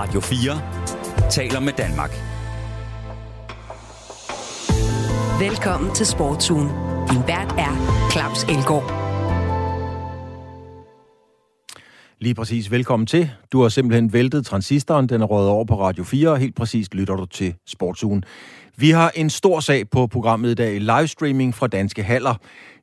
Radio 0.00 0.20
4 0.20 1.30
taler 1.30 1.60
med 1.60 1.72
Danmark. 1.72 2.10
Velkommen 5.40 5.94
til 5.94 6.06
Sportsugen. 6.06 6.68
Din 7.10 7.22
vært 7.26 7.54
er 7.58 7.72
Claus 8.12 8.44
Elgaard. 8.44 8.90
Lige 12.18 12.34
præcis, 12.34 12.70
velkommen 12.70 13.06
til. 13.06 13.30
Du 13.52 13.62
har 13.62 13.68
simpelthen 13.68 14.12
væltet 14.12 14.46
transistoren, 14.46 15.08
den 15.08 15.22
er 15.22 15.26
røget 15.26 15.48
over 15.48 15.64
på 15.64 15.80
Radio 15.80 16.04
4, 16.04 16.30
og 16.30 16.38
helt 16.38 16.56
præcist 16.56 16.94
lytter 16.94 17.16
du 17.16 17.26
til 17.26 17.54
Sportsugen. 17.66 18.24
Vi 18.80 18.90
har 18.90 19.12
en 19.14 19.30
stor 19.30 19.60
sag 19.60 19.90
på 19.90 20.06
programmet 20.06 20.50
i 20.50 20.54
dag, 20.54 20.80
livestreaming 20.80 21.54
fra 21.54 21.66
Danske 21.66 22.02
Haller. 22.02 22.34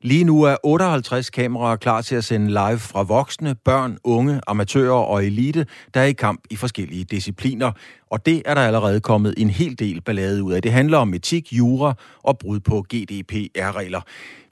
Lige 0.02 0.24
nu 0.24 0.42
er 0.42 0.56
58 0.64 1.30
kameraer 1.30 1.76
klar 1.76 2.02
til 2.02 2.14
at 2.14 2.24
sende 2.24 2.48
live 2.48 2.78
fra 2.78 3.02
voksne, 3.02 3.54
børn, 3.54 3.98
unge, 4.04 4.40
amatører 4.46 4.92
og 4.92 5.24
elite, 5.24 5.66
der 5.94 6.00
er 6.00 6.04
i 6.04 6.12
kamp 6.12 6.40
i 6.50 6.56
forskellige 6.56 7.04
discipliner. 7.04 7.72
Og 8.10 8.26
det 8.26 8.42
er 8.44 8.54
der 8.54 8.60
allerede 8.60 9.00
kommet 9.00 9.34
en 9.36 9.50
hel 9.50 9.78
del 9.78 10.00
ballade 10.00 10.44
ud 10.44 10.52
af. 10.52 10.62
Det 10.62 10.72
handler 10.72 10.98
om 10.98 11.14
etik, 11.14 11.52
jura 11.52 11.94
og 12.22 12.38
brud 12.38 12.60
på 12.60 12.86
GDPR-regler. 12.94 14.00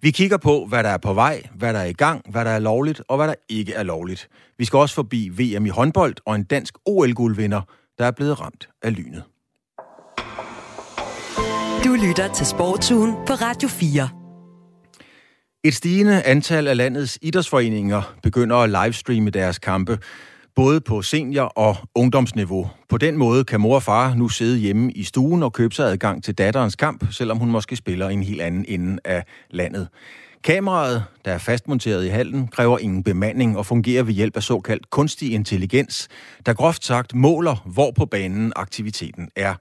Vi 0.01 0.11
kigger 0.11 0.37
på, 0.37 0.67
hvad 0.69 0.83
der 0.83 0.91
er 0.91 0.99
på 0.99 1.15
vej, 1.15 1.43
hvad 1.55 1.75
der 1.75 1.81
er 1.81 1.87
i 1.87 1.93
gang, 1.93 2.23
hvad 2.31 2.45
der 2.45 2.51
er 2.51 2.59
lovligt 2.59 3.03
og 3.09 3.17
hvad 3.17 3.29
der 3.29 3.35
ikke 3.49 3.73
er 3.73 3.83
lovligt. 3.83 4.29
Vi 4.59 4.65
skal 4.65 4.79
også 4.79 4.95
forbi 4.95 5.29
VM 5.29 5.67
i 5.67 5.71
håndbold 5.71 6.15
og 6.25 6.35
en 6.35 6.45
dansk 6.45 6.75
OL-guldvinder, 6.87 7.61
der 7.99 8.05
er 8.05 8.11
blevet 8.11 8.41
ramt 8.41 8.69
af 8.83 8.97
lynet. 8.97 9.23
Du 11.87 11.95
lytter 11.95 12.33
til 12.33 12.47
Sportsugen 12.47 13.15
på 13.27 13.33
Radio 13.33 13.69
4. 13.69 14.09
Et 15.65 15.75
stigende 15.75 16.23
antal 16.23 16.69
af 16.69 16.77
landets 16.77 17.19
idrætsforeninger 17.23 18.15
begynder 18.23 18.57
at 18.57 18.71
livestreame 18.71 19.31
deres 19.31 19.59
kampe, 19.59 19.99
både 20.55 20.81
på 20.81 21.03
senior- 21.03 21.53
og 21.57 21.77
ungdomsniveau. 21.95 22.71
På 22.89 22.99
den 22.99 23.17
måde 23.17 23.45
kan 23.45 23.61
mor 23.61 23.75
og 23.75 23.83
far 23.83 24.15
nu 24.15 24.29
sidde 24.29 24.59
hjemme 24.59 24.93
i 24.93 25.05
stuen 25.05 25.43
og 25.43 25.53
købe 25.53 25.75
sig 25.75 25.91
adgang 25.91 26.25
til 26.25 26.35
datterens 26.35 26.77
kamp, 26.77 27.05
selvom 27.11 27.39
hun 27.39 27.51
måske 27.51 27.77
spiller 27.77 28.09
i 28.09 28.13
en 28.13 28.23
helt 28.23 28.41
anden 28.41 28.65
ende 28.69 28.99
af 29.05 29.25
landet. 29.51 29.89
Kameraet, 30.45 31.05
der 31.25 31.33
er 31.33 31.39
fastmonteret 31.39 32.05
i 32.05 32.09
hallen, 32.09 32.49
kræver 32.49 32.79
ingen 32.79 33.03
bemanding 33.03 33.59
og 33.59 33.67
fungerer 33.67 34.03
ved 34.03 34.15
hjælp 34.15 34.37
af 34.37 34.43
såkaldt 34.43 34.91
kunstig 34.91 35.33
intelligens, 35.33 36.09
der 36.47 36.55
groft 36.55 36.85
sagt 36.85 37.15
måler, 37.15 37.63
hvor 37.65 37.93
på 37.97 38.07
banen 38.07 38.53
aktiviteten 38.57 39.29
er. 39.37 39.55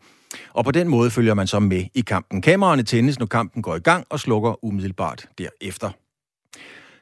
Og 0.54 0.64
på 0.66 0.72
den 0.72 0.88
måde 0.88 1.12
følger 1.12 1.34
man 1.34 1.48
så 1.48 1.60
med 1.60 1.84
i 1.94 2.02
kampen. 2.02 2.42
Kameraerne 2.42 2.84
tændes, 2.84 3.20
når 3.20 3.26
kampen 3.26 3.62
går 3.62 3.76
i 3.76 3.80
gang 3.80 4.06
og 4.10 4.20
slukker 4.20 4.66
umiddelbart 4.66 5.28
derefter. 5.38 5.90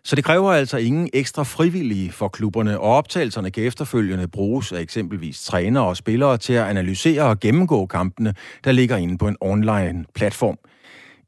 Så 0.06 0.16
det 0.16 0.24
kræver 0.24 0.54
altså 0.54 0.78
ingen 0.78 1.10
ekstra 1.14 1.44
frivillige 1.44 2.12
for 2.12 2.28
klubberne, 2.28 2.80
og 2.80 2.92
optagelserne 2.96 3.52
kan 3.52 3.64
efterfølgende 3.64 4.28
bruges 4.28 4.72
af 4.72 4.82
eksempelvis 4.82 5.44
trænere 5.44 5.84
og 5.84 5.98
spillere 5.98 6.38
til 6.38 6.54
at 6.54 6.66
analysere 6.66 7.24
og 7.24 7.40
gennemgå 7.40 7.86
kampene, 7.86 8.34
der 8.64 8.72
ligger 8.72 8.98
inde 8.98 9.18
på 9.18 9.28
en 9.28 9.38
online 9.42 10.06
platform. 10.16 10.58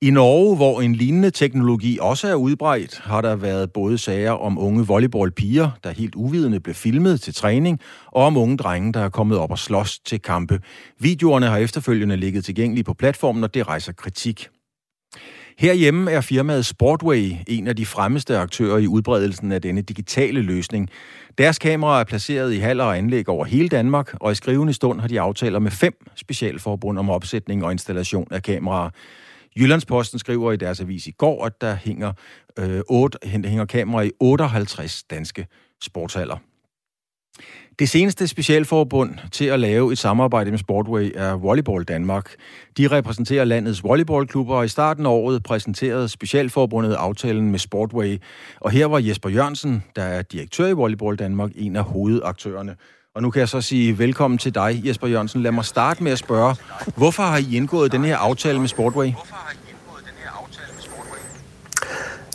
I 0.02 0.10
Norge, 0.10 0.56
hvor 0.56 0.82
en 0.82 0.96
lignende 0.96 1.32
teknologi 1.32 1.98
også 2.02 2.28
er 2.28 2.36
udbredt, 2.36 3.00
har 3.04 3.22
der 3.22 3.36
været 3.36 3.72
både 3.72 3.98
sager 3.98 4.32
om 4.32 4.58
unge 4.58 4.88
volleyballpiger, 4.88 5.70
der 5.84 5.92
helt 5.92 6.16
uvidende 6.16 6.60
blev 6.60 6.76
filmet 6.76 7.22
til 7.22 7.34
træning, 7.34 7.80
og 8.06 8.24
om 8.24 8.38
unge 8.38 8.58
drenge, 8.58 8.94
der 8.94 9.00
er 9.00 9.10
kommet 9.10 9.38
op 9.38 9.52
og 9.52 9.60
slås 9.60 10.00
til 10.00 10.22
kampe. 10.22 10.60
Videoerne 11.00 11.46
har 11.46 11.58
efterfølgende 11.58 12.16
ligget 12.16 12.46
tilgængelige 12.46 12.84
på 12.84 12.94
platformen, 12.94 13.44
og 13.44 13.54
det 13.54 13.68
rejser 13.68 13.94
kritik. 13.94 14.48
Herhjemme 15.58 16.12
er 16.12 16.22
firmaet 16.22 16.66
Sportway 16.66 17.32
en 17.48 17.68
af 17.68 17.76
de 17.76 17.86
fremmeste 17.86 18.38
aktører 18.38 18.78
i 18.78 18.88
udbredelsen 18.88 19.52
af 19.52 19.62
denne 19.62 19.82
digitale 19.82 20.42
løsning. 20.42 20.90
Deres 21.38 21.60
kameraer 21.60 22.00
er 22.00 22.04
placeret 22.04 22.54
i 22.54 22.58
haller 22.58 22.84
og 22.84 22.98
anlæg 22.98 23.30
over 23.30 23.46
hele 23.46 23.70
Danmark, 23.70 24.16
og 24.22 24.32
i 24.32 24.36
skrivende 24.36 24.74
stund 24.74 25.00
har 25.02 25.08
de 25.08 25.22
aftaler 25.22 25.60
med 25.60 25.72
fem 25.72 25.94
specialforbund 26.16 27.00
om 27.00 27.10
opsætning 27.10 27.66
og 27.66 27.72
installation 27.72 28.28
af 28.32 28.44
kameraer. 28.44 28.90
Jyllandsposten 29.60 30.20
skriver 30.20 30.52
i 30.52 30.58
deres 30.58 30.82
avis 30.82 31.08
i 31.08 31.12
går, 31.12 31.46
at 31.46 31.62
der 31.62 31.76
hænger, 31.76 32.14
øh, 32.60 32.82
8, 32.90 33.18
hænger 33.24 33.66
kameraer 33.66 34.06
i 34.06 34.12
58 34.20 35.04
danske 35.04 35.48
sportshaller. 35.84 36.38
Det 37.80 37.90
seneste 37.90 38.28
specialforbund 38.28 39.18
til 39.32 39.46
at 39.46 39.60
lave 39.60 39.92
et 39.92 39.98
samarbejde 39.98 40.52
med 40.52 40.60
Sportway 40.60 41.12
er 41.16 41.34
Volleyball 41.34 41.84
Danmark. 41.84 42.36
De 42.78 42.88
repræsenterer 42.88 43.44
landets 43.44 43.84
volleyballklubber, 43.84 44.56
og 44.56 44.66
i 44.66 44.68
starten 44.68 45.06
af 45.06 45.10
året 45.10 45.44
præsenterede 45.44 46.10
specialforbundet 46.10 46.94
aftalen 46.94 47.52
med 47.52 47.60
Sportway. 47.60 48.18
Og 48.62 48.72
her 48.72 48.86
var 48.86 49.00
Jesper 49.00 49.30
Jørgensen, 49.30 49.84
der 49.96 50.04
er 50.04 50.22
direktør 50.22 50.68
i 50.68 50.74
Volleyball 50.74 51.16
Danmark, 51.16 51.52
en 51.56 51.76
af 51.76 51.84
hovedaktørerne. 51.84 52.76
Og 53.16 53.22
nu 53.22 53.30
kan 53.30 53.40
jeg 53.40 53.50
så 53.50 53.62
sige 53.62 54.00
velkommen 54.00 54.38
til 54.38 54.56
dig, 54.56 54.82
Jesper 54.86 55.08
Jørgensen. 55.08 55.42
Lad 55.42 55.52
mig 55.52 55.66
starte 55.66 56.04
med 56.04 56.12
at 56.12 56.18
spørge, 56.18 56.56
hvorfor 56.96 57.24
har 57.24 57.38
I 57.38 57.56
indgået 57.56 57.92
den 57.92 58.04
her 58.04 58.18
aftale 58.18 58.60
med 58.60 58.68
Sportway? 58.68 59.12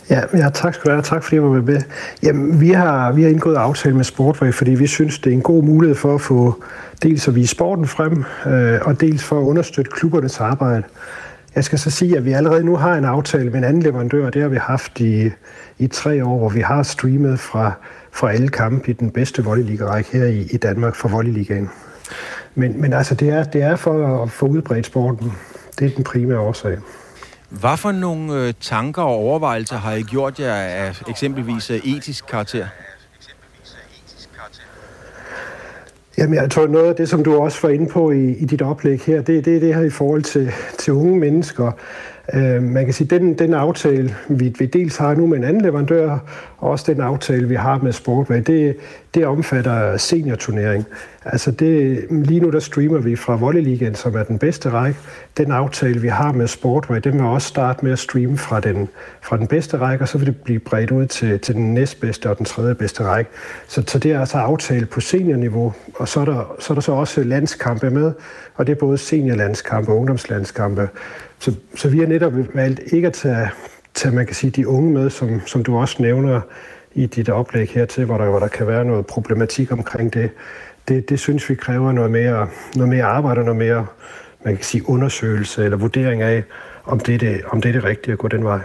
Ja, 0.09 0.21
ja, 0.33 0.49
tak 0.49 0.73
skal 0.73 0.85
du 0.85 0.91
have. 0.91 1.01
Tak 1.01 1.23
fordi 1.23 1.35
jeg 1.35 1.43
var 1.43 1.61
med. 1.61 1.81
Jamen, 2.23 2.61
vi 2.61 2.69
har, 2.69 3.11
vi 3.11 3.21
har 3.23 3.29
indgået 3.29 3.55
aftale 3.55 3.95
med 3.95 4.03
Sportway, 4.03 4.53
fordi 4.53 4.71
vi 4.71 4.87
synes, 4.87 5.19
det 5.19 5.29
er 5.29 5.33
en 5.33 5.41
god 5.41 5.63
mulighed 5.63 5.95
for 5.95 6.15
at 6.15 6.21
få 6.21 6.63
dels 7.03 7.27
at 7.27 7.35
vise 7.35 7.51
sporten 7.51 7.87
frem, 7.87 8.23
øh, 8.45 8.79
og 8.81 9.01
dels 9.01 9.23
for 9.23 9.39
at 9.39 9.43
understøtte 9.43 9.91
klubbernes 9.91 10.39
arbejde. 10.39 10.83
Jeg 11.55 11.63
skal 11.63 11.79
så 11.79 11.89
sige, 11.89 12.17
at 12.17 12.25
vi 12.25 12.31
allerede 12.31 12.63
nu 12.63 12.75
har 12.75 12.95
en 12.95 13.05
aftale 13.05 13.49
med 13.49 13.57
en 13.57 13.63
anden 13.63 13.83
leverandør, 13.83 14.25
og 14.25 14.33
det 14.33 14.41
har 14.41 14.49
vi 14.49 14.57
haft 14.57 14.99
i, 14.99 15.29
i 15.79 15.87
tre 15.87 16.25
år, 16.25 16.37
hvor 16.37 16.49
vi 16.49 16.61
har 16.61 16.83
streamet 16.83 17.39
fra, 17.39 17.71
fra 18.11 18.31
alle 18.31 18.49
kampe 18.49 18.91
i 18.91 18.93
den 18.93 19.11
bedste 19.11 19.43
volleyliga 19.43 20.01
her 20.11 20.25
i, 20.25 20.47
i 20.51 20.57
Danmark 20.57 20.95
for 20.95 21.09
volleyligaen. 21.09 21.69
Men, 22.55 22.81
men 22.81 22.93
altså, 22.93 23.15
det 23.15 23.29
er, 23.29 23.43
det 23.43 23.61
er 23.61 23.75
for 23.75 24.23
at 24.23 24.31
få 24.31 24.45
udbredt 24.45 24.85
sporten. 24.85 25.31
Det 25.79 25.91
er 25.91 25.95
den 25.95 26.03
primære 26.03 26.39
årsag. 26.39 26.77
Hvad 27.49 27.77
for 27.77 27.91
nogle 27.91 28.33
øh, 28.33 28.53
tanker 28.61 29.01
og 29.01 29.15
overvejelser 29.15 29.77
har 29.77 29.93
I 29.93 30.01
gjort 30.01 30.39
jer 30.39 30.53
af 30.53 31.01
eksempelvis 31.09 31.69
øh, 31.69 31.77
etisk 31.77 32.25
karakter? 32.27 32.67
Jamen, 36.17 36.35
jeg 36.35 36.51
tror, 36.51 36.67
noget 36.67 36.89
af 36.89 36.95
det, 36.95 37.09
som 37.09 37.23
du 37.23 37.41
også 37.41 37.59
var 37.61 37.69
inde 37.69 37.87
på 37.87 38.11
i, 38.11 38.31
i 38.31 38.45
dit 38.45 38.61
oplæg 38.61 39.01
her, 39.01 39.21
det 39.21 39.37
er 39.37 39.41
det, 39.41 39.61
det 39.61 39.75
her 39.75 39.81
i 39.81 39.89
forhold 39.89 40.23
til, 40.23 40.51
til 40.79 40.93
unge 40.93 41.19
mennesker. 41.19 41.71
Øh, 42.33 42.63
man 42.63 42.85
kan 42.85 42.93
sige, 42.93 43.07
den, 43.07 43.33
den 43.33 43.53
aftale, 43.53 44.15
vi, 44.29 44.55
vi 44.59 44.65
dels 44.65 44.97
har 44.97 45.15
nu 45.15 45.27
med 45.27 45.37
en 45.37 45.43
anden 45.43 45.61
leverandør, 45.61 46.19
og 46.57 46.69
også 46.69 46.93
den 46.93 47.01
aftale, 47.01 47.47
vi 47.47 47.55
har 47.55 47.77
med 47.77 47.91
Sportway, 47.91 48.37
det, 48.47 48.77
det 49.13 49.25
omfatter 49.25 49.97
seniorturnering. 49.97 50.85
Altså 51.25 51.51
det, 51.51 52.05
lige 52.09 52.39
nu 52.39 52.49
der 52.49 52.59
streamer 52.59 52.99
vi 52.99 53.15
fra 53.15 53.35
Volleyligaen, 53.35 53.95
som 53.95 54.15
er 54.15 54.23
den 54.23 54.39
bedste 54.39 54.69
række. 54.69 54.99
Den 55.37 55.51
aftale, 55.51 56.01
vi 56.01 56.07
har 56.07 56.31
med 56.31 56.47
Sportway, 56.47 56.99
den 57.03 57.13
vil 57.13 57.21
også 57.21 57.47
starte 57.47 57.85
med 57.85 57.91
at 57.91 57.99
streame 57.99 58.37
fra 58.37 58.59
den, 58.59 58.89
fra 59.21 59.37
den 59.37 59.47
bedste 59.47 59.77
række, 59.77 60.03
og 60.03 60.07
så 60.07 60.17
vil 60.17 60.27
det 60.27 60.35
blive 60.35 60.59
bredt 60.59 60.91
ud 60.91 61.05
til, 61.05 61.39
til 61.39 61.55
den 61.55 61.73
næstbedste 61.73 62.29
og 62.29 62.37
den 62.37 62.45
tredje 62.45 62.75
bedste 62.75 63.03
række. 63.03 63.31
Så, 63.67 63.83
så 63.87 63.99
det 63.99 64.11
er 64.11 64.19
altså 64.19 64.37
aftale 64.37 64.85
på 64.85 65.01
seniorniveau, 65.01 65.73
og 65.95 66.07
så 66.07 66.19
er, 66.19 66.25
der, 66.25 66.55
så 66.59 66.73
er 66.73 66.75
der 66.75 66.81
så 66.81 66.91
også 66.91 67.23
landskampe 67.23 67.89
med, 67.89 68.11
og 68.55 68.67
det 68.67 68.71
er 68.71 68.79
både 68.79 68.97
seniorlandskampe 68.97 69.91
og 69.91 69.97
ungdomslandskampe. 69.97 70.89
Så, 71.41 71.53
så 71.75 71.89
vi 71.89 71.99
har 71.99 72.07
netop 72.07 72.33
valgt 72.53 72.79
ikke 72.93 73.07
at 73.07 73.13
tage, 73.13 73.49
tage 73.93 74.15
man 74.15 74.25
kan 74.25 74.35
sige, 74.35 74.51
de 74.51 74.67
unge 74.67 74.91
med, 74.91 75.09
som, 75.09 75.41
som 75.45 75.63
du 75.63 75.77
også 75.77 75.95
nævner 75.99 76.41
i 76.93 77.05
dit 77.05 77.29
oplæg 77.29 77.69
hertil, 77.69 78.05
hvor 78.05 78.17
der, 78.17 78.29
hvor 78.29 78.39
der 78.39 78.47
kan 78.47 78.67
være 78.67 78.85
noget 78.85 79.05
problematik 79.05 79.71
omkring 79.71 80.13
det. 80.13 80.29
Det, 80.87 81.09
det 81.09 81.19
synes 81.19 81.49
vi 81.49 81.55
kræver 81.55 81.91
noget 81.91 82.11
mere, 82.11 82.47
noget 82.75 82.89
mere 82.89 83.03
arbejde 83.03 83.39
og 83.39 83.45
noget 83.45 83.57
mere 83.57 83.85
man 84.43 84.55
kan 84.55 84.65
sige, 84.65 84.89
undersøgelse 84.89 85.65
eller 85.65 85.77
vurdering 85.77 86.21
af, 86.21 86.43
om 86.85 86.99
det, 86.99 87.15
er 87.15 87.19
det, 87.19 87.41
om 87.47 87.61
det 87.61 87.69
er 87.69 87.73
det 87.73 87.83
rigtige 87.83 88.13
at 88.13 88.17
gå 88.17 88.27
den 88.27 88.43
vej. 88.43 88.59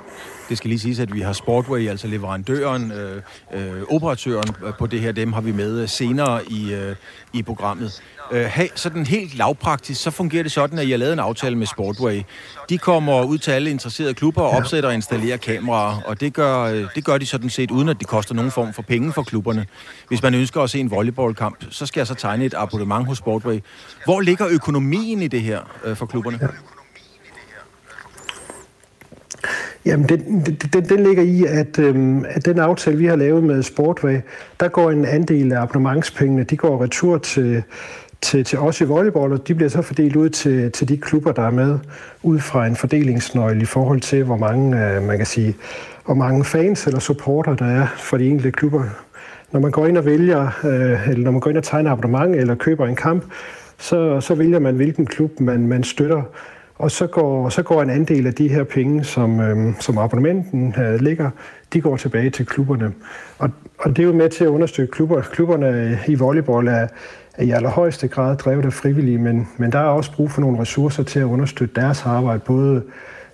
Det 0.48 0.58
skal 0.58 0.68
lige 0.68 0.78
siges, 0.78 0.98
at 0.98 1.14
vi 1.14 1.20
har 1.20 1.32
Sportway, 1.32 1.88
altså 1.88 2.06
leverandøren, 2.06 2.92
øh, 2.92 3.22
øh, 3.54 3.82
operatøren 3.90 4.54
øh, 4.64 4.72
på 4.78 4.86
det 4.86 5.00
her, 5.00 5.12
dem 5.12 5.32
har 5.32 5.40
vi 5.40 5.52
med 5.52 5.80
øh, 5.80 5.88
senere 5.88 6.40
i, 6.48 6.74
øh, 6.74 6.96
i 7.32 7.42
programmet. 7.42 8.02
Øh, 8.32 8.44
hey, 8.44 8.66
sådan 8.74 9.06
helt 9.06 9.34
lavpraktisk, 9.34 10.02
så 10.02 10.10
fungerer 10.10 10.42
det 10.42 10.52
sådan, 10.52 10.78
at 10.78 10.86
I 10.86 10.90
har 10.90 10.98
lavet 10.98 11.12
en 11.12 11.18
aftale 11.18 11.56
med 11.56 11.66
Sportway. 11.66 12.22
De 12.68 12.78
kommer 12.78 13.22
ud 13.22 13.38
til 13.38 13.50
alle 13.50 13.70
interesserede 13.70 14.14
klubber 14.14 14.42
og 14.42 14.50
opsætter 14.50 14.88
og 14.88 14.94
installerer 14.94 15.36
kameraer, 15.36 16.00
og 16.06 16.20
det 16.20 16.34
gør, 16.34 16.60
øh, 16.60 16.86
det 16.94 17.04
gør 17.04 17.18
de 17.18 17.26
sådan 17.26 17.50
set, 17.50 17.70
uden 17.70 17.88
at 17.88 17.98
det 17.98 18.06
koster 18.06 18.34
nogen 18.34 18.50
form 18.50 18.72
for 18.72 18.82
penge 18.82 19.12
for 19.12 19.22
klubberne. 19.22 19.66
Hvis 20.08 20.22
man 20.22 20.34
ønsker 20.34 20.62
at 20.62 20.70
se 20.70 20.80
en 20.80 20.90
volleyballkamp, 20.90 21.64
så 21.70 21.86
skal 21.86 22.00
jeg 22.00 22.06
så 22.06 22.14
tegne 22.14 22.44
et 22.44 22.54
abonnement 22.56 23.06
hos 23.06 23.18
Sportway. 23.18 23.60
Hvor 24.04 24.20
ligger 24.20 24.46
økonomien 24.50 25.22
i 25.22 25.28
det 25.28 25.42
her 25.42 25.60
øh, 25.84 25.96
for 25.96 26.06
klubberne? 26.06 26.38
Ja. 26.42 26.46
Jamen, 29.86 30.08
den, 30.08 30.40
den, 30.72 30.84
den 30.84 31.02
ligger 31.02 31.22
i, 31.22 31.44
at, 31.44 31.78
øhm, 31.78 32.24
at 32.28 32.46
den 32.46 32.58
aftale, 32.58 32.96
vi 32.96 33.06
har 33.06 33.16
lavet 33.16 33.44
med 33.44 33.62
Sportway, 33.62 34.20
der 34.60 34.68
går 34.68 34.90
en 34.90 35.04
andel 35.04 35.52
af 35.52 35.60
abonnementspengene, 35.60 36.42
de 36.42 36.56
går 36.56 36.82
retur 36.82 37.18
til, 37.18 37.62
til, 38.20 38.44
til 38.44 38.58
os 38.58 38.80
i 38.80 38.84
volleyball, 38.84 39.32
og 39.32 39.48
de 39.48 39.54
bliver 39.54 39.68
så 39.68 39.82
fordelt 39.82 40.16
ud 40.16 40.28
til, 40.28 40.72
til 40.72 40.88
de 40.88 40.96
klubber, 40.96 41.32
der 41.32 41.42
er 41.42 41.50
med, 41.50 41.78
ud 42.22 42.38
fra 42.38 42.66
en 42.66 42.76
fordelingsnøgle 42.76 43.62
i 43.62 43.64
forhold 43.64 44.00
til, 44.00 44.24
hvor 44.24 44.36
mange, 44.36 44.86
øh, 44.86 45.02
man 45.02 45.16
kan 45.16 45.26
sige, 45.26 45.56
hvor 46.04 46.14
mange 46.14 46.44
fans 46.44 46.86
eller 46.86 47.00
supporter 47.00 47.54
der 47.54 47.66
er 47.66 47.86
for 47.96 48.16
de 48.16 48.28
enkelte 48.28 48.50
klubber. 48.50 48.82
Når 49.52 49.60
man 49.60 49.70
går 49.70 49.86
ind 49.86 49.98
og 49.98 50.04
vælger, 50.04 50.42
øh, 50.64 51.08
eller 51.08 51.24
når 51.24 51.30
man 51.30 51.40
går 51.40 51.50
ind 51.50 51.58
og 51.58 51.64
tegner 51.64 51.90
abonnement 51.90 52.36
eller 52.36 52.54
køber 52.54 52.86
en 52.86 52.96
kamp, 52.96 53.24
så, 53.78 54.20
så 54.20 54.34
vælger 54.34 54.58
man, 54.58 54.74
hvilken 54.74 55.06
klub 55.06 55.40
man, 55.40 55.66
man 55.66 55.84
støtter. 55.84 56.22
Og 56.78 56.90
så 56.90 57.06
går, 57.06 57.48
så 57.48 57.62
går 57.62 57.82
en 57.82 57.90
andel 57.90 58.26
af 58.26 58.34
de 58.34 58.48
her 58.48 58.64
penge, 58.64 59.04
som, 59.04 59.40
øh, 59.40 59.74
som 59.80 59.98
abonnementen 59.98 60.74
øh, 60.78 61.00
ligger, 61.00 61.30
de 61.72 61.80
går 61.80 61.96
tilbage 61.96 62.30
til 62.30 62.46
klubberne. 62.46 62.92
Og, 63.38 63.50
og 63.78 63.96
det 63.96 64.02
er 64.02 64.06
jo 64.06 64.12
med 64.12 64.28
til 64.28 64.44
at 64.44 64.48
understøtte 64.48 64.92
klubber. 64.92 65.20
Klubberne 65.20 65.68
øh, 65.68 66.08
i 66.08 66.14
volleyball 66.14 66.68
er, 66.68 66.88
er 67.34 67.44
i 67.44 67.50
allerhøjeste 67.50 68.08
grad 68.08 68.36
drevet 68.36 68.64
af 68.64 68.72
frivillige, 68.72 69.18
men, 69.18 69.48
men 69.56 69.72
der 69.72 69.78
er 69.78 69.84
også 69.84 70.12
brug 70.12 70.30
for 70.30 70.40
nogle 70.40 70.60
ressourcer 70.60 71.02
til 71.02 71.20
at 71.20 71.24
understøtte 71.24 71.80
deres 71.80 72.02
arbejde, 72.06 72.40
både, 72.40 72.82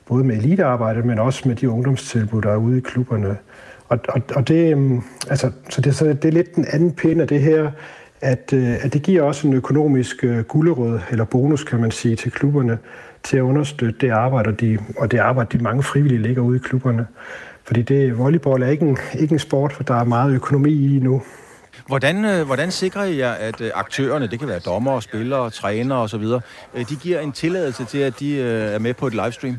både 0.06 0.24
med 0.24 0.36
elitearbejde, 0.36 1.02
men 1.02 1.18
også 1.18 1.48
med 1.48 1.56
de 1.56 1.70
ungdomstilbud, 1.70 2.42
der 2.42 2.52
er 2.52 2.56
ude 2.56 2.78
i 2.78 2.80
klubberne. 2.80 3.36
Og, 3.88 3.98
og, 4.08 4.22
og 4.34 4.48
det, 4.48 4.72
øhm, 4.72 5.02
altså, 5.30 5.50
så 5.68 5.80
det, 5.80 5.94
så 5.94 6.04
det 6.04 6.24
er 6.24 6.32
lidt 6.32 6.56
den 6.56 6.66
anden 6.72 6.92
pind 6.92 7.20
af 7.20 7.28
det 7.28 7.40
her, 7.40 7.70
at, 8.20 8.52
øh, 8.52 8.84
at 8.84 8.92
det 8.92 9.02
giver 9.02 9.22
også 9.22 9.46
en 9.48 9.54
økonomisk 9.54 10.24
øh, 10.24 10.38
uh, 10.38 10.44
gulderød, 10.44 11.00
eller 11.10 11.24
bonus, 11.24 11.64
kan 11.64 11.80
man 11.80 11.90
sige, 11.90 12.16
til 12.16 12.32
klubberne, 12.32 12.78
til 13.24 13.36
at 13.36 13.42
understøtte 13.42 13.98
det 14.00 14.10
arbejde, 14.10 14.48
og, 14.48 14.60
de, 14.60 14.78
og 14.96 15.10
det 15.10 15.18
arbejde, 15.18 15.58
de 15.58 15.62
mange 15.62 15.82
frivillige 15.82 16.22
ligger 16.22 16.42
ude 16.42 16.56
i 16.56 16.60
klubberne. 16.60 17.06
Fordi 17.64 17.82
det, 17.82 18.18
volleyball 18.18 18.62
er 18.62 18.68
ikke 18.68 18.86
en, 18.86 18.98
ikke 19.18 19.32
en 19.32 19.38
sport, 19.38 19.72
for 19.72 19.82
der 19.82 19.94
er 19.94 20.04
meget 20.04 20.34
økonomi 20.34 20.96
i 20.96 20.98
nu. 20.98 21.22
Hvordan, 21.86 22.24
øh, 22.24 22.46
hvordan 22.46 22.70
sikrer 22.70 23.04
I 23.04 23.18
jer, 23.18 23.32
at 23.32 23.60
øh, 23.60 23.70
aktørerne, 23.74 24.26
det 24.26 24.38
kan 24.38 24.48
være 24.48 24.58
dommer, 24.58 25.00
spillere, 25.00 25.50
trænere 25.50 25.98
osv., 25.98 26.24
øh, 26.74 26.88
de 26.88 26.96
giver 26.96 27.20
en 27.20 27.32
tilladelse 27.32 27.84
til, 27.84 27.98
at 27.98 28.20
de 28.20 28.42
er 28.42 28.78
med 28.78 28.94
på 28.94 29.06
et 29.06 29.12
livestream? 29.12 29.56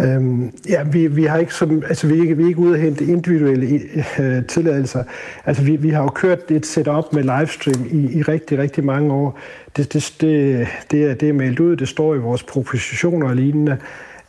Øhm, 0.00 0.52
ja, 0.68 0.82
vi, 0.82 1.06
vi 1.06 1.24
har 1.24 1.38
ikke 1.38 1.54
som, 1.54 1.82
altså 1.88 2.06
vi 2.06 2.18
er 2.18 2.22
ikke, 2.22 2.36
vi 2.36 2.42
er 2.42 2.48
ikke 2.48 2.60
ude 2.60 2.74
at 2.74 2.80
hente 2.80 3.04
individuelle 3.04 3.80
øh, 4.18 4.44
tilladelser. 4.44 5.04
Altså 5.44 5.62
vi, 5.62 5.76
vi 5.76 5.90
har 5.90 6.02
jo 6.02 6.08
kørt 6.08 6.50
et 6.50 6.66
setup 6.66 7.12
med 7.12 7.22
livestream 7.22 7.86
i, 7.90 8.18
i 8.18 8.22
rigtig, 8.22 8.58
rigtig 8.58 8.84
mange 8.84 9.12
år. 9.12 9.38
Det, 9.76 9.92
det, 9.92 10.14
det, 10.20 10.66
det, 10.90 11.04
er, 11.04 11.14
det 11.14 11.28
er 11.28 11.32
meldt 11.32 11.60
ud, 11.60 11.76
det 11.76 11.88
står 11.88 12.14
i 12.14 12.18
vores 12.18 12.42
propositioner 12.42 13.28
og 13.28 13.36
lignende, 13.36 13.76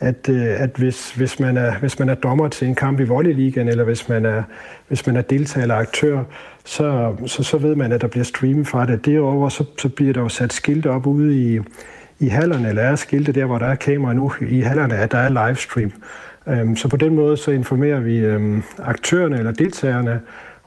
at, 0.00 0.28
øh, 0.28 0.62
at 0.62 0.70
hvis, 0.76 1.12
hvis, 1.12 1.40
man 1.40 1.56
er, 1.56 1.78
hvis 1.78 1.98
man 1.98 2.08
er 2.08 2.14
dommer 2.14 2.48
til 2.48 2.68
en 2.68 2.74
kamp 2.74 3.00
i 3.00 3.04
Volleyligaen, 3.04 3.68
eller 3.68 3.84
hvis 3.84 4.08
man 4.08 4.26
er, 4.26 4.42
hvis 4.88 5.06
man 5.06 5.16
er 5.16 5.22
deltager 5.22 5.62
eller 5.62 5.74
aktør, 5.74 6.24
så, 6.64 7.14
så, 7.26 7.42
så 7.42 7.58
ved 7.58 7.74
man, 7.74 7.92
at 7.92 8.00
der 8.00 8.08
bliver 8.08 8.24
streamet 8.24 8.68
fra 8.68 8.86
det. 8.86 9.06
Derover 9.06 9.48
så, 9.48 9.64
så 9.78 9.88
bliver 9.88 10.12
der 10.12 10.20
jo 10.20 10.28
sat 10.28 10.52
skilte 10.52 10.90
op 10.90 11.06
ude 11.06 11.36
i, 11.38 11.60
i 12.20 12.28
hallerne, 12.28 12.68
eller 12.68 12.82
er 12.82 12.96
skilte 12.96 13.32
der, 13.32 13.44
hvor 13.44 13.58
der 13.58 13.66
er 13.66 13.74
kamera 13.74 14.12
nu 14.12 14.32
i 14.40 14.60
hallerne, 14.60 14.96
at 14.96 15.12
der 15.12 15.18
er 15.18 15.46
livestream. 15.46 15.92
Øhm, 16.48 16.76
så 16.76 16.88
på 16.88 16.96
den 16.96 17.14
måde 17.14 17.36
så 17.36 17.50
informerer 17.50 18.00
vi 18.00 18.18
øhm, 18.18 18.62
aktørerne 18.78 19.38
eller 19.38 19.52
deltagerne, 19.52 20.20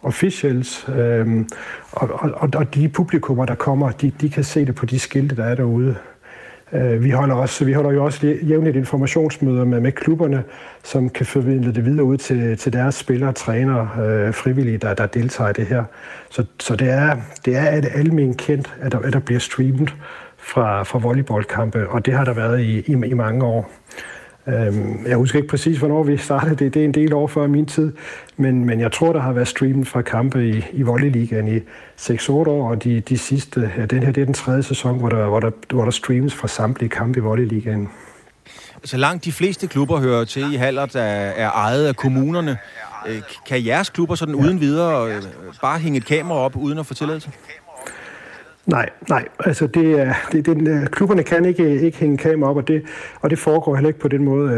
officials, 0.03 0.89
øhm, 0.97 1.47
og, 1.91 2.09
og, 2.11 2.49
og 2.53 2.75
de 2.75 2.89
publikummer, 2.89 3.45
der 3.45 3.55
kommer, 3.55 3.91
de, 3.91 4.11
de 4.21 4.29
kan 4.29 4.43
se 4.43 4.65
det 4.65 4.75
på 4.75 4.85
de 4.85 4.99
skilte, 4.99 5.35
der 5.35 5.43
er 5.43 5.55
derude. 5.55 5.95
Øh, 6.73 7.03
vi 7.03 7.09
holder, 7.09 7.35
også, 7.35 7.65
vi 7.65 7.73
holder 7.73 7.91
jo 7.91 8.05
også 8.05 8.27
jævnligt 8.27 8.75
informationsmøder 8.75 9.65
med, 9.65 9.79
med 9.79 9.91
klubberne, 9.91 10.43
som 10.83 11.09
kan 11.09 11.25
formidle 11.25 11.73
det 11.73 11.85
videre 11.85 12.03
ud 12.03 12.17
til, 12.17 12.57
til 12.57 12.73
deres 12.73 12.95
spillere, 12.95 13.33
trænere, 13.33 13.89
øh, 14.05 14.33
frivillige, 14.33 14.77
der, 14.77 14.93
der 14.93 15.05
deltager 15.05 15.49
i 15.49 15.53
det 15.53 15.65
her. 15.65 15.83
Så, 16.29 16.45
så 16.59 16.75
det 16.75 16.89
er, 16.89 17.17
det 17.45 17.57
er 17.57 17.61
almindeligt 17.95 18.37
kendt, 18.37 18.75
at 18.81 18.91
der, 18.91 18.99
at 18.99 19.13
der 19.13 19.19
bliver 19.19 19.39
streamet 19.39 19.95
fra, 20.41 20.83
fra 20.83 20.99
volleyballkampe, 20.99 21.89
og 21.89 22.05
det 22.05 22.13
har 22.13 22.25
der 22.25 22.33
været 22.33 22.59
i, 22.61 22.79
i, 22.79 22.91
i 22.91 23.13
mange 23.13 23.45
år. 23.45 23.71
Øhm, 24.47 25.05
jeg 25.07 25.17
husker 25.17 25.39
ikke 25.39 25.49
præcis, 25.49 25.77
hvornår 25.77 26.03
vi 26.03 26.17
startede 26.17 26.55
det. 26.55 26.73
Det 26.73 26.81
er 26.81 26.85
en 26.85 26.93
del 26.93 27.13
år 27.13 27.27
før 27.27 27.47
min 27.47 27.65
tid. 27.65 27.93
Men, 28.37 28.65
men 28.65 28.79
jeg 28.79 28.91
tror, 28.91 29.13
der 29.13 29.19
har 29.19 29.33
været 29.33 29.47
streamet 29.47 29.87
fra 29.87 30.01
kampe 30.01 30.49
i, 30.49 30.65
i 30.73 30.81
Volleyligaen 30.81 31.57
i 31.57 31.59
6-8 31.99 32.31
år, 32.31 32.69
og 32.69 32.83
de, 32.83 32.99
de 32.99 33.17
sidste, 33.17 33.71
ja, 33.77 33.85
den 33.85 34.03
her 34.03 34.11
det 34.11 34.21
er 34.21 34.25
den 34.25 34.33
tredje 34.33 34.63
sæson, 34.63 34.99
hvor 34.99 35.09
der, 35.09 35.27
hvor 35.27 35.39
der, 35.39 35.51
hvor 35.69 35.83
der 35.83 35.91
streames 35.91 36.35
fra 36.35 36.47
samtlige 36.47 36.89
kampe 36.89 37.19
i 37.19 37.21
Volleyligaen. 37.21 37.89
Så 38.83 38.97
langt 38.97 39.25
de 39.25 39.31
fleste 39.31 39.67
klubber 39.67 39.99
hører 39.99 40.25
til 40.25 40.53
i 40.53 40.55
haller, 40.55 40.85
der 40.85 41.01
er 41.01 41.49
ejet 41.49 41.85
af 41.87 41.95
kommunerne. 41.95 42.57
Øh, 43.07 43.21
kan 43.47 43.65
jeres 43.65 43.89
klubber 43.89 44.15
sådan 44.15 44.35
uden 44.35 44.59
videre 44.59 45.15
øh, 45.15 45.21
bare 45.61 45.79
hænge 45.79 45.97
et 45.97 46.05
kamera 46.05 46.37
op, 46.37 46.55
uden 46.55 46.77
at 46.77 46.85
få 46.85 46.93
tilladelse? 46.93 47.31
Nej, 48.65 48.89
nej. 49.09 49.27
Altså 49.39 49.67
det 49.67 49.99
er, 49.99 50.13
det, 50.31 50.45
den, 50.45 50.67
øh, 50.67 50.87
klubberne 50.87 51.23
kan 51.23 51.45
ikke, 51.45 51.81
ikke 51.81 51.97
hænge 51.97 52.17
kamera 52.17 52.49
op, 52.49 52.57
og 52.57 52.67
det, 52.67 52.83
og 53.21 53.29
det 53.29 53.39
foregår 53.39 53.75
heller 53.75 53.89
ikke 53.89 53.99
på 53.99 54.07
den 54.07 54.23
måde. 54.23 54.51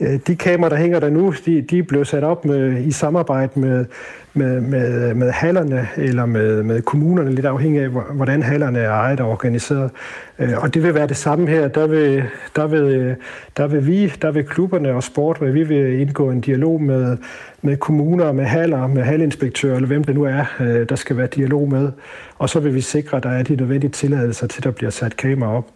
Øh, 0.00 0.12
øh, 0.12 0.20
de 0.26 0.36
kameraer, 0.36 0.68
der 0.68 0.76
hænger 0.76 1.00
der 1.00 1.10
nu, 1.10 1.34
de, 1.46 1.62
de 1.62 1.82
blev 1.82 2.04
sat 2.04 2.24
op 2.24 2.44
med, 2.44 2.86
i 2.86 2.92
samarbejde 2.92 3.60
med, 3.60 3.84
med, 4.34 4.60
med, 4.60 5.14
med 5.14 5.30
hallerne 5.30 5.88
eller 5.96 6.26
med, 6.26 6.62
med 6.62 6.82
kommunerne, 6.82 7.34
lidt 7.34 7.46
afhængig 7.46 7.82
af, 7.82 7.88
hvordan 7.88 8.42
hallerne 8.42 8.78
er 8.78 8.90
ejet 8.90 9.20
og 9.20 9.30
organiseret. 9.30 9.90
Øh, 10.38 10.62
og 10.62 10.74
det 10.74 10.82
vil 10.82 10.94
være 10.94 11.06
det 11.06 11.16
samme 11.16 11.48
her. 11.48 11.68
Der 11.68 11.86
vil, 11.86 12.24
der 12.56 12.66
vil, 12.66 13.16
der 13.56 13.66
vil 13.66 13.86
vi, 13.86 14.12
der 14.22 14.30
vil 14.30 14.44
klubberne 14.44 14.92
og 14.92 15.02
sport, 15.02 15.38
hvor 15.38 15.46
vi 15.46 15.62
vil 15.62 16.00
indgå 16.00 16.30
en 16.30 16.40
dialog 16.40 16.82
med, 16.82 17.16
med 17.62 17.76
kommuner, 17.76 18.32
med 18.32 18.44
haller, 18.44 18.86
med 18.86 19.02
halinspektører, 19.02 19.74
eller 19.74 19.86
hvem 19.86 20.04
det 20.04 20.14
nu 20.14 20.24
er, 20.24 20.44
øh, 20.60 20.88
der 20.88 20.96
skal 20.96 21.16
være 21.16 21.26
dialog 21.26 21.68
med. 21.68 21.92
Og 22.38 22.48
så 22.48 22.60
vil 22.60 22.74
vi 22.74 22.80
sikre, 22.80 23.16
at 23.16 23.22
der 23.22 23.30
er 23.30 23.42
de 23.42 23.56
nødvendige 23.56 23.90
tilladelser 23.90 24.46
til, 24.46 24.60
at 24.60 24.64
der 24.64 24.70
bliver 24.70 24.90
sat 24.90 25.16
kamera 25.16 25.56
op. 25.56 25.66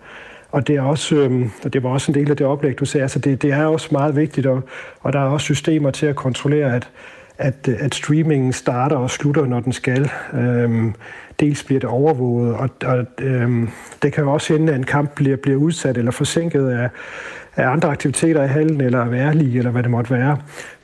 Og 0.51 0.67
det, 0.67 0.77
er 0.77 0.83
også, 0.83 1.17
øh, 1.17 1.49
og 1.65 1.73
det 1.73 1.83
var 1.83 1.89
også 1.89 2.13
en 2.13 2.15
del 2.15 2.31
af 2.31 2.37
det 2.37 2.47
oplæg, 2.47 2.79
du 2.79 2.85
sagde. 2.85 3.03
Altså 3.03 3.19
det, 3.19 3.43
det 3.43 3.53
er 3.53 3.65
også 3.65 3.89
meget 3.91 4.17
vigtigt, 4.17 4.47
og, 4.47 4.63
og 5.01 5.13
der 5.13 5.19
er 5.19 5.25
også 5.25 5.45
systemer 5.45 5.91
til 5.91 6.07
at 6.07 6.17
kontrollere, 6.17 6.77
at, 6.77 6.89
at, 7.39 7.69
øh, 7.69 7.77
at 7.81 7.95
streamingen 7.95 8.53
starter 8.53 8.97
og 8.97 9.11
slutter, 9.11 9.47
når 9.47 9.61
den 9.61 9.73
skal. 9.73 10.11
Øhm, 10.35 10.95
dels 11.41 11.65
bliver 11.65 11.81
det 11.81 11.89
overvåget, 11.89 12.55
og, 12.55 12.71
og 12.85 13.07
øhm, 13.21 13.69
det 14.03 14.13
kan 14.13 14.25
jo 14.25 14.33
også 14.33 14.53
hende, 14.53 14.73
at 14.73 14.79
en 14.79 14.85
kamp 14.85 15.15
bliver, 15.15 15.37
bliver 15.37 15.59
udsat 15.59 15.97
eller 15.97 16.11
forsinket 16.11 16.69
af, 16.69 16.89
af 17.57 17.69
andre 17.69 17.89
aktiviteter 17.89 18.45
i 18.45 18.49
hallen, 18.49 18.81
eller 18.81 19.05
værlige, 19.05 19.59
eller 19.59 19.71
hvad 19.71 19.83
det 19.83 19.91
måtte 19.91 20.11
være. 20.11 20.39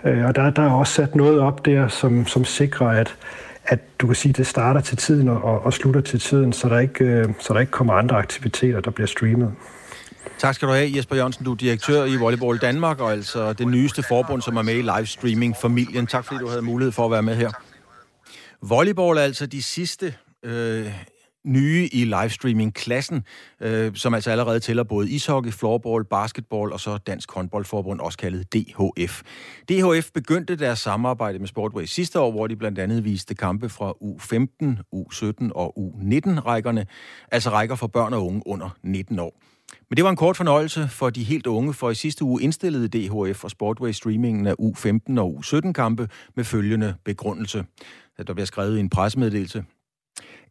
Øh, 0.04 0.24
og 0.24 0.36
der, 0.36 0.50
der 0.50 0.62
er 0.62 0.70
også 0.70 0.92
sat 0.92 1.14
noget 1.14 1.40
op 1.40 1.66
der, 1.66 1.88
som, 1.88 2.26
som 2.26 2.44
sikrer, 2.44 2.86
at, 2.86 3.16
at 3.64 3.78
du 3.98 4.06
kan 4.06 4.16
sige, 4.16 4.30
at 4.30 4.36
det 4.36 4.46
starter 4.46 4.80
til 4.80 4.96
tiden 4.96 5.28
og, 5.28 5.64
og 5.64 5.72
slutter 5.72 6.00
til 6.00 6.20
tiden, 6.20 6.52
så 6.52 6.68
der, 6.68 6.78
ikke, 6.78 7.04
øh, 7.04 7.28
så 7.38 7.54
der 7.54 7.60
ikke 7.60 7.72
kommer 7.72 7.92
andre 7.92 8.16
aktiviteter, 8.16 8.80
der 8.80 8.90
bliver 8.90 9.06
streamet. 9.06 9.52
Tak 10.38 10.55
skal 10.55 10.69
du 10.69 10.73
have, 10.73 10.90
Jesper 10.96 11.17
Jørgensen. 11.17 11.44
Du 11.44 11.52
er 11.52 11.56
direktør 11.56 12.05
i 12.05 12.17
Volleyball 12.17 12.58
Danmark, 12.58 13.00
og 13.00 13.12
altså 13.12 13.52
det 13.52 13.69
nyeste 13.69 14.02
forbund, 14.02 14.43
som 14.43 14.56
er 14.56 14.62
med 14.62 14.75
i 14.75 14.82
livestreaming-familien. 14.82 16.06
Tak 16.06 16.25
fordi 16.25 16.40
du 16.40 16.49
havde 16.49 16.62
mulighed 16.62 16.92
for 16.92 17.04
at 17.04 17.11
være 17.11 17.23
med 17.23 17.37
her. 17.37 17.50
Volleyball 18.62 19.18
er 19.18 19.23
altså 19.23 19.47
de 19.47 19.62
sidste 19.62 20.14
øh, 20.42 20.92
nye 21.47 21.88
i 21.92 22.04
livestreaming-klassen, 22.04 23.25
øh, 23.61 23.95
som 23.95 24.14
altså 24.14 24.30
allerede 24.30 24.61
tæller 24.61 24.83
både 24.83 25.11
ishockey, 25.11 25.50
floorball, 25.50 26.04
basketball 26.04 26.73
og 26.73 26.80
så 26.80 26.99
Dansk 26.99 27.33
Håndboldforbund, 27.33 28.00
også 28.00 28.18
kaldet 28.18 28.52
DHF. 28.52 29.23
DHF 29.68 30.11
begyndte 30.14 30.57
deres 30.57 30.78
samarbejde 30.78 31.38
med 31.38 31.49
Sportway 31.49 31.85
sidste 31.85 32.21
år, 32.21 32.30
hvor 32.30 32.47
de 32.47 32.57
blandt 32.57 32.78
andet 32.78 33.04
viste 33.04 33.35
kampe 33.35 33.68
fra 33.68 33.90
U15, 33.90 34.66
U17 34.95 35.52
og 35.54 35.75
U19-rækkerne, 35.78 36.87
altså 37.33 37.50
rækker 37.50 37.75
for 37.75 37.87
børn 37.87 38.12
og 38.12 38.26
unge 38.26 38.42
under 38.47 38.76
19 38.83 39.18
år. 39.18 39.40
Men 39.90 39.97
det 39.97 40.04
var 40.04 40.11
en 40.11 40.16
kort 40.16 40.37
fornøjelse 40.37 40.88
for 40.88 41.11
de 41.11 41.25
helt 41.25 41.47
unge, 41.47 41.75
for 41.75 41.90
i 41.90 41.95
sidste 41.95 42.25
uge 42.25 42.42
indstillede 42.42 42.88
DHF 42.88 43.45
og 43.45 43.50
Sportway 43.50 43.92
streamingen 43.92 44.47
af 44.47 44.54
U15 44.61 45.21
og 45.21 45.42
U17-kampe 45.45 46.09
med 46.37 46.45
følgende 46.45 46.95
begrundelse. 47.04 47.64
Der 48.26 48.35
bliver 48.35 48.47
skrevet 48.47 48.76
i 48.76 48.80
en 48.80 48.90
pressemeddelelse. 48.90 49.64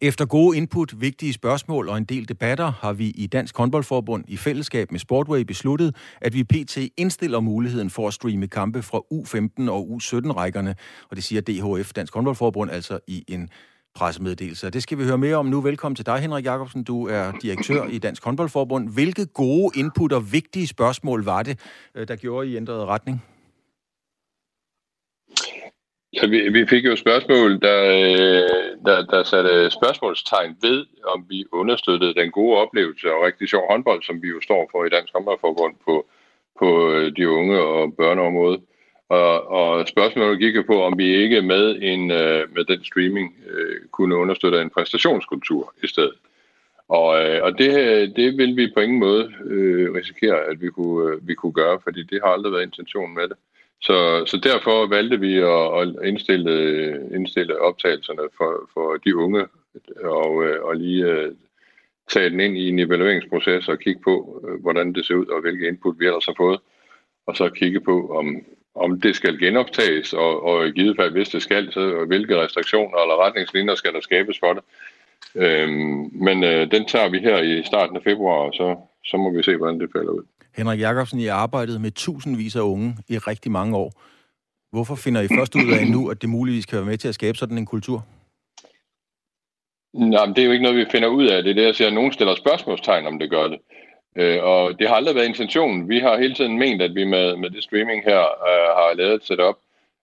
Efter 0.01 0.25
gode 0.25 0.57
input, 0.57 1.01
vigtige 1.01 1.33
spørgsmål 1.33 1.89
og 1.89 1.97
en 1.97 2.05
del 2.05 2.29
debatter 2.29 2.71
har 2.71 2.93
vi 2.93 3.09
i 3.09 3.27
Dansk 3.27 3.57
Håndboldforbund 3.57 4.23
i 4.27 4.37
fællesskab 4.37 4.91
med 4.91 4.99
Sportway 4.99 5.41
besluttet, 5.41 5.95
at 6.21 6.33
vi 6.33 6.43
pt. 6.43 6.77
indstiller 6.97 7.39
muligheden 7.39 7.89
for 7.89 8.07
at 8.07 8.13
streame 8.13 8.47
kampe 8.47 8.83
fra 8.83 9.01
U15 9.13 9.69
og 9.71 9.89
U17-rækkerne, 9.91 10.75
og 11.09 11.15
det 11.15 11.23
siger 11.23 11.41
DHF, 11.41 11.93
Dansk 11.93 12.13
Håndboldforbund, 12.13 12.71
altså 12.71 12.99
i 13.07 13.23
en 13.27 13.49
pressemeddelelse. 13.97 14.69
Det 14.69 14.83
skal 14.83 14.97
vi 14.97 15.03
høre 15.03 15.17
mere 15.17 15.35
om 15.35 15.45
nu. 15.45 15.61
Velkommen 15.61 15.95
til 15.95 16.05
dig, 16.05 16.17
Henrik 16.19 16.45
Jacobsen. 16.45 16.83
Du 16.83 17.07
er 17.07 17.31
direktør 17.41 17.83
i 17.95 17.97
Dansk 17.97 18.25
Håndboldforbund. 18.25 18.93
Hvilke 18.93 19.25
gode 19.25 19.79
input 19.79 20.11
og 20.13 20.23
vigtige 20.31 20.67
spørgsmål 20.67 21.25
var 21.25 21.43
det, 21.43 21.55
øh, 21.95 22.07
der 22.07 22.15
gjorde 22.15 22.47
I 22.47 22.57
ændrede 22.57 22.85
retning? 22.85 23.25
Ja, 26.13 26.27
vi, 26.27 26.49
vi 26.49 26.67
fik 26.67 26.85
jo 26.85 26.95
spørgsmål, 26.95 27.49
der, 27.61 27.79
øh, 27.83 28.49
der, 28.85 29.05
der 29.13 29.23
satte 29.23 29.71
spørgsmålstegn 29.71 30.55
ved, 30.61 30.85
om 31.13 31.25
vi 31.29 31.45
understøttede 31.51 32.13
den 32.13 32.31
gode 32.31 32.57
oplevelse 32.57 33.07
og 33.13 33.25
rigtig 33.25 33.49
sjov 33.49 33.63
håndbold, 33.71 34.03
som 34.03 34.21
vi 34.21 34.27
jo 34.27 34.39
står 34.41 34.69
for 34.71 34.85
i 34.85 34.89
Dansk 34.89 35.13
Håndboldforbund 35.13 35.75
på, 35.85 36.05
på 36.59 36.91
øh, 36.91 37.11
de 37.17 37.29
unge 37.29 37.57
og 37.59 37.93
børneområdet. 37.99 38.61
Og, 39.09 39.47
og 39.47 39.87
spørgsmålet 39.87 40.39
gik 40.39 40.55
jo 40.55 40.63
på, 40.67 40.83
om 40.83 40.97
vi 40.97 41.15
ikke 41.15 41.41
med, 41.41 41.75
en, 41.81 42.11
øh, 42.11 42.55
med 42.55 42.65
den 42.65 42.83
streaming 42.83 43.35
øh, 43.49 43.75
kunne 43.91 44.15
understøtte 44.15 44.61
en 44.61 44.69
præstationskultur 44.69 45.73
i 45.83 45.87
stedet. 45.87 46.13
Og, 46.87 47.25
øh, 47.25 47.43
og 47.43 47.57
det, 47.57 47.71
det 48.15 48.37
vil 48.37 48.55
vi 48.55 48.71
på 48.73 48.79
ingen 48.79 48.99
måde 48.99 49.33
øh, 49.45 49.93
risikere, 49.93 50.39
at 50.43 50.61
vi 50.61 50.69
kunne, 50.69 51.13
øh, 51.13 51.27
vi 51.27 51.33
kunne 51.33 51.53
gøre, 51.53 51.79
fordi 51.83 52.03
det 52.03 52.19
har 52.23 52.31
aldrig 52.31 52.53
været 52.53 52.63
intentionen 52.63 53.15
med 53.15 53.27
det. 53.27 53.37
Så, 53.81 54.23
så 54.25 54.37
derfor 54.37 54.87
valgte 54.87 55.19
vi 55.19 55.37
at, 55.37 55.81
at 55.81 56.07
indstille, 56.07 56.53
indstille 57.15 57.61
optagelserne 57.61 58.29
for, 58.37 58.69
for 58.73 58.97
de 58.97 59.15
unge 59.15 59.47
og, 60.03 60.45
øh, 60.45 60.63
og 60.63 60.75
lige 60.75 61.05
øh, 61.05 61.31
tage 62.09 62.29
den 62.29 62.39
ind 62.39 62.57
i 62.57 62.69
en 62.69 62.79
evalueringsproces 62.79 63.69
og 63.69 63.79
kigge 63.79 64.01
på, 64.03 64.43
øh, 64.47 64.61
hvordan 64.61 64.93
det 64.93 65.05
ser 65.05 65.15
ud 65.15 65.25
og 65.25 65.41
hvilke 65.41 65.67
input 65.67 65.99
vi 65.99 66.05
ellers 66.05 66.25
har 66.25 66.35
fået. 66.37 66.59
Og 67.25 67.35
så 67.35 67.49
kigge 67.49 67.81
på, 67.81 68.17
om, 68.17 68.45
om 68.77 69.01
det 69.01 69.15
skal 69.15 69.39
genoptages, 69.39 70.13
og, 70.13 70.43
og 70.43 70.67
i 70.67 70.71
givet 70.71 70.95
fald, 70.99 71.11
hvis 71.11 71.29
det 71.29 71.41
skal, 71.41 71.71
så 71.71 72.05
hvilke 72.07 72.41
restriktioner 72.41 72.97
eller 73.01 73.25
retningslinjer 73.25 73.75
skal 73.75 73.93
der 73.93 74.01
skabes 74.01 74.39
for 74.39 74.53
det. 74.53 74.63
Øhm, 75.35 76.09
men 76.13 76.43
øh, 76.43 76.71
den 76.71 76.85
tager 76.85 77.09
vi 77.09 77.19
her 77.19 77.37
i 77.41 77.63
starten 77.63 77.95
af 77.95 78.03
februar, 78.03 78.37
og 78.37 78.53
så, 78.53 78.75
så 79.05 79.17
må 79.17 79.37
vi 79.37 79.43
se, 79.43 79.55
hvordan 79.55 79.79
det 79.79 79.89
falder 79.95 80.11
ud. 80.11 80.23
Henrik 80.57 80.79
Jacobsen, 80.79 81.19
I 81.19 81.25
har 81.25 81.33
arbejdet 81.35 81.81
med 81.81 81.91
tusindvis 81.91 82.55
af 82.55 82.61
unge 82.61 82.97
i 83.07 83.17
rigtig 83.17 83.51
mange 83.51 83.77
år. 83.77 83.91
Hvorfor 84.71 84.95
finder 84.95 85.21
I 85.21 85.27
først 85.27 85.55
ud 85.55 85.71
af 85.79 85.87
nu, 85.87 86.09
at 86.09 86.21
det 86.21 86.29
muligvis 86.29 86.65
kan 86.65 86.77
være 86.77 86.85
med 86.85 86.97
til 86.97 87.07
at 87.07 87.15
skabe 87.15 87.37
sådan 87.37 87.57
en 87.57 87.65
kultur? 87.65 88.05
Nej, 89.93 90.25
men 90.25 90.35
det 90.35 90.41
er 90.41 90.45
jo 90.45 90.51
ikke 90.51 90.63
noget, 90.63 90.77
vi 90.77 90.85
finder 90.91 91.07
ud 91.07 91.25
af. 91.25 91.43
Det 91.43 91.49
er 91.49 91.53
det, 91.53 91.63
jeg 91.63 91.75
siger, 91.75 91.89
nogen 91.89 92.13
stiller 92.13 92.35
spørgsmålstegn, 92.35 93.07
om 93.07 93.19
det 93.19 93.29
gør 93.29 93.47
det. 93.47 93.59
Øh, 94.17 94.43
og 94.43 94.79
det 94.79 94.87
har 94.87 94.95
aldrig 94.95 95.15
været 95.15 95.27
intentionen. 95.27 95.89
Vi 95.89 95.99
har 95.99 96.17
hele 96.17 96.33
tiden 96.33 96.59
ment, 96.59 96.81
at 96.81 96.95
vi 96.95 97.03
med, 97.03 97.37
med 97.37 97.49
det 97.49 97.63
streaming 97.63 98.03
her 98.03 98.19
øh, 98.19 98.69
har 98.79 98.93
lavet 98.95 99.13
et 99.13 99.25
setup, 99.25 99.57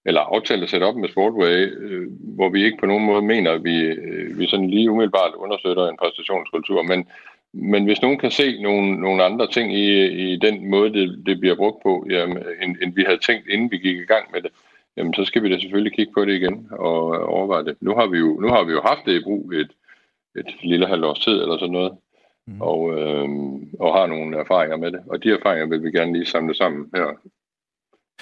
eller 0.07 0.21
aftalt 0.21 0.63
at 0.63 0.71
sætte 0.71 0.85
op 0.85 0.97
med 0.97 1.09
Sportway, 1.09 1.73
øh, 1.79 2.07
hvor 2.21 2.49
vi 2.49 2.65
ikke 2.65 2.79
på 2.81 2.87
nogen 2.87 3.05
måde 3.05 3.23
mener, 3.23 3.53
at 3.53 3.65
vi, 3.65 3.77
øh, 3.81 4.39
vi 4.39 4.47
sådan 4.47 4.71
lige 4.71 4.91
umiddelbart 4.91 5.35
understøtter 5.35 5.89
en 5.89 5.97
præstationskultur. 5.97 6.83
Men, 6.83 7.07
men 7.53 7.85
hvis 7.85 8.03
nogen 8.03 8.19
kan 8.19 8.31
se 8.31 8.63
nogle, 8.63 9.01
nogle 9.01 9.25
andre 9.25 9.47
ting 9.47 9.75
i, 9.75 10.07
i 10.33 10.37
den 10.37 10.71
måde, 10.71 10.93
det, 10.93 11.23
det 11.27 11.41
bliver 11.41 11.57
brugt 11.57 11.83
på, 11.83 12.07
jamen, 12.11 12.39
end, 12.63 12.77
end 12.83 12.95
vi 12.95 13.03
havde 13.07 13.19
tænkt, 13.19 13.49
inden 13.49 13.71
vi 13.71 13.79
gik 13.79 13.97
i 13.97 14.11
gang 14.13 14.25
med 14.33 14.43
det, 14.43 14.51
jamen, 14.97 15.15
så 15.15 15.25
skal 15.25 15.43
vi 15.43 15.51
da 15.51 15.59
selvfølgelig 15.59 15.93
kigge 15.93 16.13
på 16.13 16.25
det 16.25 16.35
igen 16.35 16.69
og 16.71 17.29
overveje 17.29 17.65
det. 17.65 17.77
Nu 17.81 17.95
har 17.95 18.07
vi 18.07 18.19
jo, 18.19 18.41
nu 18.41 18.49
har 18.49 18.65
vi 18.65 18.73
jo 18.73 18.81
haft 18.81 19.01
det 19.07 19.21
i 19.21 19.25
brug 19.25 19.53
et, 19.53 19.71
et 20.37 20.47
lille 20.63 20.87
halvt 20.87 21.05
års 21.05 21.19
tid 21.19 21.43
eller 21.43 21.59
sådan 21.59 21.73
noget, 21.73 21.93
mm. 22.47 22.61
og, 22.61 22.99
øh, 22.99 23.29
og 23.81 23.95
har 23.99 24.07
nogle 24.07 24.39
erfaringer 24.39 24.77
med 24.77 24.93
det. 24.93 25.01
Og 25.11 25.23
de 25.23 25.31
erfaringer 25.31 25.67
vil 25.67 25.83
vi 25.83 25.91
gerne 25.91 26.13
lige 26.13 26.27
samle 26.27 26.55
sammen 26.55 26.91
her 26.95 27.07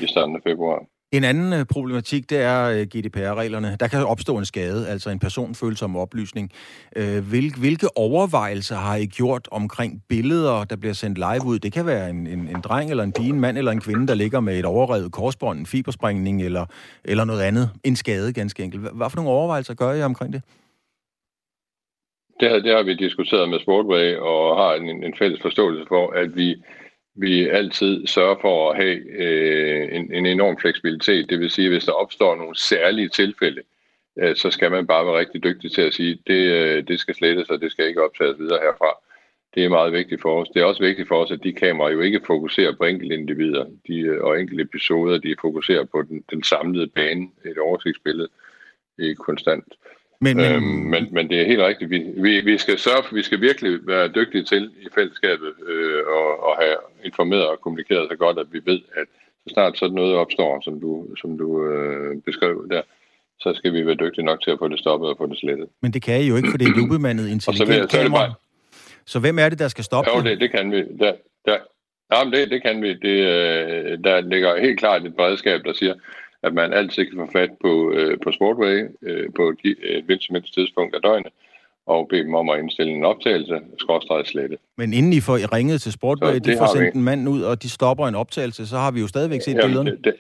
i 0.00 0.06
starten 0.06 0.36
af 0.36 0.42
februar. 0.42 0.82
En 1.12 1.24
anden 1.24 1.52
øh, 1.52 1.64
problematik, 1.64 2.30
det 2.30 2.38
er 2.38 2.64
øh, 2.64 2.82
GDPR-reglerne. 2.82 3.76
Der 3.80 3.88
kan 3.88 4.06
opstå 4.06 4.38
en 4.38 4.44
skade, 4.44 4.88
altså 4.88 5.10
en 5.10 5.18
personfølsom 5.18 5.96
oplysning. 5.96 6.50
Øh, 6.96 7.28
hvilke 7.58 7.98
overvejelser 7.98 8.76
har 8.76 8.96
I 8.96 9.06
gjort 9.06 9.48
omkring 9.50 10.02
billeder, 10.08 10.64
der 10.64 10.76
bliver 10.76 10.94
sendt 10.94 11.18
live 11.18 11.46
ud? 11.46 11.58
Det 11.58 11.72
kan 11.72 11.86
være 11.86 12.10
en, 12.10 12.26
en, 12.26 12.48
en 12.48 12.60
dreng 12.64 12.90
eller 12.90 13.04
en 13.04 13.12
pige, 13.12 13.28
en 13.28 13.40
mand 13.40 13.58
eller 13.58 13.72
en 13.72 13.80
kvinde, 13.80 14.06
der 14.06 14.14
ligger 14.14 14.40
med 14.40 14.58
et 14.58 14.64
overrevet 14.64 15.12
korsbånd, 15.12 15.58
en 15.58 15.66
fibersprængning 15.66 16.42
eller, 16.42 16.66
eller 17.04 17.24
noget 17.24 17.42
andet. 17.42 17.70
En 17.84 17.96
skade, 17.96 18.32
ganske 18.32 18.62
enkelt. 18.62 18.82
Hvad 18.92 19.10
for 19.10 19.16
nogle 19.16 19.30
overvejelser 19.30 19.74
gør 19.74 19.92
I 19.92 20.02
omkring 20.02 20.32
det? 20.32 20.42
Det, 22.42 22.64
det 22.64 22.72
har 22.72 22.82
vi 22.82 22.94
diskuteret 22.94 23.48
med 23.48 23.60
Sportway 23.60 24.16
og 24.16 24.56
har 24.56 24.74
en, 24.74 25.04
en 25.04 25.14
fælles 25.18 25.40
forståelse 25.42 25.84
for, 25.88 26.10
at 26.10 26.36
vi 26.36 26.56
vi 27.14 27.48
altid 27.48 28.06
sørger 28.06 28.36
for 28.40 28.70
at 28.70 28.76
have 28.76 28.96
øh, 29.18 29.96
en, 29.96 30.12
en 30.12 30.26
enorm 30.26 30.58
fleksibilitet. 30.58 31.30
Det 31.30 31.40
vil 31.40 31.50
sige, 31.50 31.66
at 31.66 31.72
hvis 31.72 31.84
der 31.84 31.92
opstår 31.92 32.36
nogle 32.36 32.56
særlige 32.56 33.08
tilfælde, 33.08 33.62
øh, 34.18 34.36
så 34.36 34.50
skal 34.50 34.70
man 34.70 34.86
bare 34.86 35.06
være 35.06 35.18
rigtig 35.18 35.44
dygtig 35.44 35.72
til 35.72 35.82
at 35.82 35.94
sige, 35.94 36.12
at 36.12 36.18
det, 36.26 36.42
øh, 36.52 36.88
det 36.88 37.00
skal 37.00 37.14
slettes, 37.14 37.50
og 37.50 37.60
det 37.60 37.72
skal 37.72 37.86
ikke 37.86 38.04
optages 38.04 38.38
videre 38.38 38.60
herfra. 38.62 38.98
Det 39.54 39.64
er 39.64 39.68
meget 39.68 39.92
vigtigt 39.92 40.22
for 40.22 40.40
os. 40.40 40.48
Det 40.48 40.62
er 40.62 40.64
også 40.64 40.82
vigtigt 40.82 41.08
for 41.08 41.24
os, 41.24 41.30
at 41.30 41.44
de 41.44 41.52
kameraer 41.52 41.92
jo 41.92 42.00
ikke 42.00 42.20
fokuserer 42.26 42.72
på 42.76 42.84
enkelte 42.84 43.14
individer 43.14 43.64
de, 43.86 43.98
øh, 43.98 44.24
og 44.24 44.40
enkelte 44.40 44.62
episoder. 44.62 45.18
De 45.18 45.36
fokuserer 45.40 45.84
på 45.84 46.02
den, 46.02 46.24
den 46.30 46.42
samlede 46.42 46.86
bane, 46.86 47.28
et 47.44 47.58
oversigtsbillede, 47.58 48.28
ikke 48.98 49.14
konstant. 49.14 49.64
Men, 50.24 50.36
men... 50.36 50.52
Øhm, 50.52 50.62
men, 50.62 51.08
men 51.14 51.30
det 51.30 51.40
er 51.40 51.46
helt 51.46 51.62
rigtigt. 51.62 51.90
Vi, 51.90 51.98
vi, 52.16 52.40
vi 52.40 52.58
skal 52.58 52.78
sørge 52.78 53.02
for, 53.04 53.14
vi 53.14 53.22
skal 53.22 53.40
virkelig 53.40 53.72
være 53.86 54.08
dygtige 54.08 54.44
til 54.44 54.70
i 54.80 54.86
fællesskabet 54.94 55.52
øh, 55.68 56.02
og, 56.16 56.28
og 56.46 56.56
have 56.62 56.76
informeret 57.04 57.46
og 57.46 57.60
kommunikeret 57.60 58.08
så 58.10 58.16
godt, 58.16 58.38
at 58.38 58.46
vi 58.52 58.60
ved, 58.64 58.80
at 58.96 59.06
så 59.46 59.52
snart 59.54 59.78
sådan 59.78 59.94
noget 59.94 60.14
opstår, 60.14 60.60
som 60.64 60.80
du, 60.80 61.06
som 61.20 61.38
du 61.38 61.48
øh, 61.66 62.22
beskrev 62.26 62.68
der, 62.70 62.82
så 63.40 63.54
skal 63.54 63.72
vi 63.72 63.86
være 63.86 63.94
dygtige 63.94 64.24
nok 64.24 64.42
til 64.42 64.50
at 64.50 64.58
få 64.58 64.68
det 64.68 64.78
stoppet 64.78 65.08
og 65.10 65.16
få 65.18 65.26
det 65.26 65.38
slettet. 65.38 65.68
Men 65.82 65.92
det 65.92 66.02
kan 66.02 66.20
I 66.20 66.28
jo 66.28 66.36
ikke, 66.36 66.50
for 66.50 66.58
det 66.58 66.66
er 66.66 66.72
et 66.72 66.84
ubemandet 66.84 67.28
intelligent 67.36 67.92
så, 67.92 67.98
kamera. 67.98 68.32
Så 69.06 69.18
hvem 69.20 69.38
er 69.38 69.48
det, 69.48 69.58
der 69.58 69.68
skal 69.68 69.84
stoppe 69.84 70.10
jo, 70.16 70.22
det? 70.22 70.40
det 70.40 70.50
kan 70.50 70.72
vi. 70.72 70.80
Der, 71.00 71.12
der, 71.46 71.56
jamen, 72.12 72.32
det, 72.32 72.50
det 72.50 72.62
kan 72.62 72.82
vi. 72.82 72.94
Det, 72.94 73.16
øh, 73.32 73.98
der 74.04 74.20
ligger 74.20 74.60
helt 74.60 74.78
klart 74.78 75.06
et 75.06 75.16
beredskab, 75.16 75.60
der 75.64 75.72
siger, 75.72 75.94
at 76.42 76.54
man 76.54 76.72
altid 76.72 77.06
kan 77.06 77.18
få 77.18 77.32
fat 77.32 77.50
på, 77.60 77.92
øh, 77.92 78.18
på 78.24 78.32
Sportway 78.32 78.88
øh, 79.02 79.28
på 79.36 79.48
et, 79.48 79.58
et 79.64 80.04
hvilket 80.04 80.26
som 80.26 80.34
helst 80.34 80.54
tidspunkt 80.54 80.94
af 80.94 81.02
døgnet, 81.02 81.32
og 81.86 82.08
bede 82.08 82.24
dem 82.24 82.34
om 82.34 82.50
at 82.50 82.58
indstille 82.58 82.92
en 82.92 83.04
optagelse, 83.04 83.60
skråstreget 83.78 84.26
slette. 84.26 84.58
Men 84.76 84.92
inden 84.92 85.12
I 85.12 85.20
får 85.20 85.54
ringet 85.54 85.82
til 85.82 85.92
Sportway, 85.92 86.34
de 86.34 86.56
får 86.58 86.66
sendt 86.66 86.94
vi... 86.94 86.98
en 86.98 87.04
mand 87.04 87.28
ud, 87.28 87.42
og 87.42 87.62
de 87.62 87.70
stopper 87.70 88.08
en 88.08 88.14
optagelse, 88.14 88.66
så 88.66 88.76
har 88.76 88.90
vi 88.90 89.00
jo 89.00 89.06
stadigvæk 89.06 89.42
set 89.42 89.54
Jamen, 89.54 89.66
billederne. 89.66 89.90
Det, 89.90 90.04
det, 90.04 90.14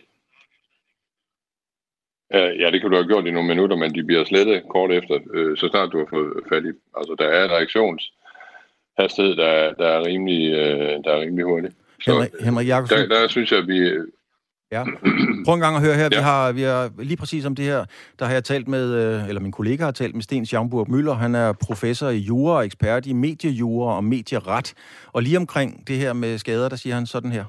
Ja, 2.34 2.70
det 2.70 2.80
kan 2.80 2.90
du 2.90 2.96
have 2.96 3.06
gjort 3.06 3.26
i 3.26 3.30
nogle 3.30 3.48
minutter, 3.48 3.76
men 3.76 3.94
de 3.94 4.04
bliver 4.04 4.24
slettet 4.24 4.62
kort 4.70 4.92
efter, 4.92 5.18
øh, 5.34 5.56
så 5.56 5.68
snart 5.68 5.92
du 5.92 5.98
har 5.98 6.06
fået 6.10 6.32
fat 6.48 6.64
i 6.64 6.72
Altså, 6.96 7.14
der 7.18 7.24
er 7.24 7.44
en 7.44 7.50
reaktionshastighed, 7.50 9.36
der, 9.36 9.72
der, 9.72 9.86
er 9.86 10.06
rimelig, 10.06 10.52
øh, 10.52 11.04
der 11.04 11.10
er 11.12 11.20
rimelig 11.20 11.44
hurtig. 11.44 11.70
Så, 12.00 12.12
Henrik, 12.12 12.30
Henrik 12.40 12.68
Jakobsen. 12.68 12.98
Der, 12.98 13.06
der 13.06 13.28
synes 13.28 13.52
jeg, 13.52 13.58
at 13.58 13.68
vi, 13.68 13.78
Ja. 14.72 14.82
Prøv 15.44 15.54
en 15.54 15.60
gang 15.60 15.76
at 15.76 15.82
høre 15.86 15.96
her. 16.02 16.08
Ja. 16.12 16.18
Vi, 16.18 16.22
har, 16.30 16.52
vi 16.52 16.62
har 16.62 17.04
lige 17.10 17.16
præcis 17.16 17.46
om 17.46 17.54
det 17.54 17.64
her, 17.64 17.84
der 18.18 18.24
har 18.26 18.32
jeg 18.32 18.44
talt 18.44 18.68
med, 18.68 18.84
øh, 19.00 19.28
eller 19.28 19.40
min 19.40 19.52
kollega 19.52 19.84
har 19.84 19.90
talt 19.90 20.14
med 20.14 20.22
Sten 20.22 20.46
Schaumburg 20.46 20.90
Møller. 20.90 21.14
Han 21.14 21.34
er 21.34 21.52
professor 21.66 22.08
i 22.08 22.18
jura 22.18 22.56
og 22.56 22.64
ekspert 22.64 23.06
i 23.06 23.12
mediejura 23.12 23.96
og 23.96 24.04
medieret. 24.04 24.74
Og 25.12 25.22
lige 25.22 25.38
omkring 25.38 25.88
det 25.88 25.96
her 25.96 26.12
med 26.12 26.38
skader, 26.38 26.68
der 26.68 26.76
siger 26.76 26.94
han 26.94 27.06
sådan 27.06 27.32
her. 27.32 27.44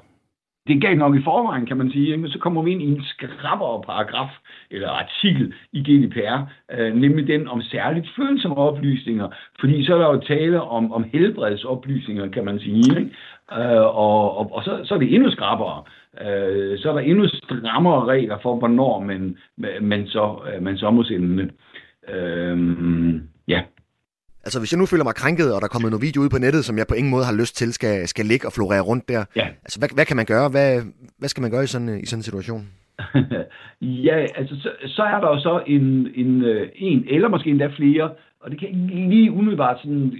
Det 0.66 0.76
er 0.76 0.80
galt 0.80 0.98
nok 0.98 1.14
i 1.16 1.22
forvejen, 1.24 1.66
kan 1.66 1.76
man 1.76 1.90
sige, 1.90 2.16
men 2.16 2.30
så 2.30 2.38
kommer 2.38 2.62
vi 2.62 2.70
ind 2.70 2.82
i 2.82 2.86
en 2.86 3.02
skrappere 3.04 3.82
paragraf 3.82 4.30
eller 4.70 4.88
artikel 4.88 5.54
i 5.72 5.80
GDPR, 5.80 6.38
øh, 6.72 6.94
nemlig 6.94 7.26
den 7.26 7.48
om 7.48 7.62
særligt 7.62 8.08
følsomme 8.16 8.56
oplysninger, 8.56 9.28
fordi 9.60 9.86
så 9.86 9.94
er 9.94 9.98
der 9.98 10.08
jo 10.08 10.20
tale 10.20 10.62
om, 10.62 10.92
om 10.92 11.04
helbredsoplysninger, 11.12 12.28
kan 12.28 12.44
man 12.44 12.58
sige, 12.58 13.00
ikke? 13.00 13.10
Øh, 13.52 13.84
og, 14.04 14.38
og, 14.38 14.52
og 14.52 14.64
så, 14.64 14.80
så 14.84 14.94
er 14.94 14.98
det 14.98 15.14
endnu 15.14 15.30
skrappere. 15.30 15.82
Øh, 16.20 16.78
så 16.78 16.88
er 16.88 16.92
der 16.92 17.00
endnu 17.00 17.28
strammere 17.28 18.04
regler 18.04 18.38
for, 18.42 18.56
hvornår 18.56 19.00
man, 19.00 19.36
man, 19.80 20.06
så, 20.06 20.38
øh, 20.48 20.62
man 20.62 20.76
så 20.76 20.90
må 20.90 21.04
sende. 21.04 21.50
Øh, 22.08 22.56
ja. 23.48 23.62
Altså, 24.44 24.58
hvis 24.60 24.72
jeg 24.72 24.78
nu 24.78 24.86
føler 24.86 25.04
mig 25.04 25.14
krænket, 25.14 25.54
og 25.54 25.60
der 25.60 25.66
er 25.66 25.74
kommet 25.74 25.90
noget 25.90 26.02
video 26.02 26.22
ud 26.22 26.28
på 26.28 26.38
nettet, 26.38 26.64
som 26.64 26.78
jeg 26.78 26.86
på 26.88 26.94
ingen 26.94 27.10
måde 27.10 27.24
har 27.24 27.40
lyst 27.40 27.56
til, 27.56 27.72
skal, 27.72 28.08
skal 28.08 28.26
ligge 28.26 28.46
og 28.46 28.52
florere 28.52 28.80
rundt 28.80 29.08
der. 29.08 29.24
Ja. 29.36 29.46
Altså, 29.64 29.78
hvad, 29.78 29.88
hvad 29.94 30.04
kan 30.04 30.16
man 30.16 30.26
gøre? 30.26 30.48
Hvad, 30.48 30.82
hvad 31.18 31.28
skal 31.28 31.42
man 31.42 31.50
gøre 31.50 31.64
i 31.64 31.66
sådan, 31.66 32.00
i 32.02 32.06
sådan 32.06 32.18
en 32.18 32.22
situation? 32.22 32.68
ja, 34.08 34.16
altså, 34.36 34.54
så, 34.62 34.70
så 34.86 35.02
er 35.02 35.20
der 35.20 35.28
jo 35.28 35.40
så 35.40 35.62
en, 35.66 36.08
en, 36.14 36.42
øh, 36.42 36.68
en, 36.74 37.04
eller 37.08 37.28
måske 37.28 37.50
endda 37.50 37.66
flere, 37.76 38.10
og 38.40 38.50
det 38.50 38.58
kan 38.58 38.68
ikke 38.68 39.08
lige 39.10 39.32
umiddelbart 39.32 39.78
sådan 39.82 40.12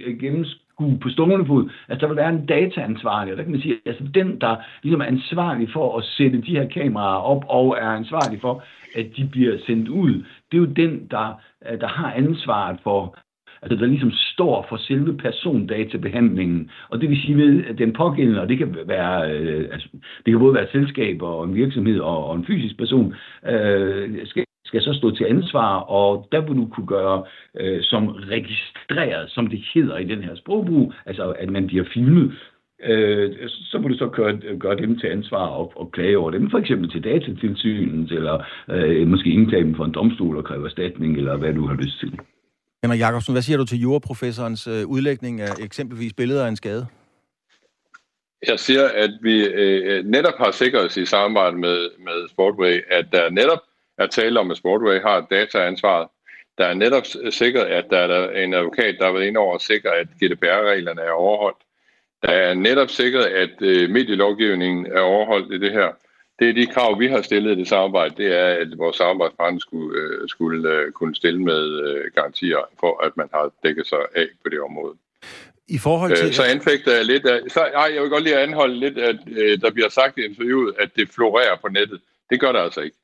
gennemskue 0.77 0.99
på 0.99 1.09
stående 1.09 1.45
fod. 1.45 1.69
Altså, 1.89 2.01
der 2.01 2.07
vil 2.07 2.17
være 2.17 2.29
en 2.29 2.45
dataansvarlig, 2.45 3.33
og 3.33 3.37
der 3.37 3.43
kan 3.43 3.51
man 3.51 3.61
sige, 3.61 3.77
altså 3.85 4.03
den, 4.13 4.41
der 4.41 4.55
ligesom 4.83 5.01
er 5.01 5.05
ansvarlig 5.05 5.69
for 5.73 5.97
at 5.97 6.03
sætte 6.03 6.41
de 6.41 6.51
her 6.57 6.67
kameraer 6.67 7.21
op, 7.21 7.43
og 7.47 7.77
er 7.81 7.89
ansvarlig 7.89 8.41
for, 8.41 8.63
at 8.95 9.05
de 9.17 9.27
bliver 9.31 9.57
sendt 9.67 9.87
ud, 9.89 10.13
det 10.51 10.57
er 10.57 10.57
jo 10.57 10.65
den, 10.65 11.07
der, 11.11 11.39
øh, 11.71 11.79
der 11.81 11.87
har 11.87 12.13
ansvaret 12.13 12.77
for, 12.83 13.17
altså 13.61 13.77
der 13.79 13.85
ligesom 13.85 14.11
står 14.11 14.65
for 14.69 14.77
selve 14.77 15.17
persondatabehandlingen. 15.17 16.69
Og 16.89 17.01
det 17.01 17.09
vil 17.09 17.21
sige 17.21 17.37
ved, 17.37 17.65
at 17.65 17.77
den 17.77 17.93
pågældende, 17.93 18.41
og 18.41 18.49
det 18.49 18.57
kan 18.57 18.77
være, 18.85 19.31
øh, 19.31 19.69
altså, 19.71 19.89
det 20.25 20.31
kan 20.31 20.39
både 20.39 20.53
være 20.53 20.63
et 20.63 20.71
selskab 20.71 21.21
og 21.21 21.45
en 21.45 21.55
virksomhed 21.55 21.99
og, 21.99 22.25
og 22.25 22.35
en 22.35 22.45
fysisk 22.45 22.77
person, 22.77 23.15
øh, 23.45 24.25
skal 24.25 24.44
skal 24.75 24.93
så 24.93 24.99
stå 24.99 25.15
til 25.15 25.25
ansvar, 25.25 25.77
og 25.99 26.27
der 26.31 26.41
vil 26.41 26.57
du 26.57 26.67
kunne 26.67 26.87
gøre 26.87 27.23
øh, 27.59 27.79
som 27.83 28.07
registreret, 28.07 29.31
som 29.31 29.47
det 29.47 29.59
hedder 29.73 29.97
i 29.97 30.03
den 30.03 30.21
her 30.23 30.35
sprogbrug, 30.35 30.93
altså 31.05 31.31
at 31.31 31.49
man 31.49 31.67
bliver 31.67 31.85
filmet, 31.93 32.31
øh, 32.83 33.49
så 33.49 33.77
må 33.81 33.87
du 33.87 33.97
så 33.97 34.07
gøre, 34.07 34.57
gøre 34.59 34.77
dem 34.77 34.99
til 34.99 35.07
ansvar 35.07 35.45
og, 35.47 35.73
og 35.75 35.91
klage 35.91 36.17
over 36.17 36.31
dem, 36.31 36.49
for 36.51 36.57
eksempel 36.57 36.89
til 36.91 37.03
datatilsynet, 37.03 38.11
eller 38.11 38.43
øh, 38.69 39.07
måske 39.07 39.29
indklage 39.29 39.63
dem 39.63 39.75
for 39.75 39.85
en 39.85 39.93
domstol 39.93 40.37
og 40.37 40.43
kræve 40.43 40.65
erstatning, 40.65 41.17
eller 41.17 41.37
hvad 41.37 41.53
du 41.53 41.67
har 41.67 41.75
lyst 41.75 41.99
til. 41.99 42.19
Henrik 42.83 42.99
Jacobsen, 42.99 43.33
hvad 43.33 43.41
siger 43.41 43.57
du 43.57 43.65
til 43.65 43.81
juraprofessorens 43.81 44.67
øh, 44.67 44.87
udlægning 44.87 45.41
af 45.41 45.51
eksempelvis 45.63 46.13
billeder 46.13 46.45
af 46.45 46.49
en 46.49 46.55
skade? 46.55 46.85
Jeg 48.47 48.59
siger, 48.59 48.85
at 49.03 49.11
vi 49.21 49.35
øh, 49.45 50.05
netop 50.05 50.37
har 50.37 50.51
sikret 50.51 50.85
os 50.85 50.97
i 50.97 51.05
samarbejde 51.05 51.57
med, 51.57 51.77
med 51.99 52.29
Sportway, 52.29 52.75
at 52.91 53.05
der 53.11 53.29
netop 53.29 53.61
er 53.97 54.07
tale 54.07 54.39
om, 54.39 54.51
at 54.51 54.57
Sportway 54.57 55.01
har 55.01 55.27
dataansvaret. 55.31 56.07
Der 56.57 56.65
er 56.65 56.73
netop 56.73 57.03
sikret, 57.29 57.65
at 57.65 57.85
der 57.89 57.97
er 57.97 58.43
en 58.43 58.53
advokat, 58.53 58.95
der 58.99 59.05
har 59.05 59.11
været 59.11 59.25
inde 59.25 59.39
over 59.39 59.55
at 59.55 59.61
sikre, 59.61 59.89
at 59.95 60.07
GDPR-reglerne 60.07 61.01
er 61.01 61.11
overholdt. 61.11 61.57
Der 62.23 62.31
er 62.31 62.53
netop 62.53 62.89
sikret, 62.89 63.25
at 63.25 63.61
øh, 63.61 63.89
medielovgivningen 63.89 64.85
er 64.85 64.99
overholdt 64.99 65.53
i 65.53 65.57
det 65.57 65.71
her. 65.71 65.91
det 66.39 66.49
er 66.49 66.53
de 66.53 66.67
krav, 66.67 66.99
vi 66.99 67.07
har 67.07 67.21
stillet 67.21 67.51
i 67.51 67.59
det 67.59 67.67
samarbejde, 67.67 68.15
det 68.17 68.39
er, 68.39 68.47
at 68.47 68.67
vores 68.77 68.97
samarbejdspartner 68.97 69.59
skulle, 69.59 70.01
øh, 70.01 70.29
skulle 70.29 70.69
øh, 70.69 70.91
kunne 70.91 71.15
stille 71.15 71.41
med 71.41 71.63
øh, 71.87 72.11
garantier 72.15 72.69
for, 72.79 73.05
at 73.05 73.17
man 73.17 73.29
har 73.33 73.51
dækket 73.63 73.87
sig 73.87 73.99
af 74.15 74.27
på 74.43 74.49
det 74.49 74.61
område. 74.61 74.95
I 75.67 75.77
forhold 75.77 76.15
til... 76.15 76.27
Øh, 76.27 76.33
så 76.33 76.43
anfægter 76.43 76.95
jeg 76.95 77.05
lidt 77.05 77.25
af... 77.25 77.39
Så, 77.47 77.59
ej, 77.59 77.91
jeg 77.93 78.01
vil 78.01 78.09
godt 78.09 78.23
lige 78.23 78.39
anholde 78.39 78.75
lidt, 78.75 78.97
at 78.97 79.19
øh, 79.27 79.61
der 79.61 79.71
bliver 79.71 79.89
sagt 79.89 80.17
i 80.17 80.25
interviewet, 80.25 80.75
at 80.79 80.89
det 80.95 81.09
florerer 81.09 81.55
på 81.61 81.67
nettet. 81.67 82.01
Det 82.29 82.39
gør 82.39 82.51
det 82.51 82.59
altså 82.59 82.81
ikke. 82.81 82.97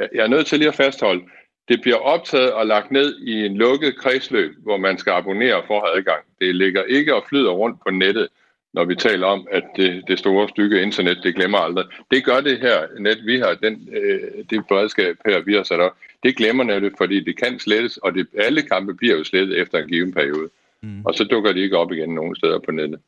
Jeg, 0.00 0.08
jeg 0.14 0.22
er 0.24 0.28
nødt 0.28 0.46
til 0.46 0.58
lige 0.58 0.68
at 0.68 0.74
fastholde, 0.74 1.22
det 1.68 1.80
bliver 1.80 1.96
optaget 1.96 2.52
og 2.52 2.66
lagt 2.66 2.90
ned 2.90 3.18
i 3.18 3.46
en 3.46 3.56
lukket 3.56 3.96
kredsløb, 3.98 4.52
hvor 4.62 4.76
man 4.76 4.98
skal 4.98 5.10
abonnere 5.10 5.62
for 5.66 5.80
at 5.80 5.88
have 5.88 5.98
adgang. 5.98 6.22
Det 6.40 6.54
ligger 6.54 6.82
ikke 6.82 7.14
og 7.14 7.24
flyder 7.28 7.50
rundt 7.50 7.78
på 7.86 7.90
nettet, 7.90 8.28
når 8.72 8.84
vi 8.84 8.94
taler 8.94 9.26
om, 9.26 9.46
at 9.50 9.64
det, 9.76 10.04
det 10.08 10.18
store 10.18 10.48
stykke 10.48 10.82
internet, 10.82 11.18
det 11.22 11.34
glemmer 11.34 11.58
aldrig. 11.58 11.84
Det 12.10 12.24
gør 12.24 12.40
det 12.40 12.58
her 12.58 12.86
net, 12.98 13.18
vi 13.24 13.38
har, 13.38 13.54
den, 13.54 13.88
øh, 13.92 14.44
det 14.50 14.66
beredskab 14.68 15.16
her, 15.26 15.40
vi 15.40 15.54
har 15.54 15.62
sat 15.62 15.80
op, 15.80 15.96
det 16.22 16.36
glemmer 16.36 16.64
nettet, 16.64 16.92
fordi 16.98 17.20
det 17.20 17.36
kan 17.36 17.58
slettes, 17.58 17.96
og 17.96 18.14
det, 18.14 18.26
alle 18.38 18.62
kampe 18.62 18.94
bliver 18.94 19.16
jo 19.16 19.24
slettet 19.24 19.58
efter 19.58 19.78
en 19.78 19.88
given 19.88 20.12
periode. 20.12 20.48
Mm. 20.82 21.04
Og 21.04 21.14
så 21.14 21.24
dukker 21.24 21.52
de 21.52 21.60
ikke 21.60 21.78
op 21.78 21.92
igen 21.92 22.14
nogen 22.14 22.36
steder 22.36 22.58
på 22.58 22.70
nettet. 22.70 23.00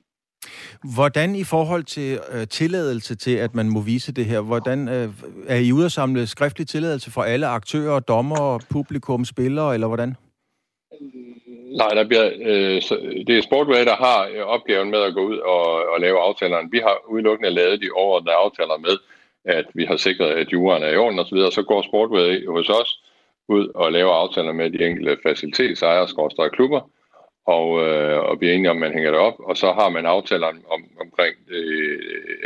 Hvordan 0.84 1.34
i 1.34 1.44
forhold 1.44 1.84
til 1.84 2.18
øh, 2.32 2.46
tilladelse 2.48 3.14
til, 3.14 3.36
at 3.36 3.54
man 3.54 3.68
må 3.68 3.80
vise 3.80 4.12
det 4.12 4.24
her, 4.24 4.40
hvordan 4.40 4.88
øh, 4.88 5.08
er 5.46 5.56
I 5.56 5.72
ude 5.72 5.84
at 5.84 5.92
samle 5.92 6.26
skriftlig 6.26 6.66
tilladelse 6.68 7.10
fra 7.10 7.26
alle 7.26 7.46
aktører, 7.46 8.00
dommer, 8.00 8.64
publikum, 8.70 9.24
spillere, 9.24 9.74
eller 9.74 9.86
hvordan? 9.86 10.14
Nej, 11.76 11.88
der 11.88 12.04
bliver, 12.08 12.30
øh, 12.42 12.82
så, 12.82 12.94
det 13.26 13.38
er 13.38 13.42
Sportway, 13.42 13.84
der 13.84 13.96
har 13.96 14.28
øh, 14.34 14.42
opgaven 14.46 14.90
med 14.90 14.98
at 14.98 15.14
gå 15.14 15.20
ud 15.20 15.36
og, 15.36 15.64
og 15.92 16.00
lave 16.00 16.18
aftalerne. 16.18 16.68
Vi 16.70 16.78
har 16.78 16.96
udelukkende 17.08 17.50
lavet 17.50 17.80
de 17.80 17.88
overordnede 17.96 18.34
aftaler 18.34 18.78
med, 18.78 18.96
at 19.44 19.64
vi 19.74 19.84
har 19.84 19.96
sikret, 19.96 20.30
at 20.30 20.52
juraen 20.52 20.82
er 20.82 20.88
i 20.88 20.96
orden 20.96 21.18
osv., 21.18 21.36
og 21.36 21.52
så 21.52 21.62
går 21.62 21.82
Sportway 21.82 22.46
hos 22.48 22.68
os 22.68 23.02
ud 23.48 23.68
og 23.74 23.92
laver 23.92 24.12
aftaler 24.12 24.52
med 24.52 24.70
de 24.70 24.86
enkelte 24.86 25.16
facilitetsejere, 25.26 26.08
og 26.16 26.50
klubber, 26.52 26.80
og, 27.46 27.66
øh, 27.86 28.18
og 28.18 28.38
bliver 28.38 28.54
enige 28.54 28.70
om, 28.70 28.76
at 28.76 28.80
man 28.80 28.92
hænger 28.92 29.10
det 29.10 29.20
op, 29.20 29.34
og 29.38 29.56
så 29.56 29.72
har 29.72 29.88
man 29.88 30.06
aftaler 30.06 30.46
om, 30.46 30.64
om, 30.70 30.82
omkring, 31.00 31.34
øh, 31.48 32.00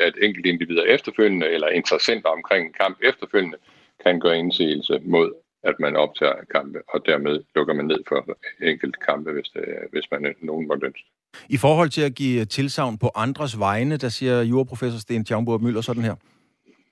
at 0.07 0.15
enkelte 0.23 0.49
individer 0.49 0.83
efterfølgende, 0.83 1.47
eller 1.47 1.69
interessenter 1.69 2.29
omkring 2.29 2.67
en 2.67 2.73
kamp 2.73 2.99
efterfølgende, 3.03 3.59
kan 4.05 4.21
gøre 4.21 4.39
indsigelse 4.39 5.01
mod, 5.05 5.33
at 5.63 5.75
man 5.81 5.97
optager 5.97 6.35
kampe, 6.55 6.79
og 6.89 7.07
dermed 7.07 7.41
lukker 7.55 7.75
man 7.75 7.87
ned 7.87 8.01
for 8.09 8.39
enkelte 8.63 8.99
kampe, 9.09 9.33
hvis, 9.33 9.49
det, 9.55 9.65
hvis 9.93 10.05
man 10.13 10.27
øh, 10.27 10.35
nogen 10.41 10.69
måtte 10.69 10.87
ønske. 10.87 11.05
I 11.49 11.57
forhold 11.57 11.91
til 11.91 12.03
at 12.03 12.15
give 12.15 12.45
tilsavn 12.45 12.99
på 12.99 13.11
andres 13.15 13.59
vegne, 13.59 13.97
der 13.97 14.09
siger 14.09 14.43
juraprofessor 14.43 14.99
Sten 14.99 15.25
Tjamburg 15.25 15.63
Møller 15.63 15.81
sådan 15.81 16.03
her. 16.03 16.15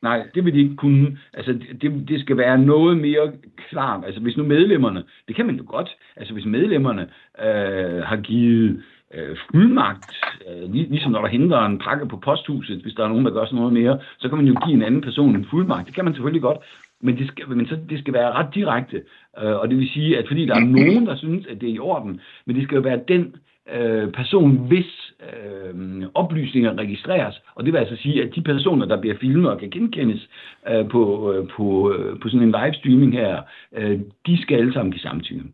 Nej, 0.04 0.26
det 0.34 0.44
vil 0.44 0.54
de 0.54 0.58
ikke 0.58 0.76
kunne. 0.76 1.18
Altså, 1.34 1.52
det, 1.82 2.08
det 2.08 2.20
skal 2.20 2.36
være 2.36 2.58
noget 2.58 2.96
mere 2.96 3.32
klart. 3.68 4.04
Altså, 4.06 4.20
hvis 4.20 4.36
nu 4.36 4.44
medlemmerne, 4.44 5.04
det 5.28 5.36
kan 5.36 5.46
man 5.46 5.56
jo 5.56 5.64
godt, 5.66 5.90
altså 6.16 6.32
hvis 6.32 6.44
medlemmerne 6.44 7.02
øh, 7.44 8.02
har 8.02 8.16
givet 8.16 8.82
øh, 9.14 9.36
fuldmagt, 9.50 10.12
øh, 10.48 10.72
ligesom 10.72 11.12
når 11.12 11.20
der 11.20 11.28
henter 11.28 11.66
en 11.66 11.78
pakke 11.78 12.06
på 12.06 12.16
posthuset, 12.16 12.82
hvis 12.82 12.94
der 12.94 13.04
er 13.04 13.08
nogen, 13.08 13.24
der 13.24 13.32
gør 13.32 13.44
sådan 13.44 13.56
noget 13.56 13.72
mere, 13.72 13.98
så 14.18 14.28
kan 14.28 14.38
man 14.38 14.46
jo 14.46 14.54
give 14.64 14.76
en 14.76 14.82
anden 14.82 15.00
person 15.00 15.36
en 15.36 15.46
fuldmagt. 15.50 15.86
Det 15.86 15.94
kan 15.94 16.04
man 16.04 16.14
selvfølgelig 16.14 16.42
godt, 16.42 16.58
men 17.00 17.18
det 17.18 17.26
skal, 17.28 17.48
men 17.48 17.66
så, 17.66 17.76
det 17.90 17.98
skal 17.98 18.14
være 18.14 18.32
ret 18.32 18.54
direkte. 18.54 19.02
Øh, 19.42 19.56
og 19.60 19.68
det 19.68 19.78
vil 19.78 19.88
sige, 19.88 20.18
at 20.18 20.24
fordi 20.28 20.46
der 20.46 20.54
er 20.54 20.60
nogen, 20.78 21.06
der 21.06 21.16
synes, 21.16 21.46
at 21.46 21.60
det 21.60 21.68
er 21.68 21.74
i 21.74 21.78
orden, 21.78 22.20
men 22.46 22.56
det 22.56 22.64
skal 22.64 22.76
jo 22.76 22.82
være 22.82 23.00
den 23.08 23.36
øh, 23.72 24.12
person, 24.12 24.66
hvis 24.66 25.12
øh, 25.20 26.02
oplysninger 26.14 26.78
registreres. 26.78 27.40
Og 27.54 27.64
det 27.64 27.72
vil 27.72 27.78
altså 27.78 27.96
sige, 27.96 28.22
at 28.22 28.34
de 28.34 28.42
personer, 28.42 28.86
der 28.86 29.00
bliver 29.00 29.16
filmet 29.20 29.50
og 29.50 29.58
kan 29.58 29.70
genkendes 29.70 30.28
øh, 30.70 30.88
på, 30.90 31.32
øh, 31.32 31.48
på, 31.56 31.92
øh, 31.92 32.20
på 32.20 32.28
sådan 32.28 32.46
en 32.48 32.54
livestreaming 32.60 33.12
her, 33.12 33.42
øh, 33.76 34.00
de 34.26 34.42
skal 34.42 34.56
alle 34.56 34.72
sammen 34.72 34.92
give 34.92 35.00
samtykke. 35.00 35.44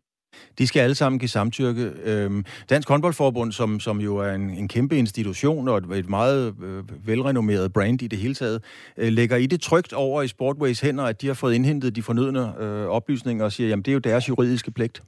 De 0.59 0.67
skal 0.67 0.81
alle 0.81 0.95
sammen 0.95 1.19
give 1.19 1.29
samtykke. 1.29 1.91
Øhm, 2.05 2.45
Dansk 2.71 2.89
håndboldforbund, 2.89 3.53
som, 3.53 3.81
som 3.81 4.01
jo 4.01 4.17
er 4.17 4.33
en, 4.33 4.51
en 4.51 4.69
kæmpe 4.69 4.97
institution 4.97 5.69
og 5.69 5.79
et, 5.79 5.85
et 5.95 6.09
meget 6.09 6.55
øh, 6.63 7.07
velrenommeret 7.07 7.73
brand 7.73 8.03
i 8.03 8.07
det 8.07 8.19
hele 8.19 8.35
taget, 8.35 8.63
øh, 8.97 9.13
lægger 9.13 9.37
I 9.37 9.47
det 9.47 9.61
trygt 9.61 9.93
over 9.93 10.23
i 10.23 10.29
Sportways 10.29 10.81
hænder, 10.81 11.05
at 11.05 11.23
de 11.23 11.27
har 11.27 11.35
fået 11.35 11.55
indhentet 11.55 11.97
de 11.97 12.03
fornødne 12.03 12.63
øh, 12.63 12.87
oplysninger 12.87 13.45
og 13.45 13.53
siger, 13.53 13.69
jamen 13.69 13.83
det 13.83 13.91
er 13.91 13.95
jo 13.95 13.99
deres 13.99 14.29
juridiske 14.29 14.71
pligt? 14.71 15.03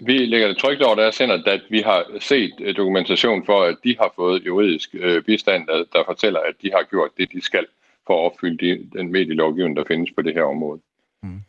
Vi 0.00 0.18
lægger 0.18 0.48
det 0.48 0.58
trygt 0.58 0.82
over 0.82 0.94
deres 0.94 1.14
sender, 1.14 1.42
at 1.46 1.60
vi 1.70 1.80
har 1.80 2.04
set 2.20 2.52
øh, 2.60 2.76
dokumentation 2.76 3.46
for, 3.46 3.62
at 3.62 3.76
de 3.84 3.96
har 4.00 4.12
fået 4.16 4.46
juridisk 4.46 4.90
øh, 4.94 5.22
bistand, 5.22 5.66
der, 5.66 5.84
der 5.92 6.02
fortæller, 6.06 6.40
at 6.40 6.54
de 6.62 6.70
har 6.74 6.82
gjort 6.90 7.10
det, 7.18 7.32
de 7.32 7.42
skal 7.44 7.66
for 8.06 8.14
at 8.14 8.30
opfylde 8.30 8.66
de, 8.66 8.98
den 8.98 9.12
medielovgivning, 9.12 9.76
der 9.76 9.84
findes 9.88 10.10
på 10.16 10.22
det 10.22 10.34
her 10.34 10.42
område. 10.42 10.80
Mm. 11.22 11.40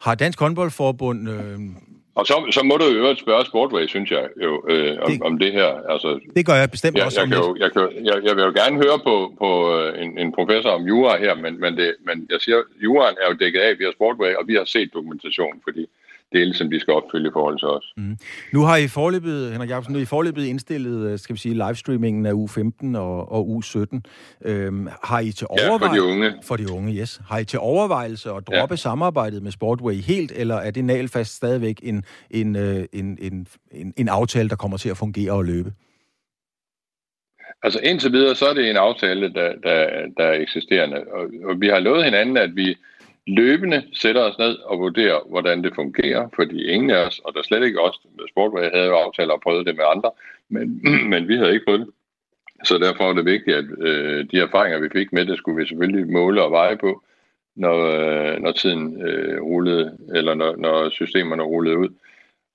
Har 0.00 0.14
Dansk 0.14 0.40
håndboldforbund... 0.40 1.28
Øh... 1.30 1.58
Og 2.14 2.26
så, 2.26 2.46
så 2.50 2.62
må 2.62 2.76
du 2.76 2.84
jo 2.84 2.98
øvrigt 2.98 3.20
spørge 3.20 3.46
Sportway, 3.46 3.86
synes 3.86 4.10
jeg, 4.10 4.28
jo, 4.42 4.64
øh, 4.68 4.98
om, 5.00 5.10
det, 5.10 5.22
om 5.22 5.38
det 5.38 5.52
her. 5.52 5.70
Altså, 5.92 6.20
det 6.36 6.46
gør 6.46 6.54
jeg 6.54 6.70
bestemt 6.70 6.96
jeg, 6.96 7.04
også. 7.04 7.20
Jeg, 7.20 7.28
kan 7.28 7.38
jo, 7.38 7.56
jeg, 7.56 7.72
kan, 7.72 7.82
jeg, 8.04 8.16
jeg 8.26 8.36
vil 8.36 8.44
jo 8.44 8.52
gerne 8.62 8.76
høre 8.76 8.98
på, 9.04 9.34
på 9.38 9.50
øh, 9.76 10.02
en, 10.02 10.18
en 10.18 10.32
professor 10.32 10.70
om 10.70 10.82
jura 10.82 11.18
her, 11.18 11.34
men, 11.34 11.60
men, 11.60 11.76
det, 11.76 11.94
men 12.06 12.26
jeg 12.30 12.40
siger, 12.40 12.62
juraen 12.82 13.16
er 13.22 13.26
jo 13.30 13.36
dækket 13.40 13.60
af 13.60 13.78
via 13.78 13.92
Sportway, 13.92 14.34
og 14.34 14.48
vi 14.48 14.54
har 14.54 14.64
set 14.64 14.94
dokumentation, 14.94 15.60
fordi 15.64 15.86
dele, 16.32 16.54
som 16.54 16.70
de 16.70 16.80
skal 16.80 16.94
opfylde 16.94 17.28
i 17.28 17.32
forhold 17.32 17.58
til 17.58 17.68
os. 17.68 17.92
Mm. 17.96 18.16
Nu 18.52 18.60
har 18.60 18.76
I 18.76 18.88
forløbet, 18.88 19.52
Henrik 19.52 19.70
Jacobsen, 19.70 19.92
nu 19.92 19.98
har 19.98 20.02
I 20.02 20.06
forløbet 20.06 20.44
indstillet, 20.44 21.10
øh, 21.10 21.18
skal 21.18 21.34
vi 21.34 21.40
sige, 21.40 21.54
livestreamingen 21.54 22.26
af 22.26 22.32
u 22.32 22.46
15 22.46 22.94
og, 22.96 23.32
og 23.32 23.48
u 23.50 23.62
17. 23.62 24.04
Øhm, 24.44 24.88
har 25.02 25.20
I 25.20 25.32
til 25.32 25.46
overvejelse... 25.50 25.84
Ja, 25.84 25.88
for 25.88 25.94
de 25.94 26.02
unge. 26.02 26.34
For 26.42 26.56
de 26.56 26.72
unge, 26.72 26.94
yes. 26.94 27.20
Har 27.28 27.38
I 27.38 27.44
til 27.44 27.58
overvejelse 27.58 28.30
at 28.30 28.46
droppe 28.46 28.72
ja. 28.72 28.76
samarbejdet 28.76 29.42
med 29.42 29.50
Sportway 29.50 29.94
helt, 29.94 30.32
eller 30.32 30.54
er 30.54 30.70
det 30.70 30.84
nalfast 30.84 31.36
stadigvæk 31.36 31.80
en, 31.82 32.04
en, 32.30 32.56
øh, 32.56 32.84
en, 32.92 33.18
en, 33.20 33.46
en, 33.72 33.94
en 33.96 34.08
aftale, 34.08 34.48
der 34.48 34.56
kommer 34.56 34.76
til 34.76 34.88
at 34.88 34.96
fungere 34.96 35.32
og 35.32 35.44
løbe? 35.44 35.72
Altså 37.62 37.80
indtil 37.82 38.12
videre, 38.12 38.34
så 38.34 38.46
er 38.46 38.54
det 38.54 38.70
en 38.70 38.76
aftale, 38.76 39.32
der, 39.34 39.52
der, 39.62 40.06
der 40.16 40.24
er 40.24 40.32
eksisterende. 40.32 40.96
Og, 40.96 41.30
og 41.44 41.60
vi 41.60 41.68
har 41.68 41.78
lovet 41.78 42.04
hinanden, 42.04 42.36
at 42.36 42.56
vi 42.56 42.76
løbende 43.26 43.84
sætter 43.92 44.22
os 44.22 44.38
ned 44.38 44.58
og 44.58 44.78
vurderer, 44.78 45.20
hvordan 45.28 45.64
det 45.64 45.74
fungerer, 45.74 46.28
fordi 46.34 46.66
ingen 46.68 46.90
af 46.90 47.06
os, 47.06 47.18
og 47.18 47.34
der 47.34 47.42
slet 47.42 47.64
ikke 47.64 47.80
os 47.80 48.00
med 48.18 48.24
Sportway, 48.28 48.70
havde 48.74 48.86
jo 48.86 48.96
aftaler 48.96 49.34
og 49.34 49.40
prøvet 49.40 49.66
det 49.66 49.76
med 49.76 49.84
andre, 49.94 50.10
men, 50.48 50.82
men 51.10 51.28
vi 51.28 51.36
havde 51.36 51.52
ikke 51.52 51.64
prøvet 51.64 51.80
det. 51.80 51.90
Så 52.64 52.78
derfor 52.78 53.04
er 53.04 53.12
det 53.12 53.24
vigtigt, 53.24 53.56
at 53.56 53.64
øh, 53.78 54.26
de 54.30 54.38
erfaringer, 54.38 54.80
vi 54.80 54.88
fik 54.92 55.12
med 55.12 55.26
det, 55.26 55.38
skulle 55.38 55.60
vi 55.60 55.68
selvfølgelig 55.68 56.12
måle 56.12 56.42
og 56.42 56.50
veje 56.50 56.76
på, 56.76 57.02
når, 57.56 57.76
øh, 57.76 58.40
når 58.40 58.52
tiden 58.52 59.02
øh, 59.02 59.42
rullede, 59.42 59.98
eller 60.14 60.34
når, 60.34 60.56
når 60.56 60.90
systemerne 60.90 61.42
rullede 61.42 61.78
ud. 61.78 61.88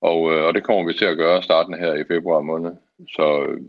Og, 0.00 0.32
øh, 0.32 0.44
og 0.44 0.54
det 0.54 0.64
kommer 0.64 0.92
vi 0.92 0.98
til 0.98 1.04
at 1.04 1.16
gøre 1.16 1.42
starten 1.42 1.74
her 1.74 1.94
i 1.94 2.04
februar 2.04 2.40
måned. 2.40 2.72
Så 3.08 3.46
øh, 3.48 3.60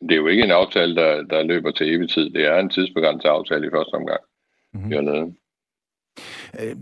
det 0.00 0.12
er 0.12 0.16
jo 0.16 0.26
ikke 0.26 0.42
en 0.42 0.50
aftale, 0.50 0.96
der, 0.96 1.22
der 1.22 1.42
løber 1.42 1.70
til 1.70 1.94
evig 1.94 2.10
tid. 2.10 2.30
Det 2.30 2.44
er 2.44 2.58
en 2.58 2.70
tidsbegrænset 2.70 3.28
aftale 3.28 3.66
i 3.66 3.70
første 3.70 3.94
omgang, 3.94 4.20
mm-hmm. 4.72 4.90
vi 4.90 4.94
har 4.94 5.02
lavet. 5.02 5.34
Øh, 6.60 6.76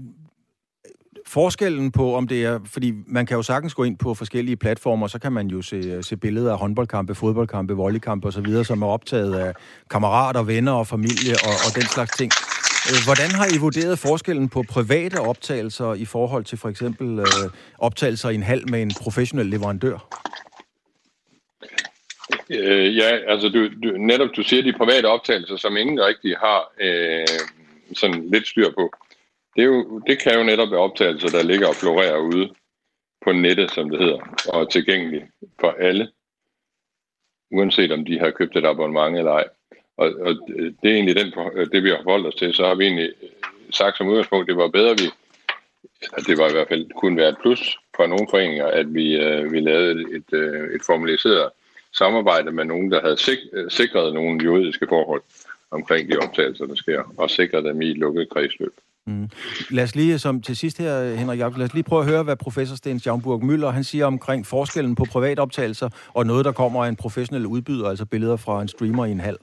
forskellen 1.26 1.92
på, 1.92 2.14
om 2.14 2.28
det 2.28 2.44
er, 2.44 2.60
fordi 2.66 2.92
man 3.06 3.26
kan 3.26 3.36
jo 3.36 3.42
sagtens 3.42 3.74
gå 3.74 3.84
ind 3.84 3.98
på 3.98 4.14
forskellige 4.14 4.56
platformer, 4.56 5.06
så 5.06 5.18
kan 5.18 5.32
man 5.32 5.46
jo 5.46 5.62
se, 5.62 5.76
øh, 5.76 6.04
se 6.04 6.16
billeder 6.16 6.52
af 6.52 6.58
håndboldkampe, 6.58 7.14
fodboldkampe, 7.14 7.74
volleykampe 7.74 8.28
osv., 8.28 8.64
som 8.64 8.82
er 8.82 8.86
optaget 8.86 9.34
af 9.34 9.54
kammerater, 9.90 10.42
venner 10.42 10.72
og 10.72 10.86
familie 10.86 11.34
og, 11.44 11.54
og 11.66 11.74
den 11.74 11.82
slags 11.82 12.16
ting. 12.16 12.32
Øh, 12.90 13.00
hvordan 13.04 13.30
har 13.30 13.46
I 13.54 13.58
vurderet 13.60 13.98
forskellen 13.98 14.48
på 14.48 14.64
private 14.68 15.20
optagelser 15.20 15.94
i 15.94 16.04
forhold 16.04 16.44
til 16.44 16.58
for 16.58 16.68
eksempel 16.68 17.18
øh, 17.18 17.50
optagelser 17.78 18.28
i 18.30 18.34
en 18.34 18.42
hal 18.42 18.70
med 18.70 18.82
en 18.82 18.92
professionel 19.00 19.46
leverandør? 19.46 19.98
Øh, 22.50 22.96
ja, 22.96 23.10
altså 23.28 23.48
du, 23.48 23.68
du, 23.82 23.96
netop 23.98 24.28
du 24.36 24.42
siger 24.42 24.62
de 24.62 24.72
private 24.72 25.06
optagelser, 25.06 25.56
som 25.56 25.76
ingen 25.76 26.00
rigtig 26.00 26.36
har 26.36 26.72
øh, 26.80 27.26
sådan 27.94 28.28
lidt 28.32 28.46
styr 28.48 28.70
på 28.78 28.92
det, 29.56 29.62
er 29.62 29.66
jo, 29.66 29.98
det 29.98 30.22
kan 30.22 30.34
jo 30.38 30.44
netop 30.44 30.70
være 30.70 30.80
optagelser, 30.80 31.28
der 31.28 31.42
ligger 31.42 31.68
og 31.68 31.74
florerer 31.74 32.18
ude 32.18 32.54
på 33.24 33.32
nettet, 33.32 33.70
som 33.70 33.90
det 33.90 33.98
hedder, 33.98 34.20
og 34.48 34.60
er 34.60 34.66
tilgængelig 34.66 35.28
for 35.60 35.70
alle, 35.70 36.08
uanset 37.50 37.92
om 37.92 38.04
de 38.04 38.18
har 38.18 38.30
købt 38.30 38.56
et 38.56 38.66
abonnement 38.66 39.16
eller 39.16 39.32
ej. 39.32 39.48
Og, 39.96 40.12
og 40.20 40.34
det 40.82 40.90
er 40.90 40.94
egentlig 40.94 41.16
den, 41.16 41.32
det, 41.72 41.82
vi 41.82 41.90
har 41.90 42.00
forholdt 42.02 42.26
os 42.26 42.34
til. 42.34 42.54
Så 42.54 42.66
har 42.66 42.74
vi 42.74 42.84
egentlig 42.84 43.12
sagt 43.70 43.96
som 43.96 44.08
udgangspunkt, 44.08 44.48
det 44.48 44.56
var 44.56 44.68
bedre, 44.68 44.96
vi, 44.98 45.06
at 46.16 46.26
det 46.26 46.38
var 46.38 46.48
i 46.48 46.52
hvert 46.52 46.68
fald 46.68 46.90
kunne 46.96 47.16
være 47.16 47.28
et 47.28 47.38
plus 47.42 47.78
for 47.96 48.06
nogle 48.06 48.26
foreninger, 48.30 48.66
at 48.66 48.94
vi, 48.94 49.16
øh, 49.16 49.52
vi 49.52 49.60
lavede 49.60 50.16
et, 50.16 50.32
øh, 50.32 50.74
et 50.74 50.82
formaliseret 50.86 51.50
samarbejde 51.92 52.52
med 52.52 52.64
nogen, 52.64 52.92
der 52.92 53.00
havde 53.00 53.16
sik, 53.16 53.38
sikret 53.68 54.14
nogle 54.14 54.44
juridiske 54.44 54.86
forhold 54.88 55.22
omkring 55.70 56.10
de 56.10 56.18
optagelser, 56.18 56.66
der 56.66 56.74
sker, 56.74 57.14
og 57.16 57.30
sikret 57.30 57.64
dem 57.64 57.82
i 57.82 57.90
et 57.90 57.98
lukket 57.98 58.28
kredsløb. 58.30 58.74
Mm. 59.06 59.28
Lad 59.70 59.84
os 59.84 59.94
lige, 59.96 60.18
som 60.18 60.42
til 60.42 60.56
sidst 60.56 60.78
her, 60.78 61.16
Henrik 61.16 61.38
Jacobsen, 61.38 61.58
lad 61.58 61.68
os 61.68 61.74
lige 61.74 61.84
prøve 61.84 62.02
at 62.02 62.08
høre, 62.08 62.22
hvad 62.22 62.36
professor 62.36 62.76
Sten 62.76 62.98
Schaumburg 62.98 63.44
Møller 63.44 63.70
han 63.70 63.84
siger 63.84 64.06
omkring 64.06 64.46
forskellen 64.46 64.94
på 64.94 65.04
privatoptagelser 65.12 65.88
og 66.14 66.26
noget, 66.26 66.44
der 66.44 66.52
kommer 66.52 66.84
af 66.84 66.88
en 66.88 66.96
professionel 66.96 67.46
udbyder, 67.46 67.88
altså 67.88 68.06
billeder 68.06 68.36
fra 68.36 68.62
en 68.62 68.68
streamer 68.68 69.04
i 69.04 69.10
en 69.10 69.20
hal. 69.20 69.36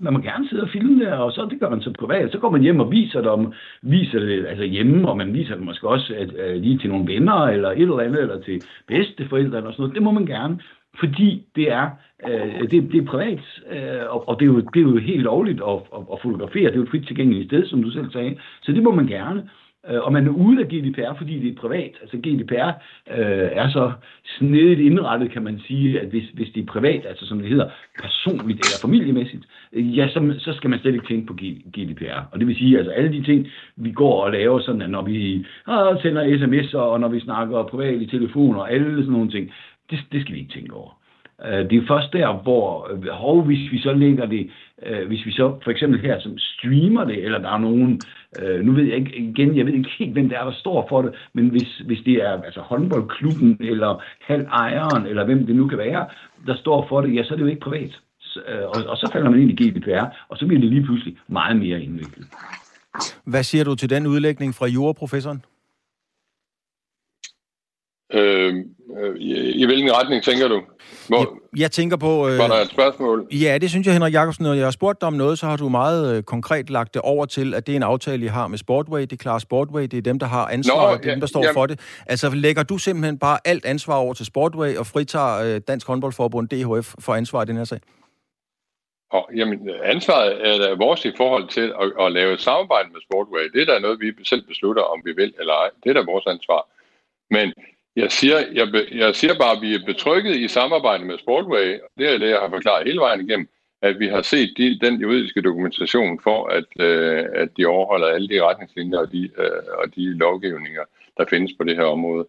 Man 0.00 0.12
må 0.12 0.18
gerne 0.18 0.48
sidde 0.48 0.62
og 0.62 0.68
filme 0.72 1.04
det, 1.04 1.12
og 1.12 1.32
så 1.32 1.46
det 1.50 1.60
gør 1.60 1.70
man 1.70 1.80
så 1.80 1.92
privat. 1.98 2.32
Så 2.32 2.38
går 2.38 2.50
man 2.50 2.62
hjem 2.62 2.80
og 2.80 2.90
viser 2.90 3.20
dem, 3.20 3.52
viser 3.82 4.18
det 4.18 4.46
altså 4.46 4.64
hjemme, 4.64 5.08
og 5.08 5.16
man 5.16 5.32
viser 5.32 5.54
det 5.54 5.64
måske 5.64 5.88
også 5.88 6.14
at, 6.18 6.30
at, 6.34 6.60
lige 6.60 6.78
til 6.78 6.90
nogle 6.90 7.12
venner, 7.12 7.38
eller 7.54 7.70
et 7.70 7.80
eller 7.80 8.00
andet, 8.00 8.20
eller 8.20 8.40
til 8.40 8.62
bedsteforældre, 8.88 9.58
eller 9.58 9.70
sådan 9.70 9.82
noget. 9.82 9.94
Det 9.94 10.02
må 10.02 10.10
man 10.10 10.26
gerne, 10.26 10.58
fordi 11.00 11.46
det 11.56 11.72
er, 11.72 11.90
øh, 12.28 12.70
det, 12.70 12.92
det 12.92 13.00
er 13.00 13.06
privat, 13.06 13.40
øh, 13.70 14.02
og, 14.08 14.28
og 14.28 14.40
det, 14.40 14.46
er 14.46 14.52
jo, 14.52 14.60
det 14.60 14.76
er 14.76 14.90
jo 14.90 14.96
helt 14.96 15.22
lovligt 15.22 15.60
at, 15.60 15.78
at, 15.96 16.02
at 16.12 16.18
fotografere. 16.22 16.64
Det 16.64 16.72
er 16.72 16.76
jo 16.76 16.82
et 16.82 16.90
frit 16.90 17.06
tilgængeligt 17.06 17.48
sted, 17.48 17.66
som 17.66 17.82
du 17.82 17.90
selv 17.90 18.12
sagde. 18.12 18.36
Så 18.62 18.72
det 18.72 18.82
må 18.82 18.94
man 18.94 19.06
gerne. 19.06 19.48
Øh, 19.88 20.00
og 20.00 20.12
man 20.12 20.26
er 20.26 20.30
ude 20.30 20.60
af 20.60 20.68
GDPR, 20.68 21.14
fordi 21.18 21.38
det 21.38 21.50
er 21.50 21.60
privat. 21.60 21.92
Altså 22.00 22.16
GDPR 22.16 22.68
øh, 23.18 23.48
er 23.52 23.68
så 23.70 23.92
snedigt 24.38 24.80
indrettet, 24.80 25.30
kan 25.30 25.42
man 25.42 25.60
sige, 25.66 26.00
at 26.00 26.08
hvis, 26.08 26.24
hvis 26.34 26.48
det 26.54 26.62
er 26.62 26.66
privat, 26.66 27.06
altså 27.06 27.26
som 27.26 27.38
det 27.38 27.48
hedder, 27.48 27.70
personligt 28.02 28.60
eller 28.64 28.78
familiemæssigt, 28.78 29.44
øh, 29.72 29.98
ja, 29.98 30.08
så, 30.08 30.34
så 30.38 30.52
skal 30.52 30.70
man 30.70 30.78
slet 30.78 30.94
ikke 30.94 31.06
tænke 31.06 31.26
på 31.26 31.34
GDPR. 31.76 32.20
Og 32.32 32.38
det 32.38 32.46
vil 32.46 32.56
sige, 32.56 32.78
altså 32.78 32.92
alle 32.92 33.12
de 33.12 33.22
ting, 33.22 33.46
vi 33.76 33.92
går 33.92 34.24
og 34.24 34.32
laver, 34.32 34.60
sådan 34.60 34.82
at 34.82 34.90
når 34.90 35.02
vi 35.02 35.34
øh, 35.68 36.00
sender 36.02 36.24
sms'er, 36.24 36.78
og 36.78 37.00
når 37.00 37.08
vi 37.08 37.20
snakker 37.20 37.62
privat 37.62 38.02
i 38.02 38.06
telefoner, 38.06 38.60
og 38.60 38.72
alle 38.72 38.96
sådan 38.96 39.12
nogle 39.12 39.30
ting, 39.30 39.50
det, 39.90 39.98
det 40.12 40.20
skal 40.20 40.34
vi 40.34 40.40
ikke 40.40 40.52
tænke 40.52 40.74
over. 40.74 40.90
Øh, 41.44 41.70
det 41.70 41.72
er 41.72 41.86
først 41.88 42.12
der, 42.12 42.42
hvor, 42.42 42.90
hov, 43.12 43.42
hvis 43.42 43.72
vi 43.72 43.78
så 43.78 43.92
lægger 43.92 44.26
det, 44.26 44.50
øh, 44.86 45.06
hvis 45.06 45.26
vi 45.26 45.32
så 45.32 45.58
for 45.64 45.70
eksempel 45.70 46.00
her 46.00 46.20
som 46.20 46.38
streamer 46.38 47.04
det, 47.04 47.24
eller 47.24 47.38
der 47.38 47.48
er 47.48 47.58
nogen, 47.58 48.00
øh, 48.42 48.60
nu 48.64 48.72
ved 48.72 48.84
jeg 48.84 48.96
ikke, 48.96 49.16
igen, 49.16 49.56
jeg 49.56 49.66
ved 49.66 49.72
ikke 49.72 49.90
helt, 49.98 50.12
hvem 50.12 50.28
det 50.28 50.38
er, 50.38 50.44
der 50.44 50.52
står 50.52 50.86
for 50.88 51.02
det, 51.02 51.14
men 51.32 51.48
hvis, 51.48 51.78
hvis 51.78 51.98
det 52.04 52.14
er 52.14 52.42
altså 52.42 52.60
håndboldklubben, 52.60 53.56
eller 53.60 54.02
halvejeren, 54.20 55.06
eller 55.06 55.24
hvem 55.24 55.46
det 55.46 55.56
nu 55.56 55.68
kan 55.68 55.78
være, 55.78 56.06
der 56.46 56.56
står 56.56 56.86
for 56.88 57.00
det, 57.00 57.14
ja, 57.14 57.24
så 57.24 57.34
er 57.34 57.36
det 57.36 57.44
jo 57.44 57.48
ikke 57.48 57.60
privat. 57.60 58.00
Og, 58.46 58.82
og 58.88 58.96
så 58.96 59.10
falder 59.12 59.30
man 59.30 59.40
ind 59.40 59.50
i 59.50 59.64
GDPR, 59.64 60.04
og 60.28 60.36
så 60.36 60.46
bliver 60.46 60.60
det 60.60 60.70
lige 60.70 60.82
pludselig 60.82 61.16
meget 61.28 61.56
mere 61.56 61.82
indviklet. 61.82 62.26
Hvad 63.24 63.42
siger 63.42 63.64
du 63.64 63.74
til 63.74 63.90
den 63.90 64.06
udlægning 64.06 64.54
fra 64.54 64.66
juraprofessoren? 64.66 65.42
Øh, 68.12 68.54
øh, 69.00 69.16
i, 69.16 69.62
I 69.62 69.64
hvilken 69.66 69.92
retning 69.92 70.22
tænker 70.22 70.48
du? 70.48 70.62
Hvor, 71.08 71.18
jeg, 71.18 71.60
jeg 71.60 71.70
tænker 71.70 71.96
på... 71.96 72.28
Øh, 72.28 72.38
var 72.38 72.46
der 72.46 72.54
et 72.54 72.70
spørgsmål? 72.70 73.26
Ja, 73.32 73.58
det 73.58 73.70
synes 73.70 73.86
jeg, 73.86 73.94
Henrik 73.94 74.14
Jacobsen. 74.14 74.44
Når 74.44 74.54
jeg 74.54 74.66
har 74.66 74.70
spurgt 74.70 75.00
dig 75.00 75.06
om 75.06 75.12
noget, 75.12 75.38
så 75.38 75.46
har 75.46 75.56
du 75.56 75.68
meget 75.68 76.16
øh, 76.16 76.22
konkret 76.22 76.70
lagt 76.70 76.94
det 76.94 77.02
over 77.02 77.26
til, 77.26 77.54
at 77.54 77.66
det 77.66 77.72
er 77.72 77.76
en 77.76 77.82
aftale, 77.82 78.24
I 78.24 78.28
har 78.28 78.48
med 78.48 78.58
Sportway. 78.58 79.00
Det 79.00 79.12
er 79.12 79.16
klart 79.16 79.42
Sportway. 79.42 79.82
Det 79.82 79.94
er 79.94 80.02
dem, 80.02 80.18
der 80.18 80.26
har 80.26 80.46
ansvar, 80.46 80.90
Nå, 80.90 80.96
det 80.96 81.04
er 81.04 81.08
ja, 81.08 81.10
dem, 81.10 81.20
der 81.20 81.26
står 81.26 81.42
jamen. 81.42 81.54
for 81.54 81.66
det. 81.66 81.80
Altså, 82.06 82.30
lægger 82.34 82.62
du 82.62 82.78
simpelthen 82.78 83.18
bare 83.18 83.38
alt 83.44 83.64
ansvar 83.64 83.96
over 83.96 84.14
til 84.14 84.26
Sportway 84.26 84.76
og 84.76 84.86
fritager 84.86 85.54
øh, 85.54 85.60
Dansk 85.68 85.86
Håndboldforbund, 85.86 86.48
DHF, 86.48 86.94
for 87.00 87.14
ansvar 87.14 87.42
i 87.42 87.46
den 87.46 87.56
her 87.56 87.64
sag? 87.64 87.80
Og, 89.10 89.30
jamen, 89.36 89.70
ansvaret 89.84 90.48
er 90.48 90.58
da 90.58 90.74
vores 90.74 91.04
i 91.04 91.12
forhold 91.16 91.48
til 91.48 91.72
at, 91.82 92.06
at 92.06 92.12
lave 92.12 92.32
et 92.32 92.40
samarbejde 92.40 92.88
med 92.92 93.00
Sportway. 93.00 93.44
Det 93.54 93.60
er 93.62 93.74
da 93.74 93.78
noget, 93.78 94.00
vi 94.00 94.12
selv 94.24 94.46
beslutter, 94.46 94.82
om 94.82 95.02
vi 95.04 95.12
vil 95.12 95.34
eller 95.40 95.54
ej. 95.54 95.70
Det 95.84 95.90
er 95.90 95.94
da 95.94 96.12
vores 96.12 96.26
ansvar. 96.26 96.68
Men 97.30 97.52
jeg 97.96 98.12
siger, 98.12 98.38
jeg, 98.52 98.68
jeg 98.92 99.14
siger 99.14 99.34
bare, 99.38 99.56
at 99.56 99.62
vi 99.62 99.74
er 99.74 99.86
betrykket 99.86 100.36
i 100.36 100.48
samarbejde 100.48 101.04
med 101.04 101.18
Sportway, 101.18 101.80
og 101.80 101.88
det 101.98 102.14
er 102.14 102.18
det, 102.18 102.28
jeg 102.28 102.38
har 102.38 102.48
forklaret 102.48 102.86
hele 102.86 103.00
vejen 103.00 103.20
igennem, 103.28 103.48
at 103.82 103.98
vi 103.98 104.08
har 104.08 104.22
set 104.22 104.54
de, 104.56 104.78
den 104.80 105.00
juridiske 105.00 105.42
dokumentation 105.42 106.20
for, 106.20 106.46
at, 106.46 106.64
øh, 106.80 107.24
at 107.34 107.48
de 107.56 107.66
overholder 107.66 108.06
alle 108.06 108.28
de 108.28 108.42
retningslinjer 108.42 108.98
og 108.98 109.12
de, 109.12 109.30
øh, 109.38 109.62
og 109.78 109.94
de 109.96 110.18
lovgivninger, 110.18 110.82
der 111.18 111.24
findes 111.30 111.52
på 111.58 111.64
det 111.64 111.76
her 111.76 111.84
område. 111.84 112.26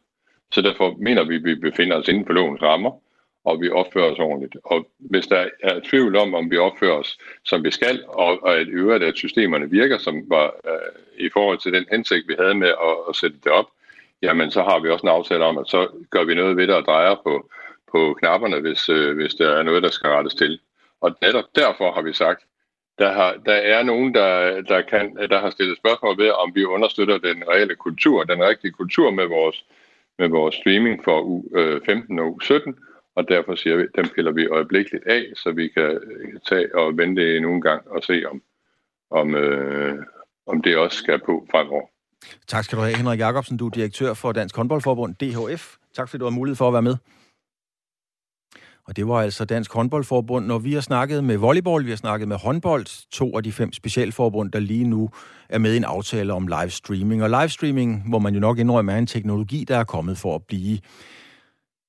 Så 0.52 0.62
derfor 0.62 0.96
mener 1.00 1.24
vi, 1.24 1.36
at 1.36 1.44
vi 1.44 1.56
befinder 1.56 1.98
os 1.98 2.08
inden 2.08 2.26
for 2.26 2.34
lovens 2.34 2.62
rammer, 2.62 2.92
og 3.46 3.62
vi 3.62 3.70
opfører 3.70 4.12
os 4.12 4.20
ordentligt. 4.20 4.58
Og 4.64 4.88
hvis 5.00 5.28
der 5.28 5.46
er 5.64 5.80
tvivl 5.80 6.16
om, 6.16 6.34
om 6.34 6.52
vi 6.52 6.58
opfører 6.58 6.94
os, 6.94 7.18
som 7.44 7.64
vi 7.64 7.72
skal, 7.72 8.04
og, 8.08 8.44
og 8.44 8.58
at 8.58 8.68
øvrigt, 8.68 9.04
at 9.04 9.18
systemerne 9.18 9.70
virker, 9.70 9.98
som 9.98 10.30
var 10.30 10.46
øh, 10.46 11.26
i 11.26 11.30
forhold 11.34 11.58
til 11.58 11.74
den 11.74 11.86
hensigt, 11.92 12.28
vi 12.28 12.36
havde 12.40 12.56
med 12.56 12.68
at, 12.68 12.96
at 13.10 13.16
sætte 13.16 13.38
det 13.44 13.52
op, 13.52 13.70
jamen 14.26 14.52
så 14.52 14.62
har 14.64 14.80
vi 14.80 14.90
også 14.90 15.06
en 15.08 15.18
aftale 15.18 15.46
om, 15.46 15.58
at 15.58 15.68
så 15.68 15.88
gør 16.10 16.24
vi 16.24 16.36
noget 16.36 16.58
ved 16.58 16.68
det 16.68 16.76
og 16.76 16.86
drejer 16.86 17.16
på, 17.24 17.50
på 17.92 18.14
knapperne, 18.20 18.60
hvis, 18.60 18.90
øh, 18.90 19.16
hvis 19.16 19.34
der 19.36 19.50
er 19.50 19.64
noget, 19.64 19.84
der 19.84 19.90
skal 19.90 20.10
rettes 20.10 20.36
til. 20.36 20.60
Og 21.02 21.18
netop 21.22 21.46
derfor 21.56 21.92
har 21.92 22.02
vi 22.02 22.14
sagt, 22.14 22.42
der, 23.00 23.12
har, 23.12 23.32
der 23.46 23.54
er 23.54 23.84
nogen, 23.84 24.14
der, 24.14 24.62
der, 24.62 24.82
kan, 24.82 25.18
der 25.30 25.40
har 25.40 25.50
stillet 25.50 25.78
spørgsmål 25.78 26.18
ved, 26.18 26.30
om 26.30 26.56
vi 26.56 26.66
understøtter 26.66 27.18
den 27.18 27.44
reelle 27.50 27.76
kultur, 27.76 28.24
den 28.24 28.44
rigtige 28.44 28.72
kultur 28.72 29.12
med 29.12 29.26
vores, 29.26 29.66
med 30.20 30.28
vores 30.30 30.56
streaming 30.56 31.04
for 31.04 31.22
u 31.22 31.44
øh, 31.56 31.82
15 31.86 32.20
og 32.20 32.36
u 32.36 32.40
17, 32.40 32.76
og 33.16 33.30
derfor 33.30 33.56
siger 33.56 33.76
vi, 33.76 33.86
dem 33.96 34.06
piller 34.16 34.32
vi 34.32 34.48
øjeblikkeligt 34.48 35.08
af, 35.08 35.24
så 35.36 35.52
vi 35.52 35.68
kan 35.68 36.00
tage 36.50 36.76
og 36.76 36.98
vente 36.98 37.36
endnu 37.36 37.54
en 37.54 37.62
gang 37.62 37.88
og 37.88 38.04
se, 38.04 38.24
om, 38.32 38.42
om, 39.10 39.36
øh, 39.36 40.04
om 40.46 40.62
det 40.62 40.78
også 40.78 40.98
skal 40.98 41.20
på 41.20 41.48
fremover. 41.52 41.95
Tak 42.48 42.64
skal 42.64 42.78
du 42.78 42.84
have, 42.84 42.98
Henrik 42.98 43.20
Jacobsen. 43.20 43.58
Du 43.58 43.66
er 43.66 43.70
direktør 43.70 44.14
for 44.14 44.32
Dansk 44.32 44.56
Håndboldforbund, 44.56 45.16
DHF. 45.16 45.76
Tak 45.96 46.10
fordi 46.10 46.20
du 46.20 46.26
har 46.26 46.32
mulighed 46.32 46.56
for 46.56 46.68
at 46.68 46.74
være 46.74 46.82
med. 46.82 46.96
Og 48.88 48.96
det 48.96 49.08
var 49.08 49.22
altså 49.22 49.46
Dansk 49.46 49.74
Håndboldforbund. 49.74 50.46
Når 50.46 50.60
vi 50.60 50.74
har 50.74 50.82
snakket 50.82 51.24
med 51.24 51.38
volleyball, 51.38 51.86
vi 51.86 51.90
har 51.90 51.98
snakket 51.98 52.28
med 52.28 52.38
håndbold, 52.38 53.10
to 53.12 53.38
af 53.38 53.44
de 53.44 53.52
fem 53.52 53.74
specialforbund, 53.74 54.52
der 54.52 54.60
lige 54.60 54.84
nu 54.84 55.10
er 55.50 55.58
med 55.58 55.74
i 55.74 55.78
en 55.78 55.84
aftale 55.84 56.34
om 56.34 56.48
livestreaming. 56.48 57.24
Og 57.24 57.30
livestreaming, 57.30 58.10
hvor 58.10 58.20
man 58.20 58.34
jo 58.34 58.40
nok 58.40 58.58
indrømmer, 58.60 58.94
er 58.94 58.98
en 58.98 59.08
teknologi, 59.08 59.64
der 59.64 59.78
er 59.78 59.84
kommet 59.84 60.18
for 60.18 60.36
at 60.36 60.44
blive. 60.44 60.80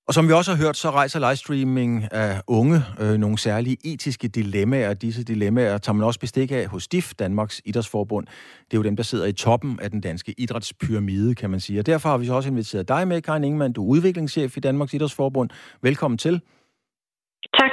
Og 0.08 0.14
som 0.14 0.28
vi 0.28 0.32
også 0.32 0.54
har 0.54 0.64
hørt, 0.64 0.76
så 0.76 0.90
rejser 0.90 1.28
livestreaming 1.28 2.12
af 2.12 2.40
unge 2.46 2.82
øh, 3.00 3.14
nogle 3.14 3.38
særlige 3.38 3.76
etiske 3.84 4.28
dilemmaer. 4.28 4.94
Disse 4.94 5.24
dilemmaer 5.24 5.78
tager 5.78 5.94
man 5.94 6.06
også 6.06 6.20
bestik 6.20 6.50
af 6.50 6.66
hos 6.66 6.88
DIF, 6.88 7.14
Danmarks 7.18 7.62
Idrætsforbund. 7.64 8.26
Det 8.64 8.74
er 8.74 8.78
jo 8.78 8.82
dem, 8.82 8.96
der 8.96 9.02
sidder 9.02 9.26
i 9.26 9.32
toppen 9.32 9.78
af 9.82 9.90
den 9.90 10.00
danske 10.00 10.34
idrætspyramide, 10.38 11.34
kan 11.34 11.50
man 11.50 11.60
sige. 11.60 11.78
Og 11.78 11.86
derfor 11.86 12.08
har 12.08 12.18
vi 12.18 12.26
så 12.26 12.34
også 12.34 12.48
inviteret 12.48 12.88
dig 12.88 13.08
med, 13.08 13.22
Karin 13.22 13.44
Ingemann. 13.44 13.72
Du 13.72 13.84
er 13.84 13.88
udviklingschef 13.88 14.56
i 14.56 14.60
Danmarks 14.60 14.94
Idrætsforbund. 14.94 15.50
Velkommen 15.82 16.18
til. 16.18 16.40
Tak. 17.54 17.70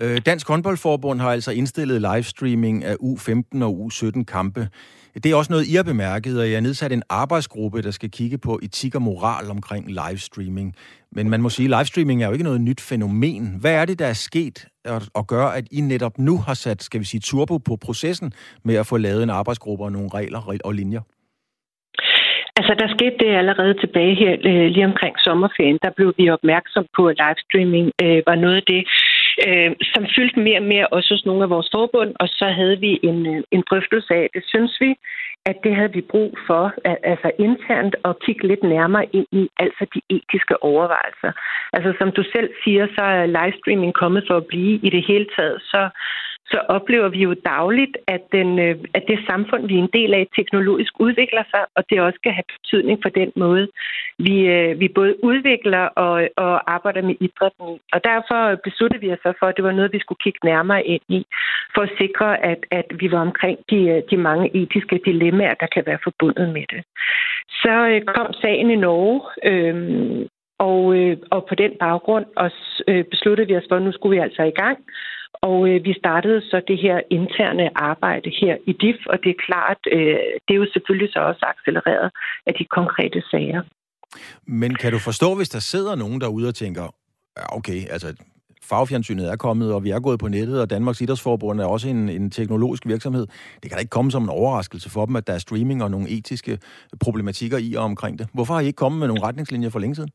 Øh, 0.00 0.20
Dansk 0.26 0.48
Håndboldforbund 0.48 1.20
har 1.20 1.30
altså 1.30 1.50
indstillet 1.50 2.00
livestreaming 2.00 2.84
af 2.84 2.94
U15 2.94 3.64
og 3.64 3.90
U17 3.92 4.24
kampe. 4.24 4.68
Det 5.14 5.26
er 5.26 5.36
også 5.36 5.52
noget, 5.52 5.68
I 5.68 5.74
har 5.74 5.82
bemærket, 5.82 6.40
og 6.40 6.46
jeg 6.46 6.56
har 6.56 6.60
nedsat 6.60 6.92
en 6.92 7.02
arbejdsgruppe, 7.08 7.82
der 7.82 7.90
skal 7.90 8.10
kigge 8.10 8.38
på 8.38 8.60
etik 8.62 8.94
og 8.94 9.02
moral 9.02 9.50
omkring 9.50 9.84
livestreaming. 9.88 10.74
Men 11.12 11.30
man 11.30 11.42
må 11.42 11.48
sige, 11.48 11.66
at 11.66 11.70
livestreaming 11.70 12.22
er 12.22 12.26
jo 12.26 12.32
ikke 12.32 12.44
noget 12.44 12.60
nyt 12.60 12.80
fænomen. 12.80 13.56
Hvad 13.60 13.74
er 13.74 13.84
det, 13.84 13.98
der 13.98 14.06
er 14.06 14.12
sket 14.12 14.66
og 15.14 15.26
gør, 15.26 15.46
at 15.46 15.64
I 15.70 15.80
netop 15.80 16.18
nu 16.18 16.38
har 16.38 16.54
sat, 16.54 16.82
skal 16.82 17.00
vi 17.00 17.04
sige, 17.04 17.20
turbo 17.20 17.58
på 17.58 17.76
processen 17.76 18.32
med 18.64 18.74
at 18.74 18.86
få 18.86 18.96
lavet 18.96 19.22
en 19.22 19.30
arbejdsgruppe 19.30 19.84
og 19.84 19.92
nogle 19.92 20.10
regler 20.14 20.58
og 20.64 20.74
linjer? 20.74 21.00
Altså, 22.58 22.72
der 22.82 22.88
skete 22.96 23.16
det 23.22 23.30
allerede 23.42 23.74
tilbage 23.82 24.14
her, 24.22 24.32
øh, 24.50 24.66
lige 24.74 24.90
omkring 24.92 25.14
sommerferien. 25.26 25.78
Der 25.82 25.90
blev 25.96 26.14
vi 26.18 26.30
opmærksom 26.30 26.84
på, 26.96 27.02
at 27.10 27.16
livestreaming 27.22 27.86
øh, 28.04 28.22
var 28.28 28.36
noget 28.44 28.56
af 28.56 28.64
det, 28.72 28.82
øh, 29.46 29.70
som 29.92 30.06
fyldte 30.14 30.40
mere 30.40 30.58
og 30.58 30.68
mere 30.72 30.86
også 30.86 31.14
hos 31.14 31.24
nogle 31.26 31.42
af 31.42 31.50
vores 31.50 31.68
forbund, 31.72 32.12
og 32.20 32.28
så 32.28 32.46
havde 32.58 32.78
vi 32.80 33.00
en, 33.02 33.18
øh, 33.34 33.42
en 33.50 33.62
drøftelse 33.70 34.14
af 34.14 34.28
det, 34.34 34.42
synes 34.46 34.80
vi, 34.80 34.94
at 35.46 35.56
det 35.64 35.76
havde 35.76 35.92
vi 35.92 36.00
brug 36.00 36.38
for, 36.46 36.72
altså 37.12 37.30
internt, 37.38 37.94
at 38.04 38.18
kigge 38.24 38.48
lidt 38.48 38.62
nærmere 38.62 39.06
ind 39.12 39.26
i 39.32 39.48
altså 39.58 39.86
de 39.94 40.00
etiske 40.16 40.62
overvejelser. 40.62 41.32
Altså 41.72 41.92
som 41.98 42.12
du 42.12 42.22
selv 42.22 42.50
siger, 42.64 42.86
så 42.96 43.02
er 43.02 43.26
livestreaming 43.26 43.94
kommet 43.94 44.24
for 44.28 44.36
at 44.36 44.46
blive 44.46 44.74
i 44.86 44.90
det 44.90 45.04
hele 45.06 45.26
taget, 45.36 45.58
så 45.62 45.88
så 46.52 46.58
oplever 46.76 47.08
vi 47.08 47.20
jo 47.28 47.34
dagligt, 47.34 47.96
at, 48.06 48.22
den, 48.32 48.58
øh, 48.58 48.76
at 48.94 49.04
det 49.08 49.18
samfund, 49.30 49.66
vi 49.66 49.74
er 49.74 49.82
en 49.82 49.96
del 49.98 50.14
af, 50.14 50.26
teknologisk 50.36 50.92
udvikler 51.00 51.44
sig, 51.50 51.64
og 51.76 51.82
det 51.90 52.00
også 52.00 52.18
kan 52.24 52.32
have 52.32 52.52
betydning 52.56 52.98
for 53.02 53.08
den 53.08 53.30
måde, 53.36 53.68
vi, 54.18 54.36
øh, 54.56 54.80
vi 54.80 54.88
både 54.88 55.24
udvikler 55.24 55.84
og, 56.04 56.28
og 56.36 56.72
arbejder 56.74 57.02
med 57.02 57.16
idrætten. 57.20 57.78
Og 57.94 58.04
derfor 58.04 58.60
besluttede 58.64 59.00
vi 59.00 59.12
os 59.12 59.18
så 59.22 59.32
for, 59.38 59.46
at 59.46 59.56
det 59.56 59.64
var 59.64 59.72
noget, 59.72 59.92
vi 59.92 59.98
skulle 60.04 60.22
kigge 60.24 60.38
nærmere 60.44 60.86
ind 60.86 61.02
i, 61.08 61.26
for 61.74 61.82
at 61.82 61.94
sikre, 62.00 62.44
at, 62.44 62.60
at 62.70 62.88
vi 63.00 63.10
var 63.12 63.20
omkring 63.20 63.58
de, 63.70 63.80
øh, 63.88 64.02
de 64.10 64.16
mange 64.16 64.56
etiske 64.56 65.00
dilemmaer, 65.04 65.54
der 65.54 65.66
kan 65.74 65.82
være 65.86 66.04
forbundet 66.04 66.48
med 66.56 66.64
det. 66.72 66.82
Så 67.62 68.00
kom 68.06 68.32
sagen 68.32 68.70
i 68.70 68.76
Norge, 68.76 69.20
øh, 69.50 69.74
og, 70.68 70.96
øh, 70.98 71.16
og 71.30 71.40
på 71.48 71.54
den 71.54 71.72
baggrund 71.80 72.26
også, 72.36 72.84
øh, 72.88 73.04
besluttede 73.04 73.48
vi 73.48 73.56
os 73.56 73.68
for, 73.68 73.76
at 73.76 73.82
nu 73.82 73.92
skulle 73.92 74.16
vi 74.16 74.22
altså 74.22 74.42
i 74.42 74.58
gang 74.62 74.78
og 75.34 75.68
øh, 75.68 75.84
vi 75.84 75.92
startede 75.98 76.40
så 76.40 76.62
det 76.68 76.78
her 76.78 77.00
interne 77.10 77.78
arbejde 77.78 78.30
her 78.40 78.56
i 78.66 78.72
DIF, 78.72 79.00
og 79.06 79.18
det 79.22 79.30
er 79.30 79.44
klart, 79.46 79.78
øh, 79.92 80.16
det 80.44 80.52
er 80.54 80.60
jo 80.62 80.66
selvfølgelig 80.72 81.12
så 81.12 81.18
også 81.18 81.44
accelereret 81.52 82.10
af 82.46 82.54
de 82.58 82.64
konkrete 82.64 83.22
sager. 83.30 83.62
Men 84.46 84.74
kan 84.74 84.92
du 84.92 84.98
forstå, 84.98 85.34
hvis 85.34 85.48
der 85.48 85.58
sidder 85.58 85.94
nogen 85.94 86.20
derude 86.20 86.48
og 86.48 86.54
tænker, 86.54 86.82
ja, 87.38 87.56
okay, 87.56 87.80
altså 87.90 88.14
fagfjernsynet 88.62 89.30
er 89.30 89.36
kommet, 89.36 89.74
og 89.74 89.84
vi 89.84 89.90
er 89.90 90.00
gået 90.00 90.20
på 90.20 90.28
nettet, 90.28 90.60
og 90.60 90.70
Danmarks 90.70 91.00
Idrætsforbund 91.00 91.60
er 91.60 91.64
også 91.64 91.88
en, 91.88 92.08
en 92.08 92.30
teknologisk 92.30 92.86
virksomhed. 92.86 93.26
Det 93.62 93.70
kan 93.70 93.70
da 93.70 93.78
ikke 93.78 93.90
komme 93.90 94.10
som 94.10 94.22
en 94.22 94.28
overraskelse 94.28 94.90
for 94.90 95.06
dem, 95.06 95.16
at 95.16 95.26
der 95.26 95.32
er 95.32 95.38
streaming 95.38 95.82
og 95.82 95.90
nogle 95.90 96.08
etiske 96.08 96.58
problematikker 97.00 97.58
i 97.58 97.74
og 97.74 97.84
omkring 97.84 98.18
det. 98.18 98.28
Hvorfor 98.34 98.54
har 98.54 98.60
I 98.60 98.66
ikke 98.66 98.76
kommet 98.76 98.98
med 98.98 99.08
nogle 99.08 99.22
retningslinjer 99.22 99.70
for 99.70 99.78
længe 99.78 99.94
siden? 99.94 100.10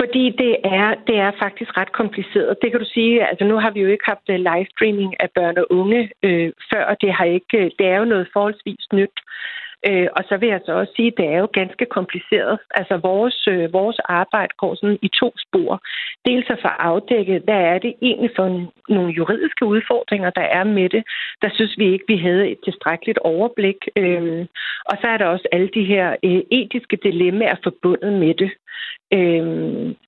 Fordi 0.00 0.24
det 0.42 0.56
er, 0.64 0.94
det 1.06 1.16
er 1.18 1.30
faktisk 1.42 1.76
ret 1.76 1.92
kompliceret. 1.92 2.56
Det 2.62 2.70
kan 2.70 2.80
du 2.80 2.86
sige, 2.94 3.28
altså 3.28 3.44
nu 3.44 3.56
har 3.58 3.70
vi 3.70 3.80
jo 3.80 3.88
ikke 3.88 4.06
haft 4.06 4.26
øh, 4.30 4.36
livestreaming 4.36 5.20
af 5.20 5.28
børn 5.34 5.58
og 5.58 5.66
unge 5.70 6.10
øh, 6.22 6.52
før, 6.72 6.84
og 6.84 6.96
det, 7.00 7.12
har 7.12 7.24
ikke, 7.24 7.58
øh, 7.58 7.70
det 7.78 7.86
er 7.86 7.98
jo 7.98 8.04
noget 8.04 8.28
forholdsvis 8.32 8.86
nyt. 8.92 9.16
Øh, 9.88 10.08
og 10.16 10.22
så 10.28 10.36
vil 10.36 10.48
jeg 10.48 10.60
så 10.66 10.72
også 10.72 10.92
sige, 10.96 11.08
at 11.08 11.16
det 11.16 11.26
er 11.26 11.38
jo 11.38 11.48
ganske 11.52 11.86
kompliceret. 11.86 12.58
Altså 12.70 12.96
vores, 12.96 13.48
øh, 13.48 13.72
vores 13.72 13.98
arbejde 13.98 14.52
går 14.58 14.74
sådan 14.74 14.98
i 15.02 15.08
to 15.20 15.28
spor. 15.44 15.80
Dels 16.26 16.50
at 16.50 16.58
få 16.62 16.68
afdækket, 16.68 17.42
hvad 17.42 17.60
er 17.72 17.78
det 17.78 17.94
egentlig 18.02 18.30
for 18.36 18.46
nogle 18.88 19.12
juridiske 19.12 19.64
udfordringer, 19.66 20.30
der 20.30 20.46
er 20.58 20.64
med 20.64 20.88
det. 20.88 21.04
Der 21.42 21.50
synes 21.54 21.78
vi 21.78 21.92
ikke, 21.92 22.04
vi 22.08 22.16
havde 22.16 22.48
et 22.48 22.58
tilstrækkeligt 22.64 23.18
overblik. 23.18 23.76
Øh, 23.96 24.46
og 24.90 24.96
så 25.00 25.06
er 25.06 25.16
der 25.18 25.26
også 25.26 25.48
alle 25.52 25.70
de 25.74 25.84
her 25.84 26.16
øh, 26.24 26.40
etiske 26.50 26.96
dilemmaer 26.96 27.56
forbundet 27.64 28.12
med 28.12 28.34
det. 28.34 28.50
Øh, 29.12 29.46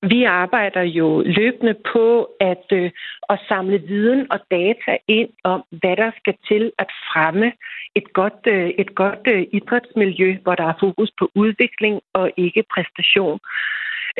vi 0.02 0.24
arbejder 0.24 0.82
jo 0.82 1.22
løbende 1.26 1.74
på 1.92 2.28
at, 2.40 2.66
øh, 2.72 2.90
at 3.28 3.38
samle 3.48 3.78
viden 3.78 4.32
og 4.32 4.40
data 4.50 4.96
ind 5.08 5.30
om, 5.44 5.62
hvad 5.70 5.96
der 5.96 6.10
skal 6.16 6.34
til 6.48 6.72
at 6.78 6.86
fremme 7.12 7.52
et 7.94 8.12
godt, 8.12 8.40
øh, 8.46 8.68
et 8.78 8.94
godt 8.94 9.24
øh, 9.26 9.46
idrætsmiljø, 9.52 10.36
hvor 10.42 10.54
der 10.54 10.64
er 10.64 10.80
fokus 10.80 11.10
på 11.18 11.30
udvikling 11.34 12.00
og 12.12 12.30
ikke 12.36 12.64
præstation. 12.74 13.38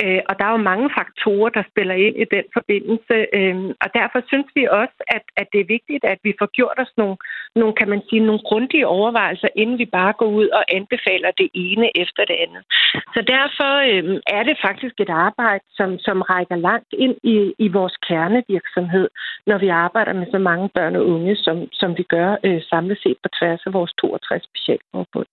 Øh, 0.05 0.21
og 0.29 0.35
der 0.39 0.45
er 0.47 0.55
jo 0.57 0.69
mange 0.73 0.89
faktorer, 0.99 1.51
der 1.57 1.63
spiller 1.73 1.97
ind 2.07 2.17
i 2.25 2.27
den 2.37 2.47
forbindelse. 2.57 3.17
Øh, 3.39 3.57
og 3.85 3.89
derfor 3.99 4.21
synes 4.31 4.49
vi 4.59 4.63
også, 4.81 4.99
at, 5.17 5.25
at 5.41 5.47
det 5.53 5.61
er 5.61 5.73
vigtigt, 5.77 6.03
at 6.13 6.19
vi 6.27 6.33
får 6.41 6.49
gjort 6.59 6.79
os 6.85 6.93
nogle, 7.01 7.17
nogle, 7.61 7.75
kan 7.81 7.89
man 7.93 8.03
sige, 8.09 8.27
nogle 8.29 8.43
grundige 8.49 8.87
overvejelser, 8.97 9.49
inden 9.63 9.79
vi 9.83 9.89
bare 9.99 10.13
går 10.21 10.31
ud 10.41 10.49
og 10.59 10.65
anbefaler 10.77 11.31
det 11.41 11.49
ene 11.67 11.87
efter 12.03 12.23
det 12.31 12.37
andet. 12.45 12.63
Så 13.15 13.21
derfor 13.37 13.73
øh, 13.91 14.05
er 14.39 14.43
det 14.49 14.57
faktisk 14.67 14.95
et 15.01 15.13
arbejde, 15.29 15.65
som, 15.79 15.91
som 16.07 16.17
rækker 16.33 16.57
langt 16.69 16.93
ind 17.05 17.17
i, 17.35 17.37
i 17.59 17.69
vores 17.79 17.97
kernevirksomhed, 18.09 19.09
når 19.47 19.59
vi 19.59 19.69
arbejder 19.69 20.13
med 20.13 20.27
så 20.35 20.39
mange 20.39 20.69
børn 20.77 20.97
og 20.97 21.07
unge, 21.15 21.37
som, 21.37 21.57
som 21.73 21.91
vi 21.99 22.03
gør 22.03 22.31
øh, 22.45 22.61
samlet 22.71 22.99
set 23.03 23.19
på 23.23 23.29
tværs 23.39 23.63
af 23.67 23.73
vores 23.73 23.93
62 23.93 24.45
specialforbund. 24.51 25.29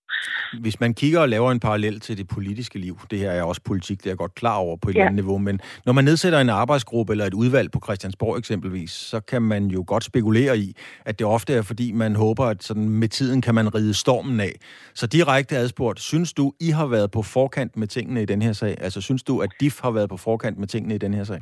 Hvis 0.61 0.79
man 0.79 0.93
kigger 0.93 1.19
og 1.19 1.29
laver 1.29 1.51
en 1.51 1.59
parallel 1.59 1.99
til 1.99 2.17
det 2.17 2.27
politiske 2.27 2.79
liv, 2.79 2.95
det 3.11 3.19
her 3.19 3.31
er 3.31 3.43
også 3.43 3.61
politik, 3.65 4.03
det 4.03 4.11
er 4.11 4.15
godt 4.15 4.35
klar 4.35 4.54
over 4.55 4.77
på 4.77 4.89
et 4.89 4.95
ja. 4.95 4.99
eller 4.99 5.05
andet 5.05 5.25
niveau, 5.25 5.37
men 5.37 5.61
når 5.85 5.93
man 5.93 6.03
nedsætter 6.03 6.39
en 6.39 6.49
arbejdsgruppe 6.49 7.13
eller 7.13 7.25
et 7.25 7.33
udvalg 7.33 7.71
på 7.71 7.79
Christiansborg 7.83 8.37
eksempelvis, 8.37 8.91
så 8.91 9.19
kan 9.19 9.41
man 9.41 9.67
jo 9.67 9.83
godt 9.87 10.03
spekulere 10.03 10.57
i, 10.57 10.75
at 11.05 11.19
det 11.19 11.27
ofte 11.27 11.53
er, 11.53 11.61
fordi 11.61 11.91
man 11.91 12.15
håber, 12.15 12.45
at 12.45 12.63
sådan 12.63 12.89
med 12.89 13.07
tiden 13.07 13.41
kan 13.41 13.55
man 13.55 13.75
ride 13.75 13.93
stormen 13.93 14.39
af. 14.39 14.51
Så 14.93 15.07
direkte 15.07 15.57
adspurgt, 15.57 15.99
synes 15.99 16.33
du, 16.33 16.53
I 16.59 16.69
har 16.69 16.85
været 16.85 17.11
på 17.11 17.21
forkant 17.21 17.77
med 17.77 17.87
tingene 17.87 18.21
i 18.21 18.25
den 18.25 18.41
her 18.41 18.53
sag? 18.53 18.77
Altså 18.81 19.01
synes 19.01 19.23
du, 19.23 19.39
at 19.39 19.49
DIF 19.59 19.81
har 19.81 19.91
været 19.91 20.09
på 20.09 20.17
forkant 20.17 20.57
med 20.57 20.67
tingene 20.67 20.95
i 20.95 20.97
den 20.97 21.13
her 21.13 21.23
sag? 21.23 21.41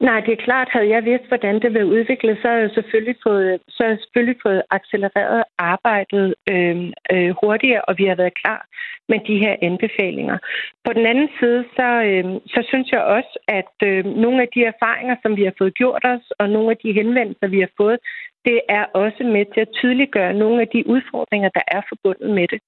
Nej, 0.00 0.20
det 0.20 0.32
er 0.32 0.44
klart, 0.44 0.68
havde 0.70 0.88
jeg 0.88 1.04
vidst, 1.04 1.26
hvordan 1.28 1.54
det 1.62 1.74
ville 1.74 1.86
udvikle, 1.86 2.38
så 2.42 2.48
havde 2.48 2.62
jeg 2.62 2.70
selvfølgelig 2.74 3.16
fået, 3.22 3.60
så 3.68 3.78
havde 3.82 3.94
jeg 3.94 4.02
selvfølgelig 4.02 4.38
fået 4.42 4.62
accelereret 4.70 5.42
arbejdet 5.58 6.34
øh, 6.52 6.76
øh, 7.12 7.34
hurtigere, 7.40 7.82
og 7.88 7.94
vi 7.98 8.04
har 8.04 8.14
været 8.14 8.38
klar 8.42 8.66
med 9.08 9.18
de 9.28 9.38
her 9.44 9.56
anbefalinger. 9.62 10.38
På 10.84 10.92
den 10.92 11.06
anden 11.06 11.28
side, 11.38 11.64
så, 11.76 11.88
øh, 12.08 12.24
så 12.54 12.60
synes 12.70 12.88
jeg 12.92 13.02
også, 13.16 13.34
at 13.48 13.74
øh, 13.88 14.04
nogle 14.04 14.42
af 14.42 14.48
de 14.54 14.64
erfaringer, 14.64 15.16
som 15.22 15.36
vi 15.36 15.44
har 15.44 15.54
fået 15.58 15.74
gjort 15.74 16.04
os, 16.04 16.26
og 16.38 16.50
nogle 16.50 16.70
af 16.70 16.76
de 16.76 16.92
henvendelser, 16.92 17.46
vi 17.46 17.60
har 17.60 17.72
fået, 17.76 17.98
det 18.44 18.60
er 18.68 18.84
også 18.84 19.22
med 19.34 19.44
til 19.54 19.60
at 19.60 19.74
tydeliggøre 19.78 20.34
nogle 20.34 20.60
af 20.60 20.68
de 20.68 20.86
udfordringer, 20.86 21.48
der 21.48 21.64
er 21.66 21.82
forbundet 21.88 22.30
med 22.38 22.46
det. 22.52 22.60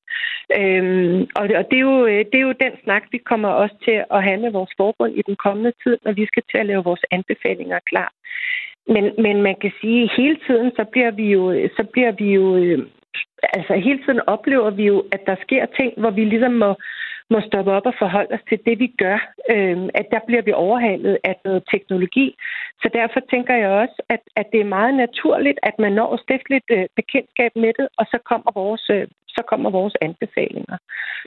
Øhm, 0.59 1.21
og 1.39 1.45
og 1.59 1.65
det, 1.71 1.77
er 1.79 1.87
jo, 1.91 2.07
øh, 2.07 2.25
det 2.31 2.39
er 2.39 2.47
jo 2.49 2.63
den 2.65 2.75
snak, 2.85 3.03
vi 3.13 3.19
kommer 3.19 3.49
også 3.49 3.77
til 3.85 4.05
at 4.17 4.25
have 4.27 4.41
med 4.41 4.51
vores 4.51 4.73
forbund 4.77 5.13
i 5.17 5.23
den 5.29 5.37
kommende 5.45 5.73
tid, 5.83 5.97
når 6.05 6.13
vi 6.13 6.27
skal 6.27 6.43
til 6.51 6.59
at 6.59 6.67
lave 6.67 6.85
vores 6.85 7.05
anbefalinger 7.11 7.79
klar. 7.91 8.11
Men, 8.95 9.05
men 9.25 9.43
man 9.43 9.57
kan 9.63 9.73
sige, 9.81 10.03
at 10.03 10.11
hele 10.17 10.39
tiden, 10.47 10.71
så 10.77 10.85
bliver 10.93 11.11
vi 11.11 11.27
jo, 11.37 11.51
øh, 11.51 11.71
så 11.77 11.85
bliver 11.93 12.13
vi 12.21 12.27
jo 12.39 12.57
øh, 12.57 12.79
altså 13.43 13.75
hele 13.75 14.01
tiden 14.05 14.21
oplever 14.27 14.71
vi 14.71 14.85
jo, 14.85 15.05
at 15.13 15.21
der 15.27 15.37
sker 15.43 15.67
ting, 15.79 15.93
hvor 15.97 16.11
vi 16.11 16.25
ligesom 16.25 16.53
må, 16.53 16.75
må 17.31 17.41
stoppe 17.41 17.73
op 17.73 17.87
og 17.87 17.95
forholde 17.99 18.35
os 18.35 18.45
til 18.49 18.59
det, 18.67 18.79
vi 18.79 18.89
gør. 18.99 19.19
øh, 19.55 19.79
at 19.95 20.07
der 20.11 20.21
bliver 20.27 20.43
vi 20.43 20.53
overhalet 20.53 21.19
af 21.25 21.37
noget 21.45 21.63
teknologi. 21.73 22.37
Så 22.83 22.89
derfor 22.93 23.21
tænker 23.31 23.55
jeg 23.55 23.71
også, 23.71 24.03
at, 24.09 24.23
at 24.37 24.47
det 24.53 24.61
er 24.61 24.75
meget 24.79 24.95
naturligt, 24.95 25.59
at 25.63 25.79
man 25.79 25.93
når 25.93 26.17
stifteligt 26.17 26.65
øh, 26.71 26.87
bekendtskab 26.97 27.53
med 27.57 27.73
det, 27.79 27.89
og 27.99 28.05
så 28.13 28.19
kommer 28.31 28.51
vores, 28.55 28.91
øh, 28.91 29.07
så 29.37 29.43
kommer 29.51 29.71
vores 29.71 29.97
anbefalinger. 30.01 30.77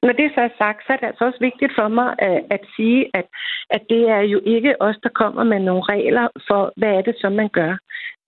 Når 0.04 0.13
det 0.13 0.32
så 0.36 0.41
er 0.41 0.58
sagt, 0.58 0.80
så 0.86 0.93
er 0.93 0.98
det 0.98 1.08
altså 1.08 1.26
også 1.26 1.39
vigtigt 1.39 1.72
for 1.80 1.88
mig 1.88 2.10
at, 2.19 2.39
at 2.56 2.62
sige, 2.76 3.02
at, 3.13 3.26
at 3.69 3.82
det 3.89 4.04
er 4.10 4.24
jo 4.34 4.39
ikke 4.45 4.82
os, 4.82 4.98
der 5.04 5.10
kommer 5.10 5.43
med 5.43 5.60
nogle 5.60 5.84
regler 5.93 6.28
for, 6.48 6.74
hvad 6.78 6.91
er 6.98 7.02
det 7.02 7.15
som 7.22 7.32
man 7.32 7.50
gør. 7.50 7.74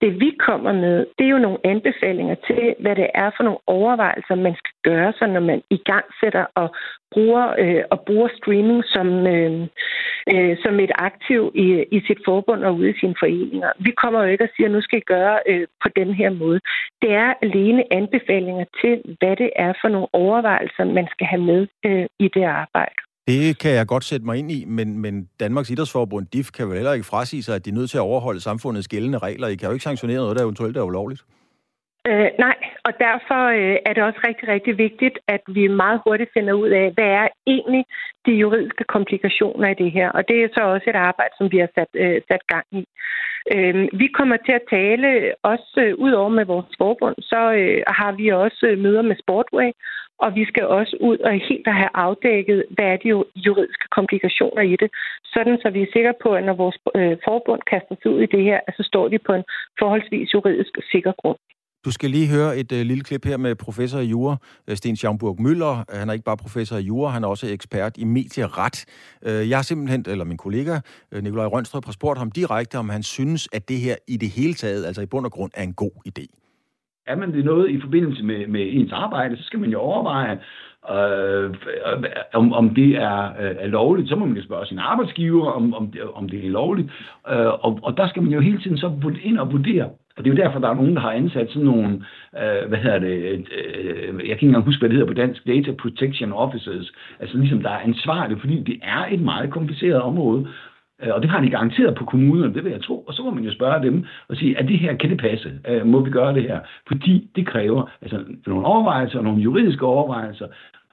Det 0.02 0.20
vi 0.20 0.30
kommer 0.46 0.72
med, 0.72 1.06
det 1.18 1.24
er 1.24 1.34
jo 1.36 1.46
nogle 1.46 1.58
anbefalinger 1.64 2.34
til, 2.46 2.74
hvad 2.80 2.96
det 2.96 3.08
er 3.14 3.30
for 3.36 3.42
nogle 3.44 3.58
overvejelser, 3.66 4.34
man 4.34 4.54
skal 4.54 4.74
gøre 4.84 5.12
sig, 5.18 5.28
når 5.28 5.40
man 5.40 5.62
i 5.70 5.76
gang 5.76 6.04
sætter 6.20 6.46
og 6.54 6.74
bruger, 7.12 7.54
øh, 7.58 7.82
og 7.90 8.00
bruger 8.06 8.28
streaming 8.38 8.84
som, 8.84 9.08
øh, 9.26 9.66
øh, 10.32 10.56
som 10.64 10.80
et 10.80 10.92
aktiv 10.94 11.52
i, 11.54 11.66
i 11.96 11.98
sit 12.06 12.20
forbund 12.24 12.64
og 12.64 12.74
ude 12.74 12.90
i 12.90 12.98
sine 13.00 13.14
foreninger. 13.20 13.70
Vi 13.78 13.90
kommer 13.90 14.22
jo 14.22 14.28
ikke 14.30 14.44
og 14.44 14.50
siger, 14.56 14.68
at 14.68 14.72
nu 14.72 14.80
skal 14.80 14.98
I 14.98 15.10
gøre 15.14 15.38
øh, 15.46 15.66
på 15.82 15.88
den 15.96 16.14
her 16.14 16.30
måde. 16.30 16.60
Det 17.02 17.12
er 17.12 17.34
alene 17.42 17.82
anbefalinger 17.92 18.64
til, 18.80 18.94
hvad 19.18 19.36
det 19.36 19.50
er 19.56 19.71
for 19.80 19.88
nogle 19.88 20.08
overvejelser, 20.12 20.84
man 20.84 21.06
skal 21.10 21.26
have 21.26 21.42
med 21.42 21.66
øh, 21.84 22.06
i 22.18 22.28
det 22.34 22.44
arbejde. 22.44 22.98
Det 23.28 23.58
kan 23.58 23.70
jeg 23.70 23.86
godt 23.86 24.04
sætte 24.04 24.26
mig 24.26 24.36
ind 24.38 24.50
i, 24.50 24.64
men, 24.64 24.98
men 24.98 25.28
Danmarks 25.40 25.70
Idrætsforbund, 25.70 26.26
DIF, 26.26 26.50
kan 26.50 26.68
vel 26.68 26.76
heller 26.76 26.92
ikke 26.92 27.06
frasige 27.06 27.42
sig, 27.42 27.54
at 27.54 27.64
de 27.64 27.70
er 27.70 27.74
nødt 27.74 27.90
til 27.90 27.98
at 27.98 28.02
overholde 28.02 28.40
samfundets 28.40 28.88
gældende 28.88 29.18
regler. 29.18 29.48
I 29.48 29.56
kan 29.56 29.66
jo 29.66 29.72
ikke 29.72 29.82
sanktionere 29.82 30.16
noget, 30.16 30.36
der 30.36 30.42
eventuelt 30.42 30.76
er 30.76 30.82
ulovligt. 30.82 31.22
Øh, 32.08 32.30
nej, 32.38 32.56
og 32.84 32.92
derfor 33.06 33.42
øh, 33.58 33.76
er 33.86 33.92
det 33.92 34.02
også 34.02 34.20
rigtig, 34.28 34.48
rigtig 34.48 34.78
vigtigt, 34.78 35.18
at 35.28 35.42
vi 35.48 35.66
meget 35.68 36.00
hurtigt 36.04 36.30
finder 36.34 36.52
ud 36.52 36.68
af, 36.68 36.92
hvad 36.94 37.10
er 37.22 37.28
egentlig 37.46 37.84
de 38.26 38.32
juridiske 38.32 38.84
komplikationer 38.84 39.68
i 39.68 39.74
det 39.74 39.90
her. 39.92 40.08
Og 40.10 40.28
det 40.28 40.36
er 40.44 40.48
så 40.54 40.62
også 40.64 40.90
et 40.90 40.96
arbejde, 40.96 41.34
som 41.38 41.52
vi 41.52 41.58
har 41.58 41.70
sat, 41.74 41.92
øh, 41.94 42.20
sat 42.30 42.46
gang 42.46 42.66
i. 42.72 42.84
Øh, 43.54 43.88
vi 44.00 44.06
kommer 44.06 44.36
til 44.36 44.52
at 44.52 44.68
tale, 44.70 45.34
også 45.42 45.80
øh, 45.84 45.94
ud 45.98 46.12
over 46.12 46.28
med 46.28 46.44
vores 46.44 46.66
forbund, 46.78 47.14
så 47.18 47.52
øh, 47.52 47.82
har 47.86 48.12
vi 48.12 48.28
også 48.28 48.66
øh, 48.70 48.78
møder 48.78 49.02
med 49.02 49.16
Sportway, 49.22 49.70
og 50.18 50.34
vi 50.34 50.44
skal 50.44 50.66
også 50.66 50.96
ud 51.00 51.18
og 51.18 51.32
helt 51.32 51.66
og 51.66 51.74
have 51.74 51.92
afdækket, 51.94 52.64
hvad 52.70 52.86
er 52.86 52.96
de 52.96 53.08
juridiske 53.46 53.88
komplikationer 53.90 54.62
i 54.62 54.76
det, 54.76 54.90
sådan 55.34 55.58
så 55.62 55.70
vi 55.70 55.82
er 55.82 55.92
sikre 55.92 56.14
på, 56.22 56.34
at 56.34 56.44
når 56.44 56.54
vores 56.54 56.78
øh, 56.94 57.16
forbund 57.24 57.62
kaster 57.70 57.96
sig 58.02 58.10
ud 58.10 58.20
i 58.22 58.32
det 58.34 58.42
her, 58.44 58.60
så 58.76 58.82
står 58.82 59.08
de 59.08 59.18
på 59.18 59.32
en 59.32 59.44
forholdsvis 59.78 60.34
juridisk 60.34 60.72
sikker 60.92 61.12
grund. 61.22 61.38
Du 61.84 61.90
skal 61.90 62.10
lige 62.10 62.28
høre 62.28 62.58
et 62.58 62.72
øh, 62.72 62.86
lille 62.86 63.04
klip 63.04 63.24
her 63.24 63.36
med 63.36 63.54
professor 63.54 63.98
i 63.98 64.04
jura, 64.04 64.36
øh, 64.68 64.76
Sten 64.76 64.96
Schaumburg 64.96 65.42
Møller. 65.42 65.78
Øh, 65.78 65.98
han 65.98 66.08
er 66.08 66.12
ikke 66.12 66.24
bare 66.24 66.36
professor 66.36 66.76
i 66.76 66.82
jura, 66.82 67.10
han 67.10 67.24
er 67.24 67.28
også 67.28 67.46
ekspert 67.46 67.98
i 67.98 68.04
medieret. 68.04 68.84
Øh, 69.26 69.48
jeg 69.50 69.58
har 69.58 69.62
simpelthen, 69.62 70.04
eller 70.08 70.24
min 70.24 70.36
kollega 70.36 70.74
øh, 71.12 71.22
Nikolaj 71.22 71.46
Rønstrøm, 71.46 71.82
har 71.86 71.92
spurgt 71.92 72.18
ham 72.18 72.30
direkte, 72.30 72.78
om 72.78 72.88
han 72.88 73.02
synes, 73.02 73.48
at 73.52 73.68
det 73.68 73.78
her 73.78 73.96
i 74.08 74.16
det 74.16 74.28
hele 74.28 74.54
taget, 74.54 74.86
altså 74.86 75.02
i 75.02 75.06
bund 75.06 75.26
og 75.26 75.32
grund, 75.32 75.50
er 75.54 75.62
en 75.62 75.74
god 75.74 75.96
idé. 76.08 76.26
Er 77.06 77.16
man 77.16 77.32
det 77.32 77.44
noget 77.44 77.70
i 77.70 77.80
forbindelse 77.80 78.22
med, 78.22 78.46
med 78.46 78.66
ens 78.72 78.92
arbejde, 78.92 79.36
så 79.36 79.42
skal 79.42 79.60
man 79.60 79.70
jo 79.70 79.78
overveje, 79.78 80.38
øh, 80.90 81.54
om, 82.34 82.52
om 82.52 82.74
det 82.74 82.90
er, 82.96 83.22
øh, 83.24 83.56
er 83.58 83.66
lovligt. 83.66 84.08
Så 84.08 84.16
må 84.16 84.24
man 84.26 84.36
jo 84.36 84.44
spørge 84.44 84.66
sin 84.66 84.78
arbejdsgiver, 84.78 85.50
om, 85.50 85.74
om, 85.74 85.90
det, 85.90 86.02
om 86.02 86.28
det 86.28 86.46
er 86.46 86.50
lovligt. 86.50 86.88
Øh, 87.28 87.46
og, 87.46 87.78
og 87.82 87.96
der 87.96 88.08
skal 88.08 88.22
man 88.22 88.32
jo 88.32 88.40
hele 88.40 88.60
tiden 88.60 88.78
så 88.78 89.14
ind 89.22 89.38
og 89.38 89.52
vurdere, 89.52 89.90
og 90.16 90.24
det 90.24 90.30
er 90.30 90.34
jo 90.34 90.42
derfor, 90.42 90.58
der 90.58 90.68
er 90.68 90.74
nogen, 90.74 90.94
der 90.94 91.00
har 91.00 91.12
ansat 91.12 91.48
sådan 91.50 91.66
nogle, 91.66 92.04
øh, 92.40 92.68
hvad 92.68 92.78
hedder 92.78 92.98
det, 92.98 93.16
øh, 93.16 93.40
øh, 93.58 94.06
jeg 94.06 94.14
kan 94.14 94.30
ikke 94.30 94.46
engang 94.46 94.64
huske, 94.64 94.80
hvad 94.80 94.88
det 94.88 94.98
hedder 94.98 95.12
på 95.12 95.20
dansk, 95.20 95.46
Data 95.46 95.72
Protection 95.72 96.32
Officers, 96.32 96.92
altså 97.20 97.38
ligesom 97.38 97.62
der 97.62 97.70
er 97.70 97.78
ansvarlige, 97.78 98.40
fordi 98.40 98.62
det 98.62 98.78
er 98.82 99.06
et 99.10 99.20
meget 99.20 99.50
kompliceret 99.50 100.02
område, 100.02 100.48
øh, 101.02 101.14
og 101.14 101.22
det 101.22 101.30
har 101.30 101.40
de 101.40 101.50
garanteret 101.50 101.94
på 101.94 102.04
kommunerne, 102.04 102.54
det 102.54 102.64
vil 102.64 102.72
jeg 102.72 102.82
tro. 102.82 102.98
Og 102.98 103.14
så 103.14 103.22
må 103.22 103.30
man 103.30 103.44
jo 103.44 103.52
spørge 103.52 103.82
dem 103.82 104.04
og 104.28 104.36
sige, 104.36 104.56
er 104.56 104.62
det 104.62 104.78
her, 104.78 104.96
kan 104.96 105.10
det 105.10 105.20
passe? 105.20 105.52
Øh, 105.68 105.86
må 105.86 106.04
vi 106.04 106.10
gøre 106.10 106.34
det 106.34 106.42
her? 106.42 106.60
Fordi 106.88 107.30
det 107.36 107.46
kræver 107.46 107.90
altså, 108.02 108.24
nogle 108.46 108.66
overvejelser, 108.66 109.22
nogle 109.22 109.42
juridiske 109.42 109.86
overvejelser, 109.86 110.46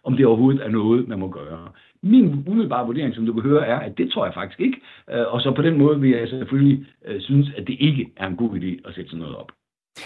om 0.03 0.17
det 0.17 0.25
overhovedet 0.25 0.65
er 0.65 0.69
noget, 0.69 1.07
man 1.07 1.19
må 1.19 1.29
gøre. 1.29 1.67
Min 2.03 2.43
umiddelbare 2.47 2.85
vurdering, 2.85 3.15
som 3.15 3.25
du 3.25 3.33
kan 3.33 3.41
høre, 3.41 3.67
er, 3.67 3.79
at 3.79 3.97
det 3.97 4.11
tror 4.11 4.25
jeg 4.25 4.33
faktisk 4.33 4.59
ikke. 4.59 4.77
Øh, 5.11 5.33
og 5.33 5.41
så 5.41 5.53
på 5.55 5.61
den 5.61 5.77
måde 5.77 5.99
vil 5.99 6.09
jeg 6.09 6.27
selvfølgelig 6.29 6.85
øh, 7.07 7.21
synes, 7.21 7.51
at 7.57 7.67
det 7.67 7.77
ikke 7.79 8.11
er 8.17 8.27
en 8.27 8.35
god 8.35 8.51
idé 8.59 8.87
at 8.87 8.95
sætte 8.95 9.09
sådan 9.09 9.19
noget 9.19 9.35
op. 9.35 9.51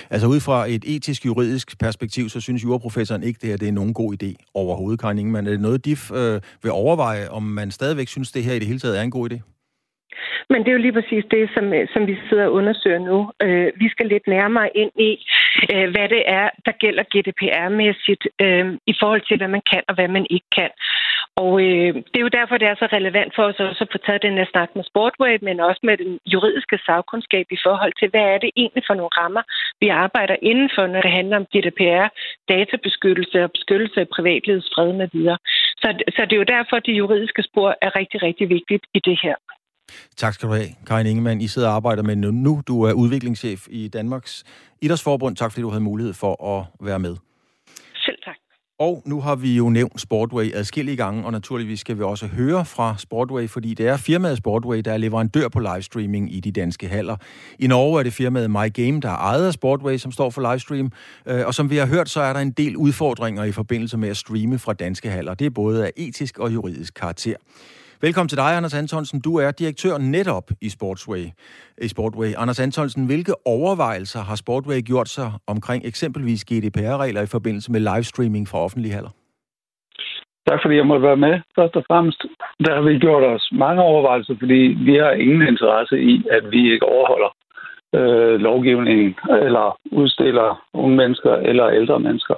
Altså 0.09 0.27
ud 0.27 0.39
fra 0.39 0.65
et 0.69 0.83
etisk 0.95 1.25
juridisk 1.25 1.79
perspektiv, 1.79 2.29
så 2.29 2.41
synes 2.41 2.63
juraprofessoren 2.63 3.23
ikke, 3.23 3.39
det 3.41 3.49
her 3.49 3.57
det 3.57 3.67
er 3.67 3.71
nogen 3.71 3.93
god 3.93 4.13
idé 4.23 4.49
overhovedet, 4.53 4.99
Karin 4.99 5.17
Ingemann. 5.17 5.47
Er 5.47 5.51
det 5.51 5.61
noget, 5.61 5.85
DIF 5.85 6.11
øh, 6.11 6.41
vil 6.63 6.71
overveje, 6.71 7.29
om 7.29 7.43
man 7.43 7.71
stadigvæk 7.71 8.07
synes, 8.07 8.31
det 8.31 8.43
her 8.43 8.53
i 8.53 8.59
det 8.59 8.67
hele 8.67 8.79
taget 8.79 8.99
er 8.99 9.01
en 9.01 9.11
god 9.11 9.31
idé? 9.31 9.52
Men 10.49 10.59
det 10.59 10.67
er 10.67 10.77
jo 10.77 10.85
lige 10.85 10.97
præcis 10.99 11.23
det, 11.31 11.49
som, 11.55 11.73
øh, 11.73 11.87
som 11.93 12.07
vi 12.07 12.15
sidder 12.29 12.45
og 12.45 12.53
undersøger 12.53 12.99
nu. 12.99 13.17
Øh, 13.45 13.71
vi 13.75 13.87
skal 13.89 14.07
lidt 14.07 14.27
nærmere 14.27 14.77
ind 14.77 14.91
i, 15.09 15.11
øh, 15.73 15.87
hvad 15.93 16.07
det 16.15 16.23
er, 16.25 16.49
der 16.65 16.71
gælder 16.83 17.03
GDPR-mæssigt 17.13 18.23
øh, 18.43 18.65
i 18.87 18.93
forhold 18.99 19.21
til, 19.27 19.37
hvad 19.37 19.47
man 19.47 19.63
kan 19.71 19.83
og 19.87 19.95
hvad 19.95 20.07
man 20.07 20.25
ikke 20.29 20.49
kan. 20.59 20.71
Og 21.35 21.53
øh, 21.67 21.93
det 22.11 22.17
er 22.17 22.27
jo 22.27 22.37
derfor, 22.39 22.57
det 22.57 22.67
er 22.67 22.75
så 22.75 22.87
relevant 22.97 23.35
for 23.35 23.43
os 23.43 23.59
også 23.59 23.83
at 23.83 23.91
få 23.91 23.97
taget 23.97 24.21
den 24.27 24.37
her 24.39 24.47
snak 24.53 24.69
med 24.75 24.83
Sportway, 24.83 25.37
men 25.41 25.59
også 25.59 25.81
med 25.83 25.97
den 25.97 26.19
juridiske 26.33 26.77
sagkundskab 26.85 27.45
i 27.51 27.59
forhold 27.65 27.93
til, 27.99 28.09
hvad 28.09 28.25
er 28.33 28.37
det 28.37 28.51
egentlig 28.55 28.83
for 28.87 28.93
nogle 28.93 29.17
rammer, 29.21 29.43
vi 29.81 29.87
arbejder 29.87 30.35
indenfor, 30.41 30.87
når 30.87 31.01
det 31.01 31.11
handler 31.11 31.37
om 31.37 31.49
GDPR, 31.53 32.07
databeskyttelse 32.49 33.43
og 33.43 33.51
beskyttelse 33.51 33.99
af 34.01 34.09
privatlivets 34.15 34.69
fred 34.75 34.93
med 34.93 35.07
videre. 35.13 35.37
Så, 35.81 35.87
så 36.15 36.21
det 36.25 36.33
er 36.33 36.43
jo 36.43 36.53
derfor, 36.57 36.75
at 36.77 36.85
det 36.85 36.99
juridiske 37.01 37.43
spor 37.49 37.69
er 37.81 37.95
rigtig, 37.99 38.23
rigtig 38.23 38.49
vigtigt 38.49 38.85
i 38.93 38.99
det 39.07 39.17
her. 39.23 39.35
Tak 40.17 40.33
skal 40.33 40.49
du 40.49 40.53
have, 40.53 40.67
Karin 40.87 41.05
Ingemann. 41.05 41.41
I 41.41 41.47
sidder 41.47 41.67
og 41.67 41.75
arbejder 41.75 42.03
med 42.03 42.15
nu. 42.15 42.61
Du 42.67 42.83
er 42.83 42.93
udviklingschef 42.93 43.67
i 43.69 43.87
Danmarks 43.87 44.43
Idrætsforbund. 44.81 45.35
Tak 45.35 45.51
fordi 45.51 45.61
du 45.61 45.69
havde 45.69 45.83
mulighed 45.83 46.13
for 46.13 46.57
at 46.57 46.65
være 46.87 46.99
med. 46.99 47.15
Selv 47.95 48.17
tak. 48.25 48.35
Og 48.79 49.03
nu 49.05 49.21
har 49.21 49.35
vi 49.35 49.55
jo 49.55 49.69
nævnt 49.69 50.01
Sportway 50.01 50.51
adskillige 50.53 50.97
gange, 50.97 51.25
og 51.25 51.31
naturligvis 51.31 51.79
skal 51.79 51.97
vi 51.97 52.03
også 52.03 52.27
høre 52.27 52.65
fra 52.65 52.95
Sportway, 52.97 53.49
fordi 53.49 53.73
det 53.73 53.87
er 53.87 53.97
firmaet 53.97 54.37
Sportway, 54.37 54.81
der 54.85 54.93
er 54.93 54.97
leverandør 54.97 55.47
på 55.47 55.59
livestreaming 55.59 56.35
i 56.35 56.39
de 56.39 56.51
danske 56.51 56.87
haller. 56.87 57.17
I 57.59 57.67
Norge 57.67 57.99
er 57.99 58.03
det 58.03 58.13
firmaet 58.13 58.51
MyGame, 58.51 58.99
der 58.99 59.09
er 59.09 59.15
ejet 59.15 59.47
af 59.47 59.53
Sportway, 59.53 59.97
som 59.97 60.11
står 60.11 60.29
for 60.29 60.51
livestream. 60.51 60.91
Øh, 61.25 61.45
og 61.45 61.53
som 61.53 61.69
vi 61.69 61.77
har 61.77 61.85
hørt, 61.85 62.09
så 62.09 62.21
er 62.21 62.33
der 62.33 62.39
en 62.39 62.51
del 62.51 62.77
udfordringer 62.77 63.43
i 63.43 63.51
forbindelse 63.51 63.97
med 63.97 64.09
at 64.09 64.17
streame 64.17 64.59
fra 64.59 64.73
danske 64.73 65.09
haller. 65.09 65.33
Det 65.33 65.45
er 65.45 65.49
både 65.49 65.85
af 65.85 65.91
etisk 65.97 66.39
og 66.39 66.53
juridisk 66.53 66.93
karakter. 66.93 67.35
Velkommen 68.07 68.29
til 68.29 68.37
dig, 68.43 68.51
Anders 68.57 68.79
Antonsen. 68.83 69.21
Du 69.27 69.31
er 69.43 69.51
direktør 69.51 69.95
netop 69.97 70.47
i 70.61 70.69
Sportsway. 70.69 71.23
I 71.85 71.87
Sportway. 71.93 72.29
Anders 72.37 72.59
Antonsen, 72.59 73.05
hvilke 73.05 73.33
overvejelser 73.45 74.21
har 74.29 74.35
Sportway 74.43 74.79
gjort 74.91 75.09
sig 75.17 75.27
omkring 75.53 75.81
eksempelvis 75.91 76.45
GDPR-regler 76.49 77.21
i 77.21 77.33
forbindelse 77.35 77.71
med 77.71 77.81
livestreaming 77.89 78.45
fra 78.47 78.57
offentlige 78.65 78.93
haller? 78.93 79.13
Tak 80.47 80.59
fordi 80.61 80.75
jeg 80.75 80.87
måtte 80.87 81.07
være 81.09 81.23
med. 81.25 81.35
Først 81.57 81.75
og 81.75 81.83
fremmest, 81.89 82.21
der 82.65 82.73
har 82.75 82.81
vi 82.81 82.99
gjort 83.05 83.23
os 83.23 83.49
mange 83.51 83.81
overvejelser, 83.81 84.35
fordi 84.39 84.61
vi 84.87 84.95
har 85.03 85.11
ingen 85.11 85.41
interesse 85.51 85.95
i, 86.11 86.23
at 86.37 86.43
vi 86.51 86.73
ikke 86.73 86.85
overholder 86.95 87.31
øh, 87.97 88.35
lovgivningen, 88.47 89.15
eller 89.47 89.77
udstiller 89.91 90.49
unge 90.73 90.95
mennesker 90.95 91.33
eller 91.49 91.69
ældre 91.69 91.99
mennesker 91.99 92.35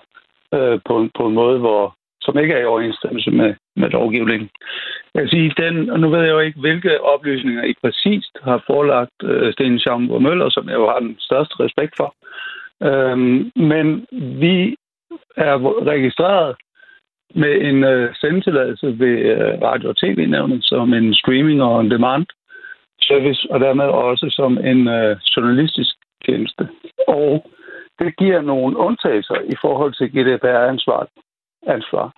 øh, 0.54 0.80
på, 0.88 0.94
på 1.18 1.28
en 1.28 1.34
måde, 1.34 1.60
hvor, 1.60 1.96
som 2.26 2.38
ikke 2.38 2.54
er 2.54 2.62
i 2.62 2.72
overensstemmelse 2.74 3.32
med, 3.32 3.54
med 3.76 3.90
lovgivningen. 3.90 4.50
Jeg 5.14 5.22
vil 5.22 5.30
sige, 5.30 5.54
den, 5.58 5.90
og 5.90 6.00
nu 6.00 6.10
ved 6.10 6.22
jeg 6.22 6.32
jo 6.32 6.40
ikke, 6.40 6.60
hvilke 6.60 7.02
oplysninger 7.02 7.64
I 7.64 7.74
præcist 7.84 8.38
har 8.44 8.64
forelagt 8.68 9.20
øh, 9.24 9.54
Sten 9.54 9.80
Schaumburg 9.80 10.22
Møller, 10.22 10.50
som 10.50 10.70
jeg 10.70 10.76
jo 10.76 10.88
har 10.88 11.00
den 11.00 11.16
største 11.20 11.56
respekt 11.60 11.94
for. 11.98 12.16
Øhm, 12.84 13.52
men 13.56 14.06
vi 14.42 14.76
er 15.38 15.56
registreret 15.88 16.56
med 17.36 17.62
en 17.62 17.84
øh, 17.84 18.16
sendetilladelse 18.16 19.00
ved 19.00 19.18
øh, 19.34 19.62
Radio- 19.62 19.90
og 19.90 19.98
TV-nævnet 19.98 20.66
som 20.66 20.94
en 20.94 21.14
streaming- 21.14 21.64
og 21.64 21.76
on-demand 21.80 22.26
service, 23.02 23.48
og 23.52 23.60
dermed 23.60 23.86
også 23.86 24.26
som 24.30 24.58
en 24.58 24.88
øh, 24.88 25.18
journalistisk 25.36 25.96
tjeneste. 26.26 26.70
Og 27.08 27.52
det 28.00 28.18
giver 28.18 28.42
nogle 28.42 28.78
undtagelser 28.78 29.36
i 29.54 29.56
forhold 29.62 29.94
til 29.94 30.12
GDPR-ansvar. 30.16 31.08
Ansvar 31.66 32.12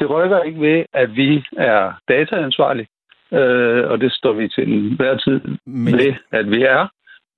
det 0.00 0.10
rykker 0.10 0.42
ikke 0.42 0.60
ved, 0.60 0.84
at 0.92 1.16
vi 1.16 1.44
er 1.56 1.92
dataansvarlige, 2.08 2.88
øh, 3.32 3.90
og 3.90 4.00
det 4.00 4.12
står 4.12 4.32
vi 4.32 4.48
til 4.48 4.96
hver 4.96 5.16
tid 5.16 5.40
Men... 5.66 5.94
ved, 5.98 6.14
at 6.30 6.50
vi 6.50 6.62
er. 6.62 6.88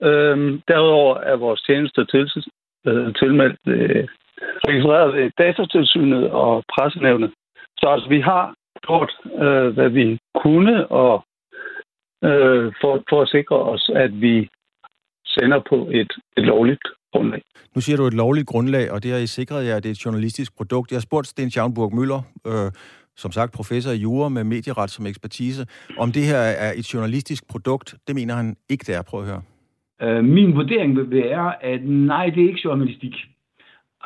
Øh, 0.02 0.60
derudover 0.68 1.16
er 1.16 1.36
vores 1.36 1.62
tjenester 1.62 2.04
til, 2.04 2.44
øh, 2.86 3.14
tilmeldt 3.14 3.60
øh, 3.66 4.08
registreret 4.68 5.14
ved 5.14 5.30
datatilsynet 5.38 6.30
og 6.30 6.64
pressenævnet. 6.74 7.32
Så 7.78 7.86
altså, 7.86 8.08
vi 8.08 8.20
har 8.20 8.54
gjort, 8.86 9.12
øh, 9.34 9.68
hvad 9.74 9.88
vi 9.88 10.18
kunne, 10.42 10.86
og 10.86 11.24
øh, 12.24 12.72
for, 12.80 13.02
for 13.08 13.22
at 13.22 13.28
sikre 13.28 13.56
os, 13.56 13.90
at 13.94 14.20
vi 14.20 14.48
sender 15.26 15.60
på 15.68 15.88
et, 15.92 16.12
et 16.36 16.44
lovligt 16.44 16.86
grundlag. 17.12 17.42
Nu 17.74 17.80
siger 17.80 17.96
du 17.96 18.06
et 18.06 18.14
lovligt 18.14 18.46
grundlag, 18.46 18.90
og 18.92 19.02
det 19.02 19.10
har 19.10 19.18
I 19.18 19.26
sikret 19.26 19.66
jer, 19.66 19.76
at 19.76 19.82
det 19.82 19.88
er 19.88 19.92
et 19.92 20.04
journalistisk 20.04 20.56
produkt. 20.56 20.90
Jeg 20.90 20.96
har 20.96 21.00
spurgt 21.00 21.26
Sten 21.26 21.50
Schaumburg 21.50 21.94
Møller, 21.94 22.22
øh, 22.46 22.70
som 23.16 23.32
sagt 23.32 23.52
professor 23.52 23.92
i 23.92 23.96
jura 23.96 24.28
med 24.28 24.44
medieret 24.44 24.90
som 24.90 25.06
ekspertise, 25.06 25.66
om 25.98 26.12
det 26.12 26.22
her 26.22 26.38
er 26.38 26.72
et 26.76 26.94
journalistisk 26.94 27.48
produkt. 27.48 27.94
Det 28.06 28.14
mener 28.14 28.34
han 28.34 28.56
ikke, 28.68 28.84
det 28.86 28.94
er. 28.94 29.02
Prøv 29.02 29.20
at 29.20 29.26
høre. 29.26 29.42
Øh, 30.02 30.24
min 30.24 30.54
vurdering 30.54 30.96
vil 30.96 31.10
være, 31.10 31.64
at 31.64 31.84
nej, 31.84 32.26
det 32.26 32.44
er 32.44 32.48
ikke 32.48 32.60
journalistik. 32.64 33.14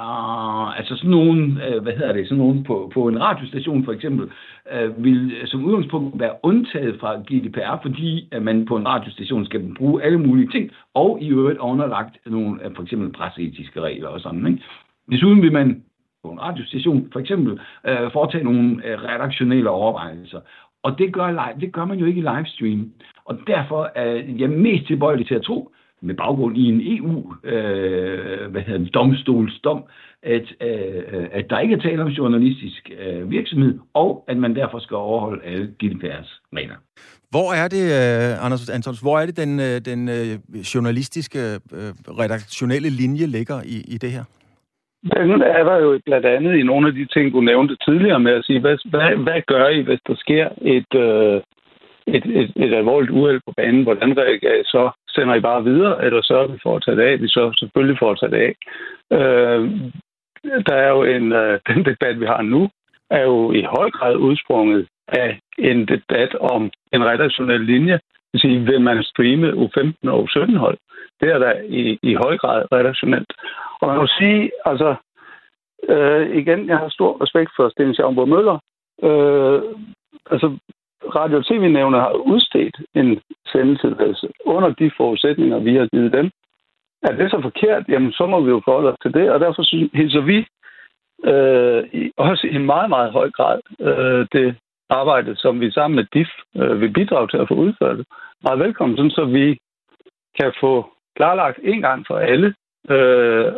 Uh, 0.01 0.79
altså 0.79 0.97
sådan 0.97 1.11
nogen, 1.11 1.59
uh, 1.69 1.83
hvad 1.83 1.93
hedder 1.93 2.13
det, 2.13 2.29
sådan 2.29 2.39
nogen 2.39 2.65
på, 2.65 2.91
på 2.95 3.09
en 3.09 3.21
radiostation 3.21 3.85
for 3.85 3.93
eksempel, 3.93 4.31
uh, 4.75 5.05
vil 5.05 5.33
som 5.45 5.65
udgangspunkt 5.65 6.21
være 6.21 6.35
undtaget 6.43 7.01
fra 7.01 7.17
GDPR, 7.17 7.83
fordi 7.83 8.29
at 8.33 8.43
man 8.43 8.67
på 8.67 8.77
en 8.77 8.89
radiostation 8.89 9.45
skal 9.47 9.75
bruge 9.79 10.03
alle 10.03 10.19
mulige 10.19 10.51
ting, 10.51 10.71
og 10.95 11.19
i 11.21 11.29
øvrigt 11.29 11.59
underlagt 11.59 12.17
nogle 12.27 12.67
uh, 12.67 12.77
for 12.77 12.83
eksempel 12.83 13.13
presseetiske 13.13 13.81
regler 13.81 14.09
og 14.09 14.21
sådan. 14.21 14.47
Ikke? 14.47 14.63
Desuden 15.11 15.43
vil 15.43 15.53
man 15.53 15.83
på 16.25 16.31
en 16.31 16.43
radiostation 16.43 17.09
for 17.13 17.21
eksempel 17.21 17.53
uh, 17.53 18.13
foretage 18.13 18.45
nogle 18.45 18.71
uh, 18.71 19.05
redaktionelle 19.05 19.71
overvejelser, 19.71 20.41
og 20.83 20.99
det 20.99 21.13
gør, 21.13 21.31
live, 21.31 21.61
det 21.61 21.73
gør 21.73 21.85
man 21.85 21.99
jo 21.99 22.07
ikke 22.07 22.21
i 22.21 22.29
livestream. 22.35 22.93
Og 23.25 23.39
derfor 23.47 23.91
er 23.95 24.23
jeg 24.39 24.51
mest 24.51 24.87
tilbøjelig 24.87 25.27
til 25.27 25.35
at 25.35 25.43
tro, 25.43 25.71
med 26.03 26.15
baggrund 26.15 26.57
i 26.57 26.65
en 26.69 26.81
EU 26.99 27.35
øh, 27.45 28.51
hvad 28.51 28.63
hedder 28.63 28.79
det, 28.79 28.95
domstolsdom, 28.95 29.85
at, 30.23 30.47
øh, 30.61 31.27
at 31.33 31.51
der 31.51 31.59
ikke 31.59 31.75
er 31.75 31.81
tale 31.81 32.03
om 32.03 32.09
journalistisk 32.09 32.91
øh, 33.01 33.31
virksomhed, 33.31 33.79
og 33.95 34.25
at 34.29 34.37
man 34.37 34.57
derfor 34.57 34.79
skal 34.79 34.97
overholde 34.97 35.45
alle 35.45 35.75
GDPR's 35.85 36.41
regler. 36.57 36.77
Hvor 37.31 37.49
er 37.63 37.69
det, 37.69 37.85
uh, 37.99 38.45
Anders 38.45 38.71
Antons, 38.71 39.01
hvor 39.01 39.19
er 39.19 39.27
det 39.27 39.37
den, 39.37 39.53
uh, 39.59 39.77
den 39.91 40.01
uh, 40.09 40.75
journalistiske, 40.75 41.39
redaktionelle 42.23 42.91
linje 42.91 43.27
ligger 43.27 43.59
i, 43.75 43.77
i 43.95 43.99
det 43.99 44.11
her? 44.11 44.25
Den 45.03 45.43
er 45.43 45.65
der 45.65 45.77
jo 45.77 46.01
blandt 46.05 46.27
andet 46.27 46.55
i 46.57 46.63
nogle 46.63 46.89
af 46.89 46.95
de 46.95 47.07
ting, 47.07 47.33
du 47.33 47.41
nævnte 47.41 47.77
tidligere 47.87 48.21
med 48.21 48.33
at 48.33 48.45
sige, 48.45 48.61
hvad, 48.61 48.77
hvad, 48.91 49.17
hvad 49.25 49.41
gør 49.47 49.69
I, 49.69 49.81
hvis 49.83 50.01
der 50.07 50.15
sker 50.17 50.49
et, 50.63 50.93
uh, 50.95 51.43
et, 52.07 52.25
et, 52.41 52.53
et 52.57 52.75
alvorligt 52.75 53.11
uheld 53.11 53.41
på 53.47 53.53
banen? 53.57 53.83
Hvordan 53.83 54.19
reagerer 54.19 54.61
I 54.61 54.65
så? 54.65 54.91
Sender 55.09 55.35
I 55.35 55.41
bare 55.41 55.65
videre, 55.65 56.05
eller 56.05 56.23
sørger 56.23 56.47
vi 56.47 56.59
for 56.63 56.77
at 56.77 56.83
tage 56.85 56.97
det 56.97 57.03
af? 57.03 57.21
Vi 57.21 57.29
så 57.29 57.53
selvfølgelig 57.59 57.99
for 57.99 58.11
at 58.11 58.19
tage 58.21 58.33
det 58.33 58.43
af. 58.49 58.55
Øh, 59.17 59.71
der 60.69 60.75
er 60.75 60.91
jo 60.91 61.03
en, 61.03 61.33
øh, 61.33 61.61
den 61.69 61.85
debat, 61.85 62.21
vi 62.21 62.27
har 62.27 62.43
nu, 62.43 62.71
er 63.11 63.23
jo 63.23 63.53
i 63.53 63.63
høj 63.63 63.91
grad 63.91 64.17
udsprunget 64.17 64.89
af 65.09 65.41
en 65.59 65.89
debat 65.89 66.35
om 66.35 66.71
en 66.93 67.05
redaktionel 67.05 67.61
linje. 67.61 67.93
Det 67.93 68.33
vil 68.33 68.41
sige, 68.41 68.67
vil 68.67 68.81
man 68.81 69.03
streame 69.03 69.49
U15 69.49 70.11
og 70.11 70.29
U17 70.29 70.57
hold? 70.59 70.79
Det 71.21 71.29
er 71.29 71.39
der 71.39 71.53
i, 71.69 71.99
i 72.03 72.15
høj 72.15 72.37
grad 72.39 72.65
redaktionelt. 72.73 73.33
Og 73.81 73.89
man 73.89 73.97
må 73.97 74.07
sige, 74.07 74.51
altså, 74.65 74.95
øh, 75.89 76.37
igen, 76.37 76.69
jeg 76.69 76.79
har 76.79 76.89
stor 76.89 77.23
respekt 77.23 77.51
for 77.57 77.69
Sten 77.69 77.95
Schaumburg 77.95 78.29
Møller. 78.29 78.59
Øh, 79.03 79.63
altså, 80.31 80.59
Radio- 81.15 81.39
og 81.39 81.47
TV-nævnet 81.47 82.01
har 82.01 82.13
udstedt 82.13 82.77
en 82.95 83.21
sendetilladelse 83.53 84.29
under 84.45 84.71
de 84.71 84.91
forudsætninger, 84.97 85.59
vi 85.59 85.75
har 85.77 85.87
givet 85.87 86.13
dem. 86.13 86.31
Er 87.03 87.13
det 87.17 87.31
så 87.31 87.39
forkert, 87.43 87.85
jamen 87.89 88.13
så 88.13 88.27
må 88.27 88.41
vi 88.41 88.51
jo 88.51 88.61
forholde 88.65 88.93
os 88.93 88.99
til 89.03 89.15
det, 89.15 89.31
og 89.31 89.41
derfor 89.41 89.63
hilser 89.97 90.21
vi 90.21 90.39
øh, 91.31 92.11
også 92.17 92.47
i 92.47 92.55
en 92.55 92.67
meget, 92.67 92.91
meget 92.91 93.13
høj 93.13 93.31
grad 93.31 93.61
øh, 93.81 94.27
det 94.33 94.57
arbejde, 94.91 95.37
som 95.37 95.61
vi 95.61 95.71
sammen 95.71 95.97
med 95.97 96.05
DIF 96.15 96.29
øh, 96.57 96.81
vil 96.81 96.93
bidrage 96.93 97.29
til 97.29 97.37
at 97.37 97.49
få 97.49 97.55
udført. 97.55 97.99
Meget 98.43 98.59
velkommen, 98.59 98.97
sådan, 98.97 99.11
så 99.11 99.25
vi 99.25 99.59
kan 100.41 100.53
få 100.61 100.87
klarlagt 101.17 101.59
en 101.63 101.81
gang 101.81 102.07
for 102.07 102.17
alle, 102.19 102.55
øh, 102.91 103.53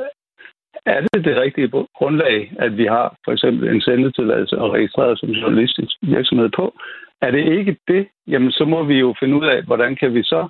er 0.87 1.01
det 1.01 1.25
det 1.25 1.37
rigtige 1.37 1.71
grundlag, 1.99 2.53
at 2.59 2.77
vi 2.77 2.85
har 2.85 3.17
for 3.25 3.33
eksempel 3.33 3.69
en 3.69 3.81
sendetilladelse 3.81 4.59
og 4.59 4.73
registreret 4.73 5.19
som 5.19 5.29
journalistisk 5.29 5.97
virksomhed 6.03 6.49
på? 6.49 6.75
Er 7.23 7.31
det 7.31 7.59
ikke 7.59 7.77
det, 7.89 8.09
jamen 8.27 8.53
så 8.53 8.65
må 8.65 8.85
vi 8.85 8.99
jo 8.99 9.15
finde 9.21 9.37
ud 9.37 9.47
af, 9.47 9.63
hvordan 9.65 9.97
kan 9.97 10.15
vi 10.15 10.23
så 10.23 10.49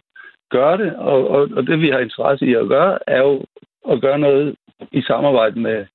gøre 0.51 0.79
det. 0.79 0.97
Og, 0.97 1.29
og, 1.29 1.49
og 1.57 1.67
det 1.67 1.81
vi 1.81 1.89
har 1.89 1.99
interesse 1.99 2.47
i 2.47 2.55
at 2.55 2.69
gøre, 2.69 2.99
er 3.07 3.19
jo 3.19 3.45
at 3.91 4.01
gøre 4.01 4.19
noget 4.19 4.57
i 4.93 5.03
samarbejde 5.03 5.61
med, 5.61 5.87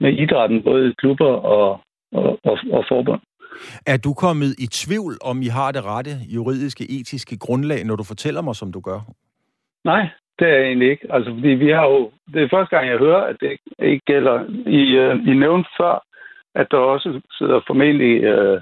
med 0.00 0.12
idrætten, 0.12 0.62
både 0.62 0.94
klubber 0.98 1.32
og, 1.56 1.80
og, 2.12 2.38
og, 2.44 2.58
og 2.72 2.84
forbund. 2.88 3.20
Er 3.86 3.96
du 3.96 4.14
kommet 4.14 4.54
i 4.58 4.66
tvivl, 4.66 5.14
om 5.24 5.42
I 5.42 5.46
har 5.46 5.72
det 5.72 5.84
rette 5.84 6.10
juridiske, 6.34 6.84
etiske 7.00 7.38
grundlag, 7.38 7.84
når 7.84 7.96
du 7.96 8.04
fortæller 8.04 8.42
mig, 8.42 8.54
som 8.54 8.72
du 8.72 8.80
gør? 8.80 9.00
Nej, 9.84 10.08
det 10.38 10.48
er 10.48 10.58
egentlig 10.58 10.90
ikke. 10.90 11.06
Altså, 11.12 11.30
fordi 11.34 11.48
vi 11.48 11.70
har 11.70 11.86
jo... 11.86 12.10
Det 12.34 12.42
er 12.42 12.48
første 12.48 12.76
gang, 12.76 12.88
jeg 12.88 12.98
hører, 12.98 13.22
at 13.22 13.36
det 13.40 13.58
ikke 13.78 14.04
gælder. 14.06 14.44
I, 14.66 14.82
uh, 14.98 15.28
I 15.28 15.34
nævnte 15.34 15.70
før, 15.80 16.04
at 16.54 16.66
der 16.70 16.76
også 16.76 17.20
sidder 17.38 17.60
formentlig 17.66 18.14
uh, 18.34 18.60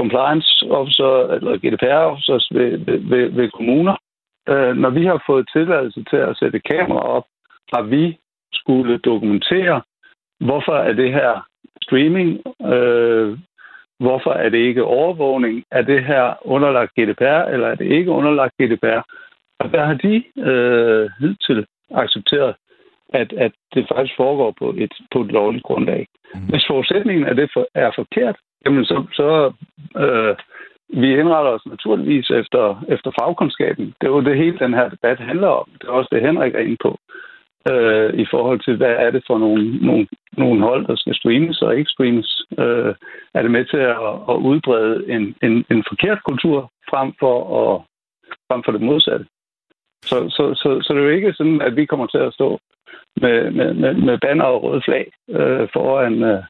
compliance 0.00 0.66
officer 0.70 1.12
eller 1.36 1.56
GDPR 1.62 2.04
officers 2.12 2.48
ved, 2.52 2.78
ved, 2.86 2.98
ved, 3.10 3.30
ved 3.30 3.50
kommuner. 3.50 3.96
Uh, 4.50 4.72
når 4.82 4.90
vi 4.90 5.04
har 5.04 5.22
fået 5.26 5.48
tilladelse 5.52 6.04
til 6.10 6.16
at 6.16 6.36
sætte 6.36 6.60
kamera 6.60 7.00
op, 7.16 7.24
har 7.74 7.82
vi 7.82 8.18
skulle 8.52 8.98
dokumentere, 8.98 9.82
hvorfor 10.40 10.74
er 10.74 10.92
det 10.92 11.12
her 11.12 11.46
streaming, 11.82 12.28
øh, 12.74 13.38
hvorfor 13.98 14.30
er 14.30 14.48
det 14.48 14.58
ikke 14.58 14.84
overvågning, 14.84 15.64
er 15.70 15.82
det 15.82 16.04
her 16.04 16.46
underlagt 16.46 16.92
GDPR, 16.98 17.42
eller 17.52 17.68
er 17.68 17.74
det 17.74 17.86
ikke 17.86 18.10
underlagt 18.10 18.54
GDPR? 18.62 19.02
Og 19.58 19.72
der 19.72 19.84
har 19.84 19.94
de 19.94 20.24
øh, 20.50 21.10
hidtil 21.20 21.66
accepteret, 21.94 22.54
at, 23.08 23.32
at 23.32 23.52
det 23.74 23.88
faktisk 23.88 24.16
foregår 24.16 24.54
på 24.58 24.74
et, 24.78 24.92
på 25.12 25.20
et 25.20 25.32
lovligt 25.32 25.64
grundlag. 25.64 26.06
Mm. 26.34 26.40
Hvis 26.48 26.66
forudsætningen 26.66 27.26
af 27.26 27.36
det 27.36 27.50
for, 27.52 27.66
er 27.74 27.90
forkert, 27.94 28.36
jamen 28.64 28.84
så, 28.84 29.04
så 29.12 29.52
øh, 30.02 30.36
vi 31.00 31.08
indretter 31.20 31.50
os 31.50 31.66
naturligvis 31.66 32.30
efter, 32.30 32.84
efter 32.88 33.10
fagkundskaben. 33.20 33.86
Det 34.00 34.06
er 34.06 34.14
jo 34.16 34.20
det 34.20 34.36
hele, 34.36 34.58
den 34.58 34.74
her 34.74 34.88
debat 34.88 35.18
handler 35.18 35.48
om. 35.48 35.68
Det 35.80 35.88
er 35.88 35.92
også 35.92 36.08
det, 36.12 36.22
Henrik 36.22 36.54
er 36.54 36.58
inde 36.58 36.76
på. 36.82 36.98
Øh, 37.70 38.14
I 38.14 38.26
forhold 38.30 38.60
til, 38.60 38.76
hvad 38.76 38.94
er 39.04 39.10
det 39.10 39.24
for 39.26 39.38
nogle, 39.38 39.86
nogle, 39.86 40.06
nogle 40.36 40.62
hold, 40.62 40.86
der 40.86 40.96
skal 40.96 41.14
streames 41.14 41.62
og 41.62 41.76
ikke 41.76 41.90
streames. 41.90 42.42
Øh, 42.58 42.94
er 43.34 43.42
det 43.42 43.50
med 43.50 43.64
til 43.64 43.76
at, 43.76 43.96
at 44.32 44.36
udbrede 44.50 45.10
en, 45.14 45.34
en, 45.42 45.64
en 45.70 45.84
forkert 45.88 46.22
kultur 46.28 46.70
frem 46.90 47.12
for, 47.20 47.36
at, 47.60 47.82
frem 48.48 48.62
for 48.64 48.72
det 48.72 48.80
modsatte? 48.80 49.26
Så, 50.02 50.16
så, 50.28 50.54
så, 50.54 50.80
så 50.82 50.92
det 50.92 51.00
er 51.00 51.04
jo 51.04 51.16
ikke 51.16 51.32
sådan, 51.32 51.60
at 51.62 51.76
vi 51.76 51.84
kommer 51.86 52.06
til 52.06 52.18
at 52.18 52.34
stå 52.34 52.58
med, 53.16 53.50
med, 53.50 53.74
med, 53.74 53.94
med 53.94 54.18
banner 54.18 54.44
og 54.44 54.62
røde 54.62 54.82
flag 54.84 55.12
øh, 55.28 55.68
foran, 55.72 56.22
øh, 56.22 56.42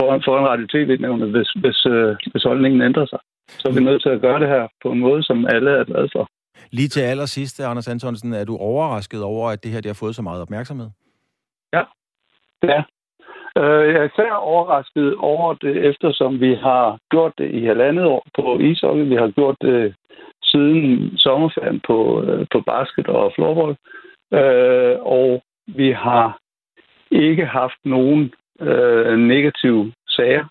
foran, 0.00 0.22
foran 0.24 0.48
Radio 0.50 0.66
TV-nævnet, 0.66 1.30
hvis, 1.30 1.50
hvis, 1.62 1.86
øh, 1.86 2.16
hvis 2.32 2.42
holdningen 2.42 2.82
ændrer 2.82 3.06
sig. 3.06 3.18
Så 3.48 3.68
er 3.68 3.72
vi 3.72 3.84
nødt 3.84 4.02
til 4.02 4.08
at 4.08 4.20
gøre 4.20 4.40
det 4.40 4.48
her 4.48 4.68
på 4.82 4.88
en 4.92 4.98
måde, 4.98 5.22
som 5.22 5.46
alle 5.46 5.70
er 5.70 5.84
glade 5.84 6.08
for. 6.12 6.28
Lige 6.70 6.88
til 6.88 7.00
allersidst, 7.00 7.60
Anders 7.60 7.88
Antonsen, 7.88 8.32
er 8.32 8.44
du 8.44 8.56
overrasket 8.56 9.22
over, 9.22 9.50
at 9.50 9.62
det 9.64 9.70
her 9.70 9.80
det 9.80 9.88
har 9.88 10.00
fået 10.04 10.14
så 10.14 10.22
meget 10.22 10.42
opmærksomhed? 10.42 10.88
Ja, 11.72 11.82
det 12.62 12.70
er. 12.70 12.82
Øh, 13.58 13.88
jeg 13.88 14.00
er 14.00 14.08
især 14.12 14.32
overrasket 14.32 15.14
over 15.16 15.54
det, 15.54 15.76
eftersom 15.90 16.40
vi 16.40 16.54
har 16.54 16.98
gjort 17.10 17.32
det 17.38 17.50
i 17.50 17.64
halvandet 17.64 18.04
år 18.04 18.26
på 18.36 18.58
ishockey. 18.58 19.04
Vi 19.08 19.14
har 19.14 19.30
gjort 19.30 19.56
det 19.60 19.94
siden 20.42 21.18
sommerferien 21.18 21.80
på, 21.86 22.22
øh, 22.22 22.46
på 22.52 22.60
basket 22.60 23.06
og 23.06 23.32
floorball. 23.34 23.76
Øh, 24.32 24.96
og 25.00 25.42
vi 25.66 25.92
har 25.92 26.38
ikke 27.10 27.46
haft 27.46 27.80
nogen 27.84 28.32
øh, 28.60 29.18
negative 29.18 29.92
sager. 30.08 30.44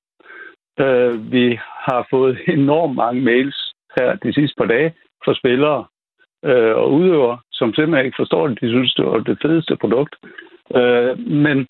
Øh, 0.80 1.32
vi 1.32 1.60
har 1.88 2.08
fået 2.10 2.40
enormt 2.58 2.96
mange 2.96 3.22
mails 3.22 3.74
her 4.00 4.16
de 4.16 4.34
sidste 4.34 4.56
par 4.58 4.66
dage 4.66 4.94
fra 5.26 5.34
spillere 5.36 5.86
øh, 6.46 6.76
og 6.76 6.94
udøvere, 6.94 7.40
som 7.52 7.74
simpelthen 7.74 8.06
ikke 8.06 8.22
forstår 8.22 8.48
det. 8.48 8.62
De 8.62 8.70
synes, 8.70 8.94
det 8.94 9.06
var 9.06 9.20
det 9.20 9.38
fedeste 9.42 9.76
produkt. 9.76 10.16
Øh, 10.76 11.20
men 11.20 11.68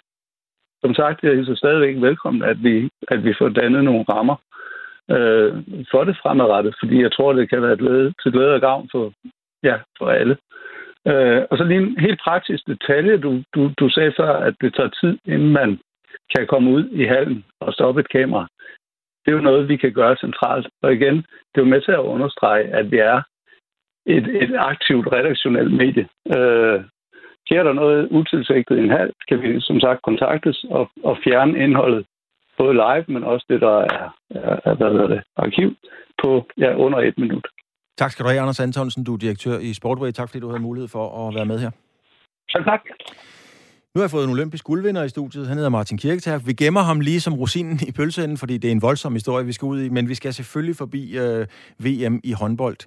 som 0.81 0.93
sagt, 0.93 1.23
jeg 1.23 1.35
hilser 1.35 1.55
stadigvæk 1.55 2.01
velkommen, 2.01 2.43
at 2.43 2.63
vi, 2.63 2.89
at 3.07 3.23
vi 3.23 3.33
får 3.39 3.49
dannet 3.49 3.83
nogle 3.83 4.05
rammer 4.09 4.35
øh, 5.11 5.53
for 5.91 6.03
det 6.03 6.17
fremadrettet, 6.21 6.75
fordi 6.79 7.01
jeg 7.01 7.11
tror, 7.11 7.33
det 7.33 7.49
kan 7.49 7.61
være 7.61 7.77
glæde, 7.77 8.13
til 8.23 8.31
glæde 8.31 8.53
og 8.53 8.61
gavn 8.61 8.89
for, 8.91 9.13
ja, 9.63 9.75
for 9.97 10.09
alle. 10.09 10.37
Øh, 11.07 11.41
og 11.49 11.57
så 11.57 11.63
lige 11.63 11.81
en 11.81 11.99
helt 11.99 12.19
praktisk 12.23 12.67
detalje. 12.67 13.17
Du, 13.17 13.43
du, 13.55 13.71
du 13.79 13.89
sagde 13.89 14.13
før, 14.17 14.33
at 14.37 14.55
det 14.61 14.73
tager 14.73 14.89
tid, 14.89 15.17
inden 15.25 15.53
man 15.53 15.79
kan 16.35 16.47
komme 16.47 16.71
ud 16.71 16.89
i 16.89 17.03
hallen 17.03 17.45
og 17.59 17.73
stoppe 17.73 18.01
et 18.01 18.09
kamera. 18.09 18.47
Det 19.25 19.31
er 19.31 19.37
jo 19.37 19.49
noget, 19.49 19.69
vi 19.69 19.77
kan 19.77 19.93
gøre 19.93 20.15
centralt. 20.15 20.67
Og 20.81 20.93
igen, 20.93 21.15
det 21.15 21.57
er 21.57 21.65
jo 21.65 21.73
med 21.73 21.81
til 21.81 21.91
at 21.91 22.07
understrege, 22.13 22.63
at 22.63 22.91
vi 22.91 22.97
er 22.97 23.21
et, 24.05 24.25
et 24.43 24.55
aktivt 24.57 25.07
redaktionelt 25.11 25.73
medie. 25.73 26.07
Øh, 26.35 26.79
sker 27.45 27.63
der 27.63 27.73
noget 27.73 28.07
utilsigtet 28.11 28.77
i 28.77 28.83
en 28.83 28.97
halv, 28.99 29.13
kan 29.27 29.41
vi 29.41 29.61
som 29.61 29.79
sagt 29.79 30.01
kontaktes 30.01 30.65
og, 30.69 30.89
og 31.03 31.17
fjerne 31.23 31.59
indholdet 31.63 32.05
både 32.57 32.73
live, 32.73 33.05
men 33.07 33.23
også 33.23 33.45
det, 33.49 33.61
der 33.61 33.77
er, 33.79 34.05
er, 34.65 34.75
hvad 34.75 34.87
er 34.87 35.07
det, 35.07 35.21
arkiv 35.37 35.75
på 36.23 36.29
ja, 36.57 36.75
under 36.75 36.99
et 36.99 37.17
minut. 37.17 37.47
Tak 37.97 38.11
skal 38.11 38.23
du 38.23 38.29
have, 38.29 38.41
Anders 38.41 38.59
Antonsen. 38.59 39.03
Du 39.03 39.13
er 39.13 39.17
direktør 39.17 39.57
i 39.59 39.73
Sportway. 39.73 40.11
Tak 40.11 40.29
fordi 40.29 40.39
du 40.39 40.49
havde 40.49 40.61
mulighed 40.61 40.87
for 40.87 41.27
at 41.27 41.35
være 41.35 41.45
med 41.45 41.59
her. 41.59 41.71
Selv 42.51 42.63
tak. 42.63 42.81
Nu 43.97 43.99
har 43.99 44.03
jeg 44.03 44.11
fået 44.11 44.23
en 44.23 44.29
olympisk 44.29 44.63
guldvinder 44.63 45.03
i 45.03 45.09
studiet. 45.09 45.47
Han 45.47 45.57
hedder 45.57 45.69
Martin 45.69 45.97
Kirketær. 45.97 46.37
Vi 46.37 46.53
gemmer 46.53 46.81
ham 46.81 46.99
lige 46.99 47.21
som 47.21 47.33
rosinen 47.33 47.79
i 47.87 47.91
pølseenden, 47.91 48.37
fordi 48.37 48.57
det 48.57 48.67
er 48.67 48.71
en 48.71 48.81
voldsom 48.81 49.13
historie, 49.13 49.45
vi 49.45 49.53
skal 49.53 49.65
ud 49.65 49.81
i. 49.81 49.89
Men 49.89 50.09
vi 50.09 50.15
skal 50.15 50.33
selvfølgelig 50.33 50.75
forbi 50.75 51.17
øh, 51.17 51.47
VM 51.79 52.19
i 52.23 52.31
håndbold. 52.31 52.77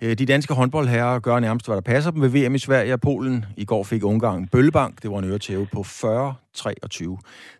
Øh, 0.00 0.18
de 0.18 0.26
danske 0.26 0.54
håndboldherrer 0.54 1.18
gør 1.18 1.40
nærmest, 1.40 1.66
hvad 1.66 1.76
der 1.76 1.82
passer 1.82 2.10
dem 2.10 2.22
ved 2.22 2.28
VM 2.28 2.54
i 2.54 2.58
Sverige 2.58 2.92
og 2.92 3.00
Polen. 3.00 3.44
I 3.56 3.64
går 3.64 3.84
fik 3.84 4.04
Ungarn 4.04 4.48
Bøllebank. 4.48 5.02
Det 5.02 5.10
var 5.10 5.18
en 5.18 5.24
øretæve 5.24 5.66
på 5.72 5.80
40-23. 5.80 7.16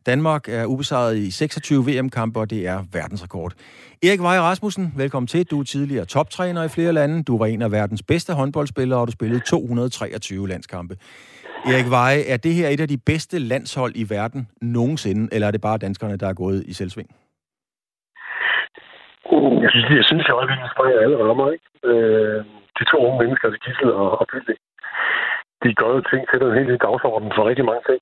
Danmark 0.07 0.49
er 0.49 0.65
ubesejret 0.65 1.17
i 1.17 1.31
26 1.31 1.87
VM-kampe, 1.87 2.41
og 2.41 2.51
det 2.51 2.67
er 2.67 2.85
verdensrekord. 2.93 3.53
Erik 4.03 4.21
Vej 4.21 4.39
Rasmussen, 4.41 4.93
velkommen 4.97 5.27
til. 5.27 5.45
Du 5.45 5.61
er 5.61 5.65
tidligere 5.65 6.05
toptræner 6.05 6.63
i 6.63 6.69
flere 6.69 6.93
lande. 6.93 7.23
Du 7.23 7.39
var 7.39 7.47
en 7.47 7.63
af 7.63 7.73
verdens 7.73 8.03
bedste 8.03 8.33
håndboldspillere, 8.33 9.01
og 9.01 9.07
du 9.07 9.13
spillede 9.13 9.41
223 9.41 10.49
landskampe. 10.49 10.97
Erik 11.73 11.91
Veje, 11.97 12.21
er 12.33 12.39
det 12.47 12.53
her 12.59 12.69
et 12.69 12.81
af 12.85 12.89
de 12.95 13.01
bedste 13.11 13.37
landshold 13.53 13.93
i 14.03 14.05
verden 14.17 14.43
nogensinde, 14.77 15.25
eller 15.35 15.47
er 15.47 15.55
det 15.55 15.67
bare 15.69 15.79
danskerne, 15.87 16.17
der 16.23 16.29
er 16.29 16.41
gået 16.43 16.61
i 16.71 16.73
selvsving? 16.81 17.09
Uh, 19.33 19.63
jeg 19.65 19.71
synes, 19.73 19.87
jeg 20.01 20.07
synes, 20.11 20.25
jeg 20.29 20.35
øjeblikket 20.41 20.71
springer 20.75 20.99
alle 21.05 21.17
rammer, 21.29 21.47
ikke? 21.55 21.69
Øh, 21.91 22.39
de 22.79 22.85
to 22.91 22.97
unge 23.07 23.19
mennesker, 23.23 23.47
det 23.51 23.65
Gissel 23.65 23.91
og, 24.03 24.09
og 24.21 24.27
Pylde, 24.31 24.55
de 25.63 25.69
gør 25.81 25.91
jo 25.97 26.01
ting, 26.11 26.23
til 26.29 26.39
en 26.43 26.59
helt 26.59 26.83
dagsorden 26.87 27.31
for 27.37 27.43
rigtig 27.51 27.65
mange 27.71 27.85
ting. 27.89 28.01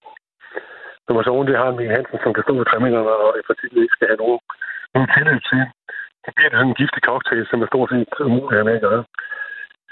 Når 1.04 1.12
man 1.14 1.24
så 1.24 1.30
oven 1.34 1.48
det 1.48 1.60
har 1.60 1.68
en 1.70 1.94
Hansen, 1.96 2.18
som 2.22 2.34
kan 2.34 2.44
stå 2.44 2.52
ved 2.58 2.66
træmingerne, 2.70 3.12
og 3.24 3.30
i 3.40 3.46
princippet 3.46 3.82
ikke 3.82 3.96
skal 3.96 4.08
have 4.10 4.22
nogen, 4.24 4.40
nogen 4.94 5.08
tillid 5.14 5.40
til, 5.50 5.62
så 6.24 6.28
bliver 6.34 6.48
det 6.50 6.58
sådan 6.58 6.72
en 6.72 6.80
giftig 6.80 7.02
cocktail, 7.08 7.44
som 7.50 7.62
er 7.62 7.68
stort 7.72 7.90
set 7.92 8.12
umuligt 8.30 8.60
at 8.60 8.66
med 8.68 8.78
at 8.78 8.84
gøre. 8.88 9.02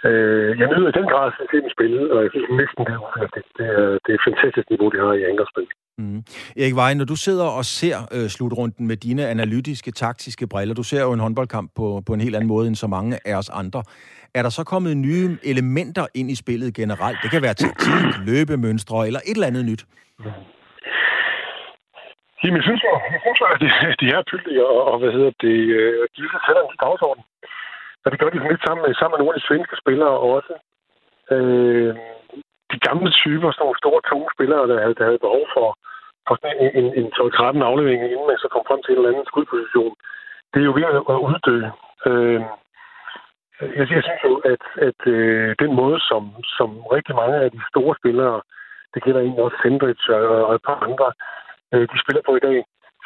Øh, 0.09 0.59
jeg 0.59 0.67
nyder 0.69 0.89
i 0.89 0.99
den 0.99 1.09
grad 1.13 1.27
at 1.27 1.35
se 1.53 1.57
dem 1.65 1.71
spille, 1.77 2.01
og 2.15 2.19
jeg 2.25 2.31
synes 2.33 2.49
næsten, 2.63 2.81
det 2.89 2.95
er, 2.95 3.27
det, 3.35 3.43
det, 3.59 3.67
er, 3.67 3.89
det 4.05 4.11
er 4.13 4.19
et 4.21 4.27
fantastisk 4.29 4.67
niveau, 4.71 4.89
de 4.95 4.99
har 5.05 5.13
i 5.13 5.25
angrebsspil. 5.31 5.69
Mm. 5.99 6.21
Erik 6.63 6.77
Vejen, 6.77 6.97
når 6.97 7.05
du 7.05 7.17
sidder 7.17 7.49
og 7.59 7.65
ser 7.65 7.97
øh, 8.17 8.29
slutrunden 8.37 8.87
med 8.87 8.97
dine 8.97 9.27
analytiske, 9.27 9.91
taktiske 9.91 10.47
briller, 10.53 10.75
du 10.75 10.83
ser 10.83 11.03
jo 11.03 11.13
en 11.13 11.21
håndboldkamp 11.21 11.71
på, 11.77 12.03
på 12.07 12.13
en 12.15 12.21
helt 12.21 12.37
anden 12.37 12.49
måde 12.49 12.67
end 12.69 12.77
så 12.77 12.87
mange 12.87 13.19
af 13.25 13.35
os 13.37 13.51
andre. 13.63 13.83
Er 14.35 14.43
der 14.43 14.51
så 14.51 14.65
kommet 14.65 14.97
nye 14.97 15.29
elementer 15.53 16.07
ind 16.15 16.31
i 16.31 16.37
spillet 16.43 16.75
generelt? 16.75 17.19
Det 17.23 17.31
kan 17.31 17.43
være 17.43 17.55
taktik, 17.55 18.05
løbemønstre 18.31 19.07
eller 19.07 19.21
et 19.21 19.35
eller 19.37 19.47
andet 19.47 19.65
nyt. 19.71 19.83
Jamen, 22.43 22.57
jeg 22.61 22.67
synes 22.69 22.83
jo, 22.87 22.93
jeg 23.15 23.21
synes 23.25 23.39
jo 23.41 23.47
at 23.53 23.61
de, 23.63 23.69
de 24.03 24.11
her 24.13 24.23
pyldige 24.31 24.67
og, 24.67 24.79
og, 24.93 24.97
hvad 25.01 25.13
hedder 25.17 25.33
det, 25.47 25.57
øh, 25.79 26.09
de 26.17 26.23
sætter 26.47 26.63
en 26.63 26.79
dagsorden. 26.85 27.25
Og 28.05 28.09
det 28.11 28.21
gør 28.21 28.31
de 28.31 28.49
lidt 28.49 28.65
sammen 28.67 28.83
med, 28.85 28.95
sammen 28.95 29.15
med 29.15 29.21
nogle 29.21 29.35
af 29.35 29.41
de 29.41 29.47
svenske 29.49 29.77
spillere 29.83 30.17
også. 30.35 30.55
Øh, 31.35 31.95
de 32.73 32.79
gamle 32.89 33.11
typer, 33.23 33.49
sådan 33.51 33.63
nogle 33.65 33.83
store, 33.83 34.01
tunge 34.11 34.29
spillere, 34.37 34.69
der 34.71 34.79
havde, 34.83 34.95
der 34.99 35.05
havde 35.09 35.27
behov 35.27 35.45
for, 35.57 35.69
for 36.27 36.35
sådan 36.41 36.59
en, 36.65 36.71
en, 36.81 36.87
en 37.01 37.09
12-13 37.17 37.69
aflevering, 37.71 38.01
inden 38.05 38.29
man 38.31 38.43
så 38.43 38.49
kom 38.53 38.65
frem 38.69 38.81
til 38.83 38.93
en 38.93 38.99
eller 38.99 39.11
anden 39.11 39.31
skudposition. 39.31 39.95
Det 40.53 40.59
er 40.61 40.69
jo 40.69 40.75
ved 40.79 40.85
at 41.15 41.25
uddø. 41.29 41.59
Øh, 42.09 42.41
jeg, 43.79 43.87
jeg 43.97 44.03
synes 44.05 44.23
jo, 44.29 44.35
at, 44.53 44.65
at 44.89 45.01
øh, 45.15 45.55
den 45.63 45.73
måde, 45.81 45.99
som, 46.11 46.23
som 46.59 46.69
rigtig 46.97 47.15
mange 47.15 47.37
af 47.45 47.51
de 47.51 47.61
store 47.71 47.95
spillere, 48.01 48.41
det 48.95 49.03
gælder 49.05 49.21
egentlig 49.21 49.45
også 49.45 49.59
Sendrich 49.63 50.11
og, 50.11 50.47
og 50.49 50.55
et 50.55 50.65
par 50.69 50.79
andre, 50.89 51.09
øh, 51.73 51.85
de 51.93 51.99
spiller 52.03 52.23
på 52.27 52.33
i 52.37 52.45
dag, 52.49 52.59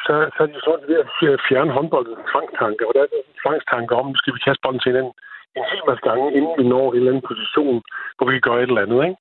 så, 0.05 0.13
så 0.35 0.39
er 0.43 0.49
de 0.53 0.59
sådan 0.67 0.87
ved 0.89 0.97
at 1.35 1.45
fjerne 1.49 1.71
håndboldens 1.77 2.27
tvangstanke. 2.31 2.81
Og 2.87 2.91
der 2.93 3.01
er 3.01 3.09
en 3.11 3.39
tvangstanke 3.43 3.93
om, 4.01 4.15
skal 4.15 4.33
vi 4.35 4.39
kaste 4.45 4.63
bolden 4.63 4.81
til 4.81 4.91
hinanden 4.91 5.13
en 5.57 5.65
hel 5.71 5.83
masse 5.87 6.03
gange, 6.07 6.25
inden 6.37 6.53
vi 6.59 6.65
når 6.73 6.85
en 6.87 6.97
eller 6.97 7.11
anden 7.11 7.29
position, 7.31 7.77
hvor 8.15 8.25
vi 8.27 8.33
kan 8.35 8.47
gøre 8.47 8.61
et 8.61 8.69
eller 8.71 8.85
andet. 8.85 8.99
Ikke? 9.07 9.17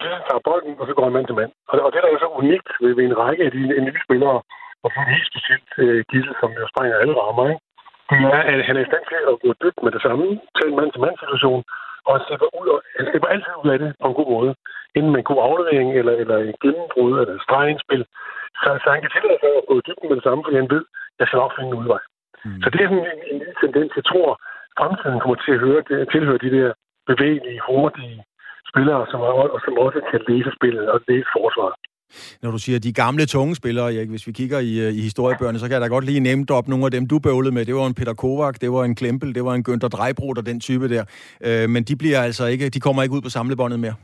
Det 0.00 0.08
tager 0.28 0.46
bolden, 0.48 0.74
og 0.80 0.84
så 0.86 0.92
går 0.94 1.06
en 1.06 1.16
mand 1.16 1.26
til 1.26 1.38
mand. 1.40 1.52
Og, 1.70 1.74
og 1.86 1.90
det 1.92 2.00
der 2.00 2.08
er 2.08 2.16
jo 2.16 2.24
så 2.24 2.30
unikt 2.42 2.68
ved, 2.82 2.92
ved 2.98 3.04
en 3.04 3.18
række 3.22 3.42
af 3.46 3.52
de 3.56 3.62
nye 3.86 4.04
spillere, 4.06 4.38
og 4.84 4.88
for 4.94 5.02
helt 5.12 5.28
specielt 5.32 5.70
øh, 5.84 5.98
Gissel, 6.10 6.34
som 6.40 6.50
jo 6.60 6.64
springer 6.72 6.96
alle 7.02 7.14
rammer, 7.22 7.44
ikke? 7.52 7.62
det 8.10 8.18
er, 8.36 8.42
at 8.52 8.60
han 8.66 8.76
er 8.76 8.84
i 8.84 8.90
stand 8.90 9.04
til 9.08 9.18
at 9.32 9.40
gå 9.44 9.50
dybt 9.62 9.80
med 9.84 9.92
det 9.94 10.02
samme, 10.06 10.26
til 10.56 10.64
en 10.68 10.76
mand-til-mand-situation, 10.78 11.60
og 12.06 12.10
han 12.14 12.22
slipper, 12.26 12.48
ud, 12.60 12.68
og, 12.74 12.78
han 12.98 13.06
slipper 13.10 13.28
altid 13.34 13.52
ud 13.62 13.70
af 13.74 13.78
det 13.82 13.90
på 14.00 14.06
en 14.08 14.18
god 14.20 14.28
måde. 14.36 14.52
Inden 14.96 15.10
med 15.12 15.20
en 15.20 15.30
god 15.30 15.40
aflevering, 15.48 15.90
eller, 16.00 16.14
eller 16.22 16.36
en 16.38 16.54
gennembrud, 16.62 17.12
eller 17.20 17.34
et 17.34 17.44
stregindspil. 17.46 18.02
Så, 18.60 18.68
så 18.82 18.86
han 18.94 19.00
kan 19.02 19.12
tillade 19.14 19.38
sig 19.42 19.50
at 19.60 19.68
gå 19.68 19.74
i 19.78 19.86
dybden 19.86 20.08
med 20.08 20.16
det 20.18 20.26
samme, 20.26 20.42
fordi 20.44 20.56
han 20.62 20.72
ved, 20.74 20.84
at 21.12 21.18
jeg 21.20 21.26
skal 21.26 21.40
nok 21.42 21.54
finde 21.56 21.70
en 21.70 21.80
udvej. 21.82 22.02
Mm. 22.44 22.60
Så 22.62 22.66
det 22.72 22.80
er 22.80 22.88
sådan 22.88 23.08
en, 23.14 23.22
en 23.30 23.38
lille 23.42 23.56
tendens. 23.64 23.90
Jeg 24.00 24.06
tror, 24.10 24.28
fremtiden 24.78 25.20
kommer 25.20 25.38
til 25.44 25.52
at 25.56 25.62
høre, 25.66 25.80
det, 25.88 25.96
tilhøre 26.14 26.44
de 26.44 26.50
der 26.56 26.68
bevægelige, 27.10 27.60
hurtige 27.68 28.18
spillere, 28.70 29.02
som, 29.10 29.20
og 29.54 29.60
som 29.64 29.74
også 29.86 30.00
kan 30.10 30.20
læse 30.30 30.50
spillet 30.58 30.84
og 30.94 30.98
læse 31.08 31.28
forsvaret. 31.38 31.76
Når 32.42 32.50
du 32.50 32.58
siger 32.58 32.78
de 32.78 32.92
gamle 32.92 33.26
tunge 33.26 33.54
spillere, 33.54 33.94
Erik, 33.94 34.10
hvis 34.10 34.26
vi 34.26 34.32
kigger 34.32 34.58
i, 34.58 34.72
øh, 34.84 34.92
i 34.98 35.00
historiebøgerne, 35.08 35.58
så 35.58 35.66
kan 35.66 35.72
jeg 35.72 35.80
da 35.80 35.86
godt 35.86 36.04
lige 36.04 36.20
nemt 36.20 36.50
op 36.50 36.68
nogle 36.68 36.84
af 36.84 36.90
dem, 36.90 37.08
du 37.08 37.18
bøvlede 37.18 37.54
med. 37.54 37.64
Det 37.64 37.74
var 37.74 37.86
en 37.86 37.94
Peter 37.94 38.14
Kovac, 38.14 38.54
det 38.54 38.72
var 38.72 38.84
en 38.84 38.94
Klempel, 38.94 39.34
det 39.34 39.44
var 39.44 39.54
en 39.54 39.64
Günther 39.68 39.88
Drejbrot 39.88 40.38
og 40.38 40.46
den 40.46 40.60
type 40.60 40.88
der. 40.88 41.04
Øh, 41.46 41.70
men 41.70 41.84
de 41.84 41.96
bliver 41.96 42.20
altså 42.20 42.46
ikke, 42.46 42.68
de 42.68 42.80
kommer 42.80 43.02
ikke 43.02 43.14
ud 43.14 43.22
på 43.22 43.28
samlebåndet 43.28 43.80
mere 43.80 43.94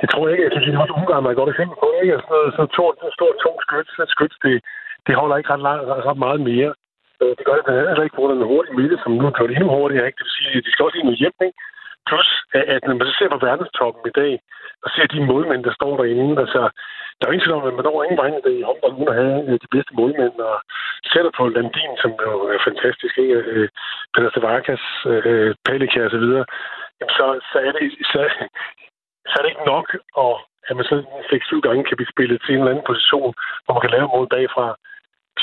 det 0.00 0.06
tror 0.08 0.22
jeg 0.24 0.32
ikke. 0.32 0.44
Jeg 0.44 0.62
synes, 0.62 0.78
at 0.84 0.96
Ungarn 0.98 1.26
er 1.26 1.30
et 1.30 1.40
godt 1.40 1.52
eksempel 1.52 1.76
på 1.82 1.86
det. 1.92 1.98
Ikke? 2.02 2.14
Altså, 2.16 2.28
sådan 2.28 2.38
noget, 2.38 2.54
sådan 2.56 2.74
stort, 2.76 2.94
stort, 3.18 3.36
tung 3.42 3.56
skyt, 3.66 3.88
skyt 4.14 4.34
det, 4.44 4.56
det 5.06 5.14
holder 5.20 5.36
ikke 5.36 5.52
ret, 5.52 5.64
lang, 5.66 5.80
ret 6.08 6.20
meget 6.26 6.40
mere. 6.50 6.70
Øh, 7.20 7.32
det 7.36 7.44
gør 7.46 7.56
det 7.56 7.64
blandt 7.64 7.80
andet 7.80 8.04
ikke 8.04 8.16
på 8.16 8.20
grund 8.20 8.34
af 8.34 8.38
den 8.40 8.50
hurtige 8.52 8.76
midte, 8.78 8.96
som 9.02 9.12
nu 9.12 9.24
kører 9.30 9.52
endnu 9.52 9.68
hurtigere. 9.76 10.06
Ikke? 10.06 10.18
Det 10.18 10.26
vil 10.26 10.38
sige, 10.38 10.58
at 10.58 10.66
de 10.66 10.72
skal 10.72 10.86
også 10.86 10.98
i 10.98 11.06
noget 11.06 11.22
hjem. 11.22 11.36
Ikke? 11.48 11.58
Plus, 12.08 12.28
at 12.76 12.82
når 12.86 12.94
man 12.94 13.06
så 13.08 13.14
ser 13.18 13.28
på 13.32 13.44
verdenstoppen 13.46 14.02
i 14.10 14.16
dag, 14.20 14.32
og 14.84 14.88
ser 14.90 15.06
de 15.06 15.28
målmænd, 15.30 15.62
der 15.64 15.74
står 15.78 15.92
derinde, 15.96 16.40
altså, 16.44 16.62
der 17.16 17.24
er 17.24 17.32
ingen 17.32 17.44
tvivl 17.44 17.58
om, 17.58 17.68
at 17.68 17.76
man 17.76 17.84
når 17.84 18.04
ingen 18.04 18.22
vegne 18.22 18.40
i 18.58 18.66
håndbold, 18.68 18.94
uden 18.98 19.12
at 19.12 19.18
have 19.22 19.38
øh, 19.48 19.56
de 19.64 19.68
bedste 19.74 19.92
målmænd, 19.98 20.36
og 20.50 20.56
sætter 21.12 21.32
på 21.38 21.42
Landin, 21.56 21.92
som 22.02 22.10
jo 22.26 22.32
er 22.54 22.60
fantastisk, 22.68 23.14
ikke? 23.22 23.36
Øh, 23.54 23.68
Peter 24.14 24.30
Stavakas, 24.30 24.84
øh, 25.12 25.50
Palika 25.66 26.00
og 26.04 26.10
så 26.14 26.18
videre, 26.24 26.44
jamen 26.98 27.14
så, 27.18 27.26
så, 27.50 27.58
er 27.66 27.72
det, 27.76 27.84
så, 28.12 28.20
så 29.28 29.34
er 29.36 29.42
det 29.42 29.52
ikke 29.52 29.70
nok, 29.74 29.86
at, 30.24 30.34
at 30.68 30.74
man 30.76 30.84
sådan 30.88 31.08
6-7 31.32 31.66
gange 31.66 31.84
kan 31.84 31.96
blive 31.98 32.14
spillet 32.14 32.38
til 32.40 32.52
en 32.52 32.60
eller 32.60 32.72
anden 32.72 32.90
position, 32.90 33.30
hvor 33.62 33.72
man 33.74 33.84
kan 33.84 33.94
lave 33.96 34.08
mål 34.14 34.26
bagfra. 34.34 34.66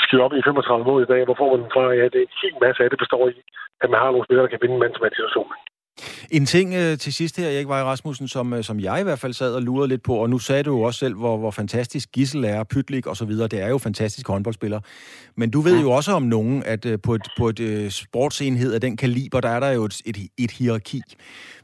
Skal 0.02 0.24
op 0.26 0.32
i 0.32 0.42
35 0.44 0.84
mål 0.90 1.02
i 1.02 1.10
dag, 1.12 1.24
hvor 1.24 1.38
får 1.40 1.50
man 1.50 1.62
den 1.62 1.74
fra? 1.74 1.84
Ja, 1.98 2.04
det 2.12 2.18
er 2.20 2.28
en 2.28 2.40
hel 2.42 2.56
masse 2.64 2.80
af 2.82 2.90
det 2.90 2.98
består 3.04 3.24
i, 3.28 3.36
at 3.82 3.88
man 3.90 4.00
har 4.00 4.10
nogle 4.10 4.26
spillere, 4.26 4.44
der 4.44 4.52
kan 4.52 4.62
vinde 4.62 4.76
en 4.76 4.82
mand 4.82 4.92
til 4.94 5.16
situation. 5.18 5.52
En 6.30 6.46
ting 6.46 6.74
øh, 6.74 6.98
til 6.98 7.12
sidst 7.12 7.36
her, 7.36 7.48
Erik 7.48 7.68
Vej 7.68 7.82
Rasmussen, 7.82 8.28
som, 8.28 8.52
øh, 8.52 8.64
som 8.64 8.80
jeg 8.80 9.00
i 9.00 9.02
hvert 9.02 9.18
fald 9.18 9.32
sad 9.32 9.54
og 9.54 9.62
lurede 9.62 9.88
lidt 9.88 10.02
på, 10.02 10.14
og 10.14 10.30
nu 10.30 10.38
sagde 10.38 10.62
du 10.62 10.76
jo 10.76 10.82
også 10.82 10.98
selv, 10.98 11.14
hvor, 11.14 11.36
hvor 11.36 11.50
fantastisk 11.50 12.12
Gissel 12.12 12.44
er, 12.44 12.64
Pytlik 12.64 13.06
og 13.06 13.16
så 13.16 13.24
videre. 13.24 13.48
Det 13.48 13.62
er 13.62 13.68
jo 13.68 13.78
fantastiske 13.78 14.32
håndboldspillere. 14.32 14.80
Men 15.36 15.50
du 15.50 15.60
ved 15.60 15.80
jo 15.80 15.90
også 15.90 16.12
om 16.12 16.22
nogen, 16.22 16.62
at 16.62 16.86
øh, 16.86 16.98
på 17.02 17.14
et, 17.14 17.22
på 17.38 17.48
et 17.48 17.60
øh, 17.60 17.90
sportsenhed 17.90 18.72
af 18.72 18.80
den 18.80 18.96
kaliber, 18.96 19.40
der 19.40 19.48
er 19.48 19.60
der 19.60 19.68
jo 19.68 19.84
et, 19.84 20.02
et, 20.06 20.16
et 20.38 20.50
hierarki. 20.50 21.02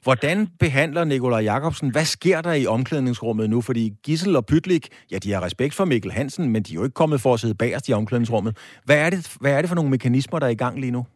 Hvordan 0.03 0.49
behandler 0.61 1.05
Nikolaj 1.05 1.41
Jakobsen? 1.41 1.91
Hvad 1.91 2.05
sker 2.05 2.41
der 2.41 2.53
i 2.53 2.67
omklædningsrummet 2.67 3.51
nu? 3.51 3.61
Fordi 3.61 3.93
Gissel 4.03 4.37
og 4.37 4.47
Pytlik, 4.47 4.89
ja, 5.11 5.19
de 5.19 5.33
har 5.33 5.43
respekt 5.43 5.75
for 5.75 5.85
Mikkel 5.85 6.13
Hansen, 6.13 6.49
men 6.49 6.63
de 6.63 6.73
er 6.73 6.75
jo 6.75 6.85
ikke 6.85 6.95
kommet 6.95 7.21
for 7.21 7.35
at 7.35 7.41
sidde 7.41 7.55
bagerst 7.55 7.89
i 7.89 7.93
omklædningsrummet. 7.93 8.57
Hvad 8.85 8.97
er 8.97 9.11
det, 9.11 9.37
hvad 9.41 9.53
er 9.53 9.61
det 9.61 9.69
for 9.69 9.75
nogle 9.75 9.91
mekanismer, 9.91 10.39
der 10.39 10.47
er 10.47 10.51
i 10.51 10.55
gang 10.55 10.81
lige 10.81 10.91
nu? 10.91 11.07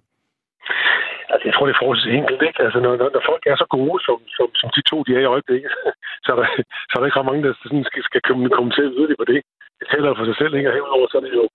Altså, 1.35 1.47
jeg 1.49 1.55
tror, 1.55 1.67
det 1.67 1.75
er 1.75 1.83
forholdsvis 1.83 2.19
enkelt, 2.21 2.43
ikke? 2.49 2.61
Altså, 2.67 2.79
når, 2.85 2.93
når, 3.01 3.09
når 3.15 3.23
folk 3.31 3.43
er 3.47 3.57
så 3.63 3.69
gode, 3.77 3.99
som, 4.07 4.19
som, 4.37 4.49
som 4.61 4.69
de 4.77 4.83
to, 4.91 4.97
de 5.07 5.13
er 5.17 5.23
i 5.25 5.33
øjeblikket, 5.35 5.71
så 6.25 6.29
er 6.35 6.37
der, 6.41 6.47
så 6.89 6.93
er 6.95 7.01
der 7.01 7.09
ikke 7.09 7.19
ret 7.19 7.31
mange, 7.31 7.45
der 7.47 7.53
sådan 7.63 7.85
skal, 7.91 8.03
skal 8.09 8.21
kommentere 8.59 8.93
yderligere 8.97 9.23
på 9.23 9.29
det. 9.33 9.41
Det 9.81 9.87
taler 9.93 10.19
for 10.19 10.27
sig 10.31 10.37
selv, 10.41 10.53
ikke? 10.55 10.69
Og 10.71 10.75
herudover, 10.77 11.07
så 11.09 11.17
er 11.19 11.25
det 11.27 11.35
jo 11.43 11.47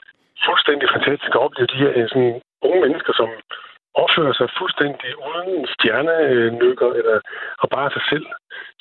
fuldstændig 0.47 0.87
fantastisk 0.95 1.31
at 1.35 1.43
opleve 1.45 1.71
de 1.73 1.81
her 1.83 1.91
øh, 1.99 2.07
sådan, 2.11 2.33
unge 2.67 2.79
mennesker, 2.85 3.13
som 3.19 3.29
opfører 4.03 4.33
sig 4.39 4.47
fuldstændig 4.59 5.09
uden 5.27 5.67
stjernenykker 5.73 6.89
eller 6.99 7.17
og 7.63 7.67
bare 7.75 7.89
sig 7.95 8.03
selv. 8.11 8.27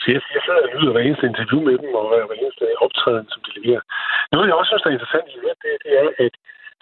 Så 0.01 0.07
jeg, 0.14 0.20
jeg 0.34 0.42
sidder 0.42 0.62
og 0.66 0.70
nyder 0.74 0.92
hver 0.92 1.05
eneste 1.07 1.26
interview 1.32 1.61
med 1.68 1.76
dem, 1.82 1.90
og 1.99 2.05
hver 2.09 2.38
eneste 2.42 2.64
optræden, 2.84 3.26
som 3.32 3.40
de 3.46 3.51
leverer. 3.59 3.82
Noget, 4.32 4.46
jeg 4.49 4.57
også 4.59 4.70
synes, 4.70 4.82
der 4.82 4.90
er 4.90 4.99
interessant 4.99 5.28
i 5.36 5.38
det, 5.44 5.55
det 5.84 5.92
er, 6.01 6.07
at 6.24 6.34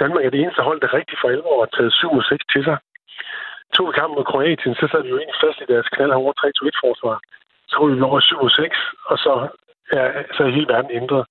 Danmark 0.02 0.24
er 0.24 0.30
det 0.32 0.40
eneste 0.40 0.62
hold, 0.68 0.80
der 0.80 0.96
rigtig 0.98 1.16
for 1.20 1.28
alvor 1.28 1.56
har 1.62 1.70
taget 1.76 1.92
7 1.92 2.10
og 2.20 2.24
6 2.24 2.44
til 2.52 2.64
sig 2.68 2.76
tog 3.76 3.86
vi 3.88 3.92
kampen 3.98 4.16
mod 4.16 4.28
Kroatien, 4.30 4.74
så 4.80 4.86
sad 4.88 5.02
vi 5.02 5.10
jo 5.12 5.18
egentlig 5.18 5.42
fast 5.44 5.58
i 5.60 5.70
deres 5.72 5.88
knaldhårde 5.94 6.38
3-2-1-forsvar. 6.40 7.16
Så 7.68 7.74
kunne 7.76 7.96
vi 7.96 8.02
over 8.10 8.20
7-6, 8.20 9.10
og 9.10 9.16
så 9.24 9.32
er, 9.98 10.06
så 10.34 10.40
er 10.42 10.56
hele 10.56 10.72
verden 10.74 10.92
ændret. 11.00 11.24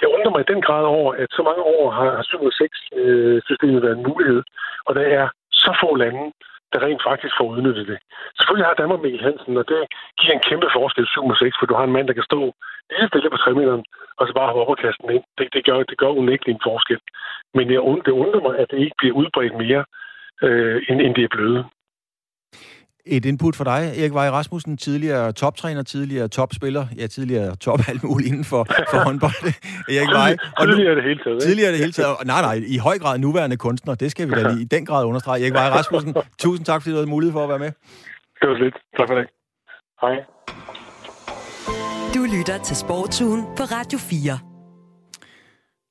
Jeg 0.00 0.08
undrer 0.14 0.32
mig 0.32 0.42
i 0.42 0.52
den 0.52 0.62
grad 0.66 0.84
over, 0.84 1.10
at 1.22 1.28
så 1.36 1.42
mange 1.48 1.62
år 1.76 1.84
har, 1.96 2.08
har 2.18 2.24
7-6-systemet 2.32 3.80
øh, 3.80 3.82
været 3.84 3.96
en 3.98 4.08
mulighed, 4.10 4.42
og 4.86 4.92
der 4.94 5.04
er 5.18 5.28
så 5.52 5.70
få 5.82 5.94
lande, 5.94 6.24
der 6.72 6.84
rent 6.86 7.02
faktisk 7.08 7.34
får 7.38 7.46
udnyttet 7.52 7.86
det. 7.90 7.98
Selvfølgelig 8.36 8.66
har 8.66 8.80
Danmark 8.80 9.00
Mikkel 9.00 9.26
Hansen, 9.28 9.56
og 9.60 9.64
det 9.68 9.80
giver 10.20 10.34
en 10.34 10.46
kæmpe 10.48 10.68
forskel 10.76 11.04
7-6, 11.04 11.58
for 11.58 11.66
du 11.66 11.74
har 11.74 11.84
en 11.84 11.96
mand, 11.96 12.06
der 12.08 12.18
kan 12.18 12.30
stå 12.30 12.40
lige 12.90 13.08
stille 13.08 13.30
på 13.30 13.36
3 13.36 13.54
meter, 13.54 13.82
og 14.18 14.26
så 14.26 14.32
bare 14.34 14.52
hoppe 14.52 14.72
og 14.72 14.78
kaste 14.84 15.02
den 15.02 15.10
ind. 15.16 15.24
Det, 15.38 15.46
det, 15.54 15.64
gør, 15.64 15.76
det 15.90 15.98
gør 15.98 16.18
unægteligt 16.20 16.56
en 16.56 16.66
forskel. 16.70 17.00
Men 17.56 17.66
jeg, 17.74 17.80
det 18.06 18.12
undrer 18.22 18.42
mig, 18.46 18.54
at 18.58 18.70
det 18.70 18.78
ikke 18.78 18.98
bliver 18.98 19.14
udbredt 19.20 19.54
mere, 19.64 19.84
øh, 20.46 20.76
end, 20.88 21.00
end 21.00 21.14
det 21.14 21.24
er 21.24 21.34
blevet. 21.36 21.64
Et 23.06 23.24
input 23.24 23.56
for 23.56 23.64
dig, 23.64 23.92
Erik 23.98 24.14
Vej 24.14 24.30
Rasmussen, 24.30 24.76
tidligere 24.76 25.32
toptræner, 25.32 25.82
tidligere 25.82 26.28
topspiller, 26.28 26.86
ja, 26.96 27.06
tidligere 27.06 27.56
top 27.56 27.80
alt 27.90 28.04
muligt 28.04 28.28
inden 28.28 28.44
for, 28.44 28.66
for 28.90 28.98
håndbold. 29.06 29.54
Erik 29.88 30.08
Vej. 30.12 30.36
Og 30.56 30.66
nu, 30.66 30.72
tidligere 30.72 30.94
det 30.94 31.02
hele 31.04 31.20
taget. 31.24 31.42
Tidligere 31.42 31.70
det 31.70 31.78
hele 31.78 31.92
taget. 31.92 32.16
Nej, 32.24 32.42
nej, 32.42 32.60
i 32.66 32.76
høj 32.78 32.98
grad 32.98 33.18
nuværende 33.18 33.56
kunstner, 33.56 33.94
det 33.94 34.10
skal 34.10 34.28
vi 34.28 34.34
da 34.34 34.48
lige 34.48 34.62
i 34.62 34.64
den 34.64 34.86
grad 34.86 35.04
understrege. 35.04 35.42
Erik 35.42 35.52
Vej 35.52 35.68
Rasmussen, 35.68 36.14
tusind 36.38 36.66
tak, 36.66 36.82
fordi 36.82 36.90
du 36.90 36.96
havde 36.96 37.10
mulighed 37.10 37.32
for 37.32 37.42
at 37.42 37.48
være 37.48 37.58
med. 37.58 37.72
Det 38.40 38.48
var 38.48 38.54
lidt. 38.64 38.74
Tak 38.98 39.08
for 39.08 39.14
det. 39.14 39.26
Hej. 40.00 40.14
Du 42.14 42.26
lytter 42.36 42.58
til 42.64 42.76
Sportsugen 42.76 43.42
på 43.56 43.62
Radio 43.62 43.98
4. 43.98 44.49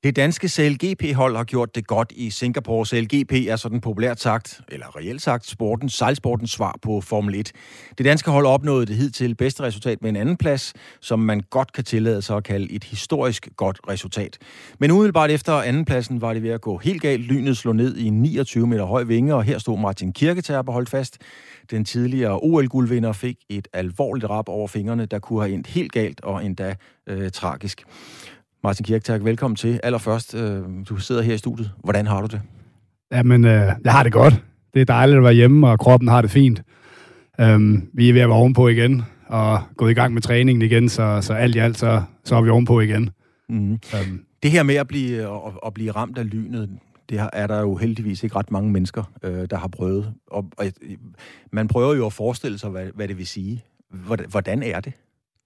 Det 0.03 0.15
danske 0.15 0.49
CLGP-hold 0.49 1.35
har 1.35 1.43
gjort 1.43 1.75
det 1.75 1.87
godt 1.87 2.13
i 2.15 2.29
Singapore. 2.29 2.85
CLGP 2.85 3.33
er 3.33 3.55
sådan 3.55 3.81
populært 3.81 4.19
sagt, 4.19 4.61
eller 4.71 4.95
reelt 4.95 5.21
sagt, 5.21 5.47
sportens, 5.47 5.93
sejlsportens 5.93 6.51
svar 6.51 6.75
på 6.81 7.01
Formel 7.01 7.35
1. 7.35 7.51
Det 7.97 8.05
danske 8.05 8.31
hold 8.31 8.45
opnåede 8.45 8.85
det 8.85 8.95
hidtil 8.95 9.35
bedste 9.35 9.63
resultat 9.63 10.01
med 10.01 10.09
en 10.09 10.15
anden 10.15 10.37
plads, 10.37 10.73
som 11.01 11.19
man 11.19 11.41
godt 11.49 11.73
kan 11.73 11.83
tillade 11.83 12.21
sig 12.21 12.37
at 12.37 12.43
kalde 12.43 12.71
et 12.71 12.83
historisk 12.83 13.49
godt 13.55 13.79
resultat. 13.89 14.37
Men 14.79 14.91
umiddelbart 14.91 15.31
efter 15.31 15.53
andenpladsen 15.53 16.21
var 16.21 16.33
det 16.33 16.43
ved 16.43 16.49
at 16.49 16.61
gå 16.61 16.77
helt 16.77 17.01
galt. 17.01 17.21
Lynet 17.21 17.57
slog 17.57 17.75
ned 17.75 17.95
i 17.97 18.05
en 18.05 18.21
29 18.21 18.67
meter 18.67 18.85
høj 18.85 19.03
vinge, 19.03 19.35
og 19.35 19.43
her 19.43 19.57
stod 19.57 19.79
Martin 19.79 20.13
Kirketerp 20.13 20.65
på 20.65 20.71
holdt 20.71 20.89
fast. 20.89 21.17
Den 21.71 21.85
tidligere 21.85 22.39
OL-guldvinder 22.43 23.11
fik 23.13 23.37
et 23.49 23.67
alvorligt 23.73 24.29
rap 24.29 24.49
over 24.49 24.67
fingrene, 24.67 25.05
der 25.05 25.19
kunne 25.19 25.41
have 25.41 25.53
endt 25.53 25.67
helt 25.67 25.91
galt 25.91 26.21
og 26.21 26.45
endda 26.45 26.75
øh, 27.07 27.31
tragisk. 27.31 27.83
Martin 28.63 28.83
Kirktak, 28.83 29.23
velkommen 29.23 29.55
til. 29.55 29.79
Allerførst, 29.83 30.35
øh, 30.35 30.63
du 30.89 30.97
sidder 30.97 31.21
her 31.21 31.33
i 31.33 31.37
studiet. 31.37 31.71
Hvordan 31.83 32.07
har 32.07 32.21
du 32.21 32.27
det? 32.27 32.41
Jamen, 33.11 33.45
øh, 33.45 33.71
jeg 33.83 33.91
har 33.91 34.03
det 34.03 34.11
godt. 34.11 34.43
Det 34.73 34.81
er 34.81 34.85
dejligt 34.85 35.17
at 35.17 35.23
være 35.23 35.33
hjemme, 35.33 35.67
og 35.67 35.79
kroppen 35.79 36.07
har 36.09 36.21
det 36.21 36.31
fint. 36.31 36.61
Um, 37.43 37.89
vi 37.93 38.09
er 38.09 38.13
ved 38.13 38.21
at 38.21 38.29
være 38.29 38.37
ovenpå 38.37 38.67
igen, 38.67 39.03
og 39.27 39.59
gået 39.77 39.91
i 39.91 39.93
gang 39.93 40.13
med 40.13 40.21
træningen 40.21 40.61
igen, 40.61 40.89
så, 40.89 41.19
så 41.21 41.33
alt 41.33 41.55
i 41.55 41.59
alt, 41.59 41.77
så, 41.77 42.03
så 42.23 42.35
er 42.35 42.41
vi 42.41 42.49
ovenpå 42.49 42.79
igen. 42.79 43.09
Mm. 43.49 43.71
Um, 43.71 43.79
det 44.43 44.51
her 44.51 44.63
med 44.63 44.75
at 44.75 44.87
blive, 44.87 45.21
at, 45.21 45.53
at 45.65 45.73
blive 45.73 45.91
ramt 45.91 46.17
af 46.17 46.29
lynet, 46.29 46.69
det 47.09 47.29
er 47.33 47.47
der 47.47 47.59
jo 47.59 47.75
heldigvis 47.75 48.23
ikke 48.23 48.35
ret 48.35 48.51
mange 48.51 48.71
mennesker, 48.71 49.03
øh, 49.23 49.47
der 49.49 49.57
har 49.57 49.67
prøvet. 49.67 50.13
Og, 50.27 50.45
og, 50.57 50.65
man 51.51 51.67
prøver 51.67 51.95
jo 51.95 52.05
at 52.05 52.13
forestille 52.13 52.57
sig, 52.57 52.69
hvad, 52.69 52.87
hvad 52.95 53.07
det 53.07 53.17
vil 53.17 53.27
sige. 53.27 53.63
Hvordan 54.29 54.63
er 54.63 54.79
det? 54.79 54.93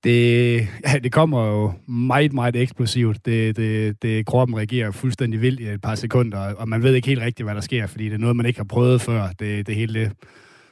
Det, 0.04 0.56
ja, 0.88 1.00
det 1.04 1.12
kommer 1.12 1.46
jo 1.46 1.74
meget, 1.88 2.34
meget 2.34 2.56
eksplosivt. 2.56 3.26
Det, 3.26 3.58
det, 3.58 4.02
det, 4.02 4.26
kroppen 4.26 4.58
reagerer 4.58 4.92
fuldstændig 4.92 5.42
vildt 5.42 5.60
i 5.60 5.68
et 5.68 5.82
par 5.82 5.96
sekunder, 5.96 6.54
og 6.54 6.70
man 6.70 6.84
ved 6.84 6.94
ikke 6.94 7.08
helt 7.08 7.22
rigtigt, 7.22 7.46
hvad 7.46 7.56
der 7.56 7.62
sker, 7.62 7.88
fordi 7.88 8.06
det 8.06 8.14
er 8.14 8.18
noget, 8.18 8.36
man 8.36 8.46
ikke 8.46 8.60
har 8.60 8.64
prøvet 8.64 9.02
før. 9.02 9.28
Det, 9.40 9.68
det 9.68 9.76
hele 9.76 10.00
det 10.00 10.12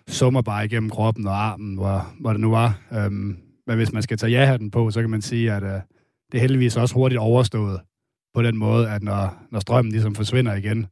summer 0.07 0.41
bare 0.41 0.65
igennem 0.65 0.89
kroppen 0.89 1.27
og 1.27 1.45
armen, 1.45 1.75
hvor, 1.75 2.13
hvor 2.19 2.31
det 2.31 2.39
nu 2.39 2.49
var. 2.49 2.79
Øhm, 2.93 3.37
men 3.67 3.77
hvis 3.77 3.93
man 3.93 4.03
skal 4.03 4.17
tage 4.17 4.31
ja-hatten 4.31 4.71
på, 4.71 4.91
så 4.91 5.01
kan 5.01 5.09
man 5.09 5.21
sige, 5.21 5.51
at 5.51 5.63
øh, 5.63 5.69
det 6.31 6.37
er 6.37 6.39
heldigvis 6.39 6.77
også 6.77 6.95
hurtigt 6.95 7.19
overstået 7.19 7.81
på 8.33 8.41
den 8.41 8.57
måde, 8.57 8.89
at 8.89 9.03
når, 9.03 9.43
når 9.51 9.59
strømmen 9.59 9.91
ligesom 9.91 10.15
forsvinder 10.15 10.55
igen, 10.55 10.87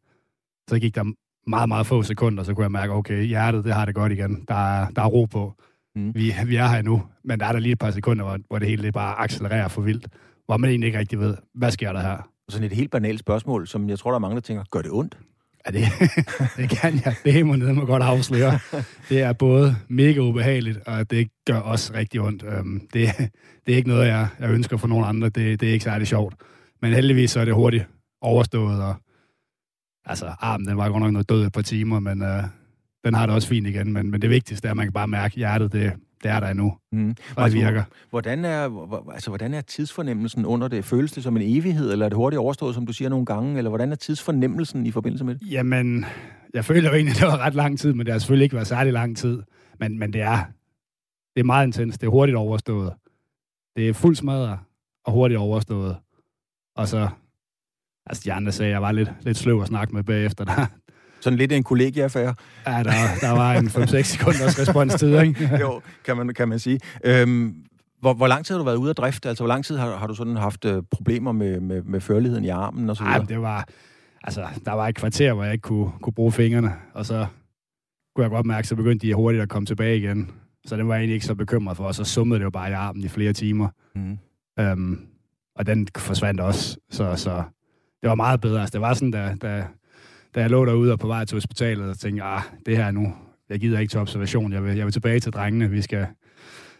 så 0.69 0.79
gik 0.79 0.95
der 0.95 1.03
meget, 1.47 1.67
meget 1.67 1.87
få 1.87 2.03
sekunder, 2.03 2.43
så 2.43 2.53
kunne 2.53 2.63
jeg 2.63 2.71
mærke, 2.71 2.93
okay, 2.93 3.23
hjertet, 3.23 3.65
det 3.65 3.73
har 3.73 3.85
det 3.85 3.95
godt 3.95 4.11
igen. 4.11 4.45
Der 4.47 4.55
er, 4.55 4.89
der 4.89 5.01
er 5.01 5.07
ro 5.07 5.25
på. 5.25 5.53
Mm. 5.99 6.15
Vi, 6.15 6.33
vi 6.45 6.55
er 6.55 6.67
her 6.67 6.81
nu, 6.81 7.03
men 7.23 7.39
der 7.39 7.45
er 7.45 7.51
der 7.51 7.59
lige 7.59 7.71
et 7.71 7.79
par 7.79 7.91
sekunder, 7.91 8.23
hvor, 8.25 8.37
hvor 8.47 8.59
det 8.59 8.67
hele 8.67 8.83
det 8.83 8.93
bare 8.93 9.19
accelererer 9.19 9.67
for 9.67 9.81
vildt, 9.81 10.07
hvor 10.45 10.57
man 10.57 10.69
egentlig 10.69 10.87
ikke 10.87 10.99
rigtig 10.99 11.19
ved, 11.19 11.37
hvad 11.53 11.71
sker 11.71 11.93
der 11.93 11.99
her. 11.99 12.29
Sådan 12.49 12.65
et 12.65 12.73
helt 12.73 12.91
banalt 12.91 13.19
spørgsmål, 13.19 13.67
som 13.67 13.89
jeg 13.89 13.99
tror, 13.99 14.11
der 14.11 14.15
er 14.15 14.19
mange, 14.19 14.35
der 14.35 14.41
tænker, 14.41 14.63
gør 14.71 14.81
det 14.81 14.91
ondt? 14.91 15.17
Ja, 15.67 15.71
det, 15.71 15.83
det 16.57 16.69
kan 16.69 17.01
jeg. 17.05 17.15
Det 17.25 17.45
må 17.45 17.55
ned 17.55 17.73
må 17.73 17.85
godt 17.85 18.03
afsløre. 18.03 18.59
Det 19.09 19.21
er 19.21 19.33
både 19.33 19.75
mega 19.87 20.19
ubehageligt, 20.19 20.79
og 20.87 21.11
det 21.11 21.29
gør 21.45 21.59
også 21.59 21.93
rigtig 21.93 22.21
ondt. 22.21 22.43
Øhm, 22.43 22.87
det, 22.93 23.09
det 23.65 23.71
er 23.73 23.75
ikke 23.75 23.89
noget, 23.89 24.07
jeg, 24.07 24.27
jeg 24.39 24.49
ønsker 24.49 24.77
for 24.77 24.87
nogen 24.87 25.05
andre. 25.05 25.29
Det, 25.29 25.59
det 25.59 25.69
er 25.69 25.73
ikke 25.73 25.85
særlig 25.85 26.07
sjovt. 26.07 26.35
Men 26.81 26.93
heldigvis 26.93 27.31
så 27.31 27.39
er 27.39 27.45
det 27.45 27.53
hurtigt 27.53 27.85
overstået, 28.21 28.83
og 28.83 28.95
altså, 30.05 30.25
armen 30.39 30.67
den 30.67 30.77
var 30.77 30.89
godt 30.89 31.03
nok 31.03 31.11
noget 31.13 31.29
død 31.29 31.45
et 31.45 31.53
par 31.53 31.61
timer, 31.61 31.99
men 31.99 32.21
uh, 32.21 32.43
den 33.05 33.13
har 33.13 33.25
det 33.25 33.35
også 33.35 33.47
fint 33.47 33.67
igen, 33.67 33.93
men, 33.93 34.11
men 34.11 34.21
det 34.21 34.29
vigtigste 34.29 34.67
er, 34.67 34.71
at 34.71 34.77
man 34.77 34.85
kan 34.85 34.93
bare 34.93 35.07
mærke, 35.07 35.33
at 35.33 35.37
hjertet, 35.37 35.71
det, 35.71 35.93
det 36.23 36.31
er 36.31 36.39
der 36.39 36.47
endnu, 36.47 36.73
mm. 36.91 37.15
og 37.35 37.49
det 37.49 37.53
virker. 37.53 37.83
Hvordan 38.09 38.45
er, 38.45 38.87
altså, 39.13 39.29
hvordan 39.29 39.53
er 39.53 39.61
tidsfornemmelsen 39.61 40.45
under 40.45 40.67
det? 40.67 40.85
Føles 40.85 41.11
det 41.11 41.23
som 41.23 41.37
en 41.37 41.43
evighed, 41.57 41.91
eller 41.91 42.05
er 42.05 42.09
det 42.09 42.15
hurtigt 42.15 42.39
overstået, 42.39 42.75
som 42.75 42.85
du 42.85 42.93
siger 42.93 43.09
nogle 43.09 43.25
gange? 43.25 43.57
Eller 43.57 43.69
hvordan 43.69 43.91
er 43.91 43.95
tidsfornemmelsen 43.95 44.85
i 44.85 44.91
forbindelse 44.91 45.25
med 45.25 45.35
det? 45.35 45.51
Jamen, 45.51 46.05
jeg 46.53 46.65
føler 46.65 46.89
jo 46.89 46.95
egentlig, 46.95 47.15
at 47.15 47.19
det 47.21 47.27
var 47.27 47.37
ret 47.37 47.55
lang 47.55 47.79
tid, 47.79 47.93
men 47.93 48.05
det 48.05 48.11
har 48.11 48.19
selvfølgelig 48.19 48.43
ikke 48.43 48.55
været 48.55 48.67
særlig 48.67 48.93
lang 48.93 49.17
tid. 49.17 49.41
Men, 49.79 49.99
men 49.99 50.13
det 50.13 50.21
er 50.21 50.43
det 51.35 51.43
er 51.43 51.45
meget 51.45 51.67
intens. 51.67 51.97
Det 51.97 52.07
er 52.07 52.11
hurtigt 52.11 52.35
overstået. 52.37 52.93
Det 53.75 53.89
er 53.89 53.93
fuld 53.93 54.15
smadret 54.15 54.59
og 55.05 55.13
hurtigt 55.13 55.37
overstået. 55.37 55.97
Og 56.75 56.87
så, 56.87 57.09
altså 58.05 58.23
de 58.25 58.33
andre 58.33 58.51
sagde, 58.51 58.71
jeg 58.71 58.81
var 58.81 58.91
lidt, 58.91 59.09
lidt 59.21 59.37
sløv 59.37 59.61
at 59.61 59.67
snakke 59.67 59.95
med 59.95 60.03
bagefter. 60.03 60.45
Der, 60.45 60.65
sådan 61.21 61.37
lidt 61.37 61.51
en 61.51 61.63
kollegieaffære. 61.63 62.35
Ja, 62.67 62.83
der, 62.83 62.91
der 63.21 63.31
var 63.31 63.53
en 63.53 63.67
5-6 63.67 64.01
sekunders 64.01 64.59
responstid, 64.59 65.19
ikke? 65.21 65.49
jo, 65.61 65.81
kan 66.05 66.17
man, 66.17 66.33
kan 66.33 66.47
man 66.49 66.59
sige. 66.59 66.79
Øhm, 67.05 67.55
Hvor, 67.99 68.13
hvor 68.13 68.27
lang 68.27 68.45
tid 68.45 68.55
har 68.55 68.57
du 68.59 68.65
været 68.65 68.75
ude 68.75 68.89
af 68.89 68.95
drift? 68.95 69.25
Altså, 69.25 69.43
hvor 69.43 69.47
lang 69.47 69.65
tid 69.65 69.77
har, 69.77 69.95
har 69.97 70.07
du 70.07 70.13
sådan 70.15 70.35
haft 70.35 70.65
øh, 70.65 70.83
problemer 70.91 71.31
med, 71.31 71.59
med, 71.59 71.81
med 71.83 72.01
førligheden 72.01 72.45
i 72.45 72.49
armen 72.49 72.89
og 72.89 72.97
så 72.97 73.03
videre? 73.03 73.17
Nej, 73.17 73.25
det 73.27 73.41
var... 73.41 73.67
Altså, 74.23 74.45
der 74.65 74.71
var 74.71 74.87
et 74.87 74.95
kvarter, 74.95 75.33
hvor 75.33 75.43
jeg 75.43 75.53
ikke 75.53 75.61
kunne, 75.61 75.91
kunne 76.01 76.13
bruge 76.13 76.31
fingrene, 76.31 76.73
og 76.93 77.05
så 77.05 77.25
kunne 78.15 78.23
jeg 78.23 78.31
godt 78.31 78.45
mærke, 78.45 78.67
så 78.67 78.75
begyndte 78.75 79.07
de 79.07 79.13
hurtigt 79.13 79.41
at 79.43 79.49
komme 79.49 79.65
tilbage 79.65 79.97
igen. 79.97 80.31
Så 80.65 80.75
det 80.77 80.87
var 80.87 80.93
jeg 80.93 80.99
egentlig 80.99 81.13
ikke 81.13 81.25
så 81.25 81.35
bekymret 81.35 81.77
for, 81.77 81.83
og 81.83 81.95
så 81.95 82.03
summede 82.03 82.39
det 82.39 82.45
jo 82.45 82.49
bare 82.49 82.69
i 82.69 82.73
armen 82.73 83.03
i 83.03 83.07
flere 83.07 83.33
timer. 83.33 83.67
Mm. 83.95 84.17
Øhm, 84.59 84.99
og 85.55 85.65
den 85.65 85.87
forsvandt 85.97 86.39
også, 86.41 86.77
så, 86.89 87.15
så 87.15 87.43
det 88.01 88.09
var 88.09 88.15
meget 88.15 88.41
bedre. 88.41 88.59
Altså, 88.61 88.73
det 88.73 88.81
var 88.81 88.93
sådan, 88.93 89.11
da, 89.11 89.35
da, 89.41 89.63
da 90.35 90.41
jeg 90.41 90.49
lå 90.49 90.65
derude 90.65 90.91
og 90.91 90.99
på 90.99 91.07
vej 91.07 91.25
til 91.25 91.35
hospitalet, 91.35 91.89
og 91.89 91.99
tænkte, 91.99 92.23
ah, 92.23 92.41
det 92.65 92.77
her 92.77 92.91
nu, 92.91 93.13
jeg 93.49 93.59
gider 93.59 93.79
ikke 93.79 93.91
til 93.91 93.99
observation, 93.99 94.53
jeg 94.53 94.63
vil, 94.63 94.75
jeg 94.77 94.85
vil 94.85 94.93
tilbage 94.93 95.19
til 95.19 95.31
drengene, 95.31 95.69
vi 95.69 95.81
skal, 95.81 96.07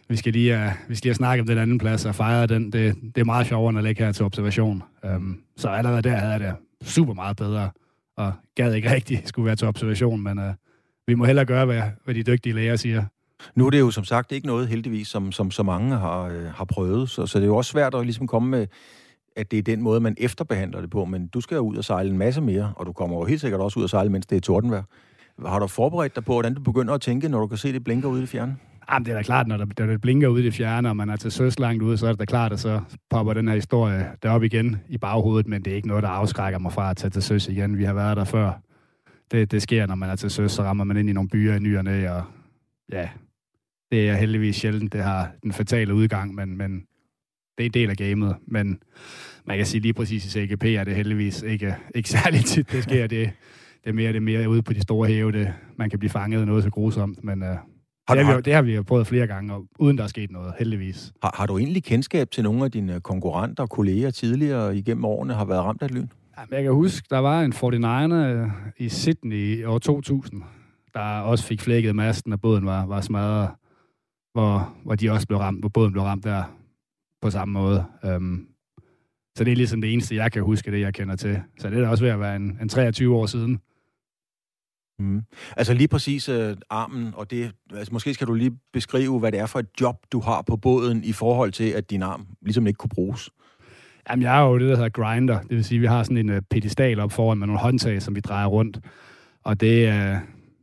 vi 0.08 0.16
skal 0.16 0.32
lige, 0.32 0.56
uh, 0.56 0.88
vi 0.88 0.94
skal 0.94 1.08
lige 1.08 1.14
snakke 1.14 1.40
om 1.40 1.46
den 1.46 1.58
anden 1.58 1.78
plads 1.78 2.04
og 2.04 2.14
fejre 2.14 2.46
den. 2.46 2.72
Det, 2.72 2.96
det 3.14 3.20
er 3.20 3.24
meget 3.24 3.46
sjovere, 3.46 3.70
end 3.70 3.78
at 3.78 3.84
ligge 3.84 4.04
her 4.04 4.12
til 4.12 4.24
observation. 4.24 4.82
Um, 5.16 5.40
så 5.56 5.68
allerede 5.68 6.02
der 6.02 6.16
havde 6.16 6.32
jeg 6.32 6.40
det 6.40 6.54
super 6.88 7.14
meget 7.14 7.36
bedre, 7.36 7.70
og 8.16 8.32
gad 8.54 8.74
ikke 8.74 8.90
rigtig 8.90 9.22
skulle 9.24 9.46
være 9.46 9.56
til 9.56 9.68
observation, 9.68 10.22
men 10.22 10.38
uh, 10.38 10.54
vi 11.06 11.14
må 11.14 11.24
hellere 11.24 11.44
gøre, 11.44 11.64
hvad, 11.64 11.82
hvad 12.04 12.14
de 12.14 12.22
dygtige 12.22 12.54
læger 12.54 12.76
siger. 12.76 13.04
Nu 13.54 13.66
er 13.66 13.70
det 13.70 13.80
jo 13.80 13.90
som 13.90 14.04
sagt 14.04 14.32
ikke 14.32 14.46
noget, 14.46 14.68
heldigvis, 14.68 15.08
som, 15.08 15.32
som 15.32 15.50
så 15.50 15.62
mange 15.62 15.96
har, 15.96 16.22
øh, 16.22 16.44
har 16.44 16.64
prøvet, 16.64 17.10
så, 17.10 17.26
så 17.26 17.38
det 17.38 17.44
er 17.44 17.48
jo 17.48 17.56
også 17.56 17.70
svært 17.70 17.94
at 17.94 18.04
ligesom 18.04 18.26
komme 18.26 18.50
med, 18.50 18.66
at 19.36 19.50
det 19.50 19.58
er 19.58 19.62
den 19.62 19.82
måde, 19.82 20.00
man 20.00 20.14
efterbehandler 20.18 20.80
det 20.80 20.90
på, 20.90 21.04
men 21.04 21.26
du 21.26 21.40
skal 21.40 21.54
jo 21.54 21.60
ud 21.60 21.76
og 21.76 21.84
sejle 21.84 22.10
en 22.10 22.18
masse 22.18 22.40
mere, 22.40 22.72
og 22.76 22.86
du 22.86 22.92
kommer 22.92 23.16
jo 23.16 23.24
helt 23.24 23.40
sikkert 23.40 23.60
også 23.60 23.78
ud 23.78 23.84
og 23.84 23.90
sejle, 23.90 24.10
mens 24.10 24.26
det 24.26 24.36
er 24.36 24.40
tordenvejr. 24.40 24.82
Har 25.46 25.58
du 25.58 25.66
forberedt 25.66 26.16
dig 26.16 26.24
på, 26.24 26.32
hvordan 26.32 26.54
du 26.54 26.60
begynder 26.60 26.94
at 26.94 27.00
tænke, 27.00 27.28
når 27.28 27.40
du 27.40 27.46
kan 27.46 27.58
se, 27.58 27.72
det 27.72 27.84
blinker 27.84 28.08
ude 28.08 28.22
i 28.22 28.26
fjerne? 28.26 28.56
Ah, 28.88 28.94
Jamen, 28.94 29.06
det 29.06 29.12
er 29.12 29.16
da 29.16 29.22
klart, 29.22 29.46
når 29.46 29.56
der, 29.56 29.64
der 29.64 29.86
det 29.86 30.00
blinker 30.00 30.28
ude 30.28 30.42
i 30.42 30.44
det 30.44 30.54
fjerne, 30.54 30.88
og 30.88 30.96
man 30.96 31.10
er 31.10 31.16
til 31.16 31.32
søs 31.32 31.58
langt 31.58 31.82
ude, 31.82 31.96
så 31.96 32.06
er 32.06 32.10
det 32.10 32.20
da 32.20 32.24
klart, 32.24 32.52
at 32.52 32.60
så 32.60 32.80
popper 33.10 33.34
den 33.34 33.48
her 33.48 33.54
historie 33.54 34.10
derop 34.22 34.42
igen 34.42 34.76
i 34.88 34.98
baghovedet, 34.98 35.48
men 35.48 35.64
det 35.64 35.70
er 35.70 35.76
ikke 35.76 35.88
noget, 35.88 36.02
der 36.02 36.08
afskrækker 36.08 36.58
mig 36.58 36.72
fra 36.72 36.90
at 36.90 36.96
tage 36.96 37.10
til 37.10 37.22
søs 37.22 37.48
igen. 37.48 37.78
Vi 37.78 37.84
har 37.84 37.94
været 37.94 38.16
der 38.16 38.24
før. 38.24 38.52
Det, 39.30 39.50
det 39.50 39.62
sker, 39.62 39.86
når 39.86 39.94
man 39.94 40.10
er 40.10 40.16
til 40.16 40.30
søs, 40.30 40.52
så 40.52 40.62
rammer 40.62 40.84
man 40.84 40.96
ind 40.96 41.10
i 41.10 41.12
nogle 41.12 41.28
byer 41.28 41.54
i 41.54 41.58
nyerne, 41.58 42.12
og 42.12 42.22
ja, 42.92 43.08
det 43.92 44.08
er 44.08 44.14
heldigvis 44.14 44.56
sjældent, 44.56 44.92
det 44.92 45.02
har 45.02 45.30
den 45.42 45.52
fatale 45.52 45.94
udgang, 45.94 46.34
men, 46.34 46.58
men 46.58 46.82
det 47.60 47.66
er 47.66 47.80
en 47.80 47.88
del 47.88 47.90
af 47.90 47.96
gamet. 47.96 48.36
Men 48.46 48.82
man 49.44 49.56
kan 49.56 49.66
sige 49.66 49.80
lige 49.80 49.92
præcis 49.92 50.24
i 50.24 50.28
CGP 50.28 50.64
er 50.64 50.84
det 50.84 50.94
heldigvis 50.94 51.42
ikke, 51.42 51.76
ikke 51.94 52.08
særligt 52.18 52.46
tit, 52.46 52.72
det 52.72 52.82
sker. 52.82 53.06
Det, 53.06 53.30
det 53.84 53.90
er 53.90 53.92
mere, 53.92 54.08
det 54.08 54.16
er 54.16 54.20
mere 54.20 54.48
ude 54.48 54.62
på 54.62 54.72
de 54.72 54.80
store 54.80 55.08
hæve, 55.08 55.32
det, 55.32 55.52
man 55.76 55.90
kan 55.90 55.98
blive 55.98 56.10
fanget 56.10 56.40
af 56.40 56.46
noget 56.46 56.64
så 56.64 56.70
grusomt, 56.70 57.24
men 57.24 57.42
uh, 57.42 57.48
har 58.08 58.14
det, 58.14 58.24
har 58.26 58.36
vi, 58.36 58.42
det 58.42 58.54
har 58.54 58.62
vi 58.62 58.74
jo 58.74 58.82
prøvet 58.82 59.06
flere 59.06 59.26
gange, 59.26 59.54
og 59.54 59.66
uden 59.78 59.98
der 59.98 60.04
er 60.04 60.08
sket 60.08 60.30
noget, 60.30 60.52
heldigvis. 60.58 61.12
Har, 61.22 61.34
har 61.38 61.46
du 61.46 61.58
egentlig 61.58 61.84
kendskab 61.84 62.30
til 62.30 62.44
nogle 62.44 62.64
af 62.64 62.70
dine 62.70 63.00
konkurrenter 63.00 63.62
og 63.62 63.70
kolleger 63.70 64.10
tidligere 64.10 64.76
igennem 64.76 65.04
årene 65.04 65.34
har 65.34 65.44
været 65.44 65.64
ramt 65.64 65.82
af 65.82 65.90
lyn? 65.90 66.08
Jamen, 66.38 66.54
jeg 66.54 66.62
kan 66.62 66.72
huske, 66.72 67.06
der 67.10 67.18
var 67.18 67.40
en 67.40 67.52
49er 67.52 68.50
i 68.78 68.88
Sydney 68.88 69.58
i 69.58 69.64
år 69.64 69.78
2000, 69.78 70.42
der 70.94 71.20
også 71.20 71.44
fik 71.44 71.60
flækket 71.60 71.96
masten, 71.96 72.32
og 72.32 72.40
båden 72.40 72.66
var, 72.66 72.86
var 72.86 73.00
smadret 73.00 73.48
hvor, 74.32 74.74
hvor 74.84 74.94
de 74.94 75.10
også 75.10 75.26
blev 75.26 75.38
ramt, 75.38 75.60
hvor 75.60 75.68
båden 75.68 75.92
blev 75.92 76.04
ramt 76.04 76.24
der 76.24 76.44
på 77.22 77.30
samme 77.30 77.52
måde. 77.52 77.84
Um, 78.02 78.46
så 79.36 79.44
det 79.44 79.52
er 79.52 79.56
ligesom 79.56 79.80
det 79.80 79.92
eneste, 79.92 80.16
jeg 80.16 80.32
kan 80.32 80.42
huske, 80.42 80.72
det 80.72 80.80
jeg 80.80 80.94
kender 80.94 81.16
til. 81.16 81.42
Så 81.58 81.70
det 81.70 81.78
er 81.78 81.82
da 81.82 81.88
også 81.88 82.04
ved 82.04 82.10
at 82.10 82.20
være 82.20 82.36
en, 82.36 82.58
en 82.62 82.68
23 82.68 83.16
år 83.16 83.26
siden. 83.26 83.60
Mm. 84.98 85.22
Altså 85.56 85.74
lige 85.74 85.88
præcis 85.88 86.28
uh, 86.28 86.52
armen, 86.70 87.12
og 87.16 87.30
det, 87.30 87.52
altså 87.74 87.92
måske 87.92 88.14
skal 88.14 88.26
du 88.26 88.34
lige 88.34 88.58
beskrive, 88.72 89.18
hvad 89.18 89.32
det 89.32 89.40
er 89.40 89.46
for 89.46 89.58
et 89.58 89.68
job, 89.80 89.96
du 90.12 90.20
har 90.20 90.42
på 90.42 90.56
båden 90.56 91.04
i 91.04 91.12
forhold 91.12 91.52
til, 91.52 91.70
at 91.70 91.90
din 91.90 92.02
arm 92.02 92.26
ligesom 92.42 92.66
ikke 92.66 92.76
kunne 92.76 92.90
bruges. 92.94 93.30
Jamen, 94.10 94.22
jeg 94.22 94.38
er 94.38 94.42
jo 94.46 94.58
det, 94.58 94.68
der 94.68 94.76
hedder 94.76 94.88
grinder. 94.88 95.40
Det 95.40 95.50
vil 95.50 95.64
sige, 95.64 95.76
at 95.76 95.82
vi 95.82 95.86
har 95.86 96.02
sådan 96.02 96.16
en 96.16 96.30
uh, 96.30 96.38
pedestal 96.50 97.00
op 97.00 97.12
foran 97.12 97.38
med 97.38 97.46
nogle 97.46 97.60
håndtag, 97.60 98.02
som 98.02 98.14
vi 98.14 98.20
drejer 98.20 98.46
rundt. 98.46 98.80
Og 99.44 99.60
det, 99.60 99.88
uh, 99.88 99.94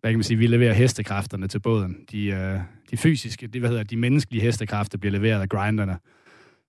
hvad 0.02 0.12
kan 0.12 0.18
man 0.18 0.24
sige, 0.24 0.38
vi 0.38 0.48
leverer 0.48 0.74
hestekræfterne 0.74 1.48
til 1.48 1.60
båden. 1.60 1.98
De, 2.12 2.30
uh, 2.32 2.62
de 2.92 2.98
fysiske, 2.98 3.48
de, 3.48 3.60
hvad 3.60 3.70
hedder, 3.70 3.84
de 3.84 3.98
menneskelige 3.98 4.42
hestekræfter 4.42 4.98
bliver 4.98 5.12
leveret 5.12 5.42
af 5.42 5.50
grinderne. 5.50 5.98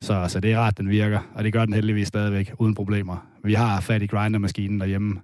Så, 0.03 0.25
så 0.29 0.41
det 0.41 0.53
er 0.53 0.59
rart, 0.59 0.79
den 0.79 0.89
virker, 0.89 1.21
og 1.35 1.45
det 1.45 1.53
gør 1.53 1.65
den 1.65 1.75
heldigvis 1.75 2.09
stadigvæk, 2.09 2.53
uden 2.59 2.75
problemer. 2.75 3.27
Vi 3.45 3.55
har 3.55 3.81
fat 3.81 4.03
i 4.03 4.07
grindermaskinen 4.07 4.81
derhjemme, 4.81 5.21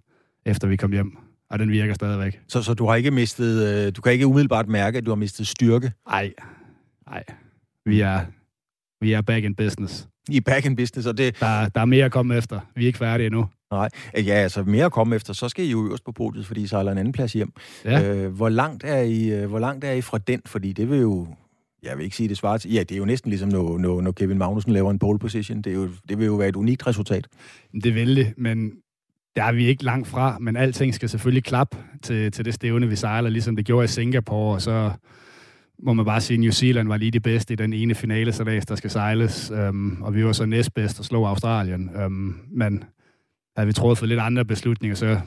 efter 0.47 0.69
vi 0.69 0.77
kom 0.77 0.93
hjem, 0.93 1.17
og 1.51 1.59
den 1.59 1.71
virker 1.71 1.95
stadigvæk. 1.95 2.41
Så, 2.49 2.63
så 2.63 2.75
du 2.75 2.87
har 2.87 2.95
ikke 2.95 3.11
mistet, 3.11 3.87
øh, 3.87 3.93
du 3.97 4.03
kan 4.03 4.13
ikke 4.13 4.27
umiddelbart 4.27 4.69
mærke, 4.69 4.99
at 4.99 5.07
du 5.07 5.11
har 5.11 5.17
mistet 5.17 5.47
styrke? 5.47 5.93
Nej, 6.09 6.33
nej. 7.11 7.25
Vi 7.87 8.01
er, 8.01 8.21
vi 9.01 9.13
er 9.13 9.21
back 9.21 9.45
in 9.45 9.55
business. 9.55 10.09
I 10.29 10.41
back 10.41 10.67
in 10.67 10.77
business, 10.77 11.07
og 11.09 11.19
det... 11.19 11.41
Der, 11.41 11.69
der 11.69 11.81
er 11.81 11.85
mere 11.85 12.05
at 12.05 12.13
komme 12.13 12.37
efter. 12.37 12.61
Vi 12.77 12.83
er 12.83 12.87
ikke 12.87 12.99
færdige 12.99 13.27
endnu. 13.27 13.49
Nej, 13.71 13.89
ja, 14.15 14.35
altså 14.35 14.63
mere 14.63 14.85
at 14.85 14.93
komme 14.93 15.17
efter, 15.17 15.33
så 15.33 15.49
skal 15.49 15.65
I 15.65 15.71
jo 15.71 15.87
øverst 15.87 16.05
på 16.05 16.13
podiet, 16.13 16.47
fordi 16.47 16.63
I 16.63 16.67
sejler 16.67 16.93
en 16.93 16.99
anden 16.99 17.13
plads 17.13 17.33
hjem. 17.33 17.53
Ja. 17.85 18.15
Øh, 18.15 18.33
hvor, 18.33 18.49
langt 18.49 18.85
er 18.85 19.01
I, 19.01 19.29
øh, 19.29 19.49
hvor 19.49 19.59
langt 19.59 19.85
er 19.85 19.93
I 19.93 20.01
fra 20.01 20.19
den? 20.19 20.41
Fordi 20.47 20.73
det 20.73 20.91
vil 20.91 21.01
jo, 21.01 21.27
jeg 21.85 21.99
vil 21.99 22.05
ikke 22.05 22.17
sige 22.17 22.29
det 22.29 22.37
svarer 22.37 22.59
til, 22.59 22.73
ja, 22.73 22.81
det 22.81 22.93
er 22.93 22.99
jo 22.99 23.05
næsten 23.05 23.31
ligesom, 23.31 23.49
når, 23.49 23.79
når, 23.79 24.01
når 24.01 24.13
Kevin 24.13 24.39
Magnussen 24.39 24.73
laver 24.73 24.91
en 24.91 24.99
pole 24.99 25.19
position. 25.19 25.63
Det, 25.63 25.71
er 25.71 25.75
jo, 25.75 25.89
det 26.09 26.19
vil 26.19 26.27
jo 26.27 26.35
være 26.35 26.49
et 26.49 26.57
unikt 26.57 26.87
resultat. 26.87 27.27
Det 27.85 27.95
vil 27.95 28.17
det, 28.17 28.35
men 28.37 28.73
der 29.37 29.45
er 29.45 29.53
vi 29.53 29.67
ikke 29.67 29.85
langt 29.85 30.09
fra, 30.09 30.39
men 30.39 30.57
alting 30.57 30.95
skal 30.95 31.09
selvfølgelig 31.09 31.45
klap 31.45 31.77
til, 32.03 32.33
til 32.33 32.45
det 32.45 32.55
stævne, 32.55 32.89
vi 32.89 32.97
sejler, 32.97 33.31
ligesom 33.31 33.57
det 33.57 33.65
gjorde 33.65 33.85
i 33.85 33.89
Singapore, 33.89 34.55
og 34.55 34.63
så 34.63 34.91
må 35.83 35.93
man 35.93 36.05
bare 36.05 36.21
sige, 36.21 36.35
at 36.35 36.41
New 36.41 36.51
Zealand 36.51 36.89
var 36.89 36.97
lige 36.97 37.11
det 37.11 37.23
bedste 37.23 37.53
i 37.53 37.57
den 37.57 37.73
ene 37.73 37.95
finale, 37.95 38.33
så 38.33 38.45
der 38.45 38.75
skal 38.75 38.91
sejles, 38.91 39.51
Øhm, 39.55 40.03
og 40.03 40.15
vi 40.15 40.25
var 40.25 40.33
så 40.33 40.47
næstbedst 40.47 40.99
og 40.99 41.05
slog 41.05 41.29
Australien. 41.29 41.91
Øhm, 41.97 42.35
men 42.51 42.85
havde 43.57 43.67
vi 43.67 43.73
truffet 43.73 44.09
lidt 44.09 44.21
andre 44.21 44.45
beslutninger, 44.45 44.95
så 44.95 45.21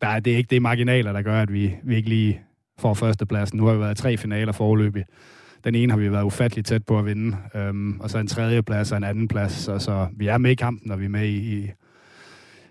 der 0.00 0.06
er, 0.06 0.20
det 0.20 0.32
er 0.32 0.36
ikke 0.36 0.50
det 0.50 0.62
marginaler, 0.62 1.12
der 1.12 1.22
gør, 1.22 1.42
at 1.42 1.52
vi, 1.52 1.74
vi 1.84 1.96
ikke 1.96 2.08
lige 2.08 2.40
får 2.78 2.94
førstepladsen. 2.94 3.58
Nu 3.58 3.66
har 3.66 3.74
vi 3.74 3.80
været 3.80 3.96
tre 3.96 4.16
finaler 4.16 4.52
forløbig. 4.52 5.04
Den 5.66 5.74
ene 5.74 5.92
har 5.92 5.98
vi 5.98 6.12
været 6.12 6.24
ufatteligt 6.24 6.66
tæt 6.66 6.86
på 6.86 6.98
at 6.98 7.06
vinde, 7.06 7.36
øhm, 7.54 8.00
og 8.00 8.10
så 8.10 8.18
en 8.18 8.26
tredje 8.26 8.62
plads 8.62 8.92
og 8.92 8.98
en 8.98 9.04
anden 9.04 9.28
plads. 9.28 9.52
Så, 9.52 9.78
så 9.78 10.08
vi 10.16 10.26
er 10.26 10.38
med 10.38 10.50
i 10.50 10.54
kampen, 10.54 10.90
og 10.90 11.00
vi 11.00 11.04
er 11.04 11.08
med 11.08 11.24
i, 11.28 11.58
i, 11.58 11.70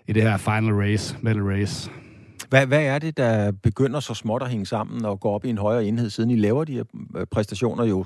i 0.08 0.14
det 0.14 0.24
her 0.24 0.38
final 0.38 0.74
race, 0.74 1.18
medal 1.22 1.44
race. 1.44 1.92
Hvad, 2.50 2.66
hvad 2.66 2.84
er 2.84 3.00
det, 3.00 3.18
der 3.18 3.52
begynder 3.52 4.00
så 4.00 4.14
småt 4.14 4.42
at 4.42 4.50
hænge 4.50 4.66
sammen 4.66 5.06
og 5.06 5.20
gå 5.20 5.30
op 5.30 5.46
i 5.46 5.50
en 5.50 5.58
højere 5.58 5.86
enhed, 5.86 6.10
siden 6.10 6.30
I 6.30 6.36
laver 6.36 6.64
de 6.64 6.74
her 6.74 6.84
øh, 7.18 7.26
præstationer 7.32 7.86
jo 7.86 8.06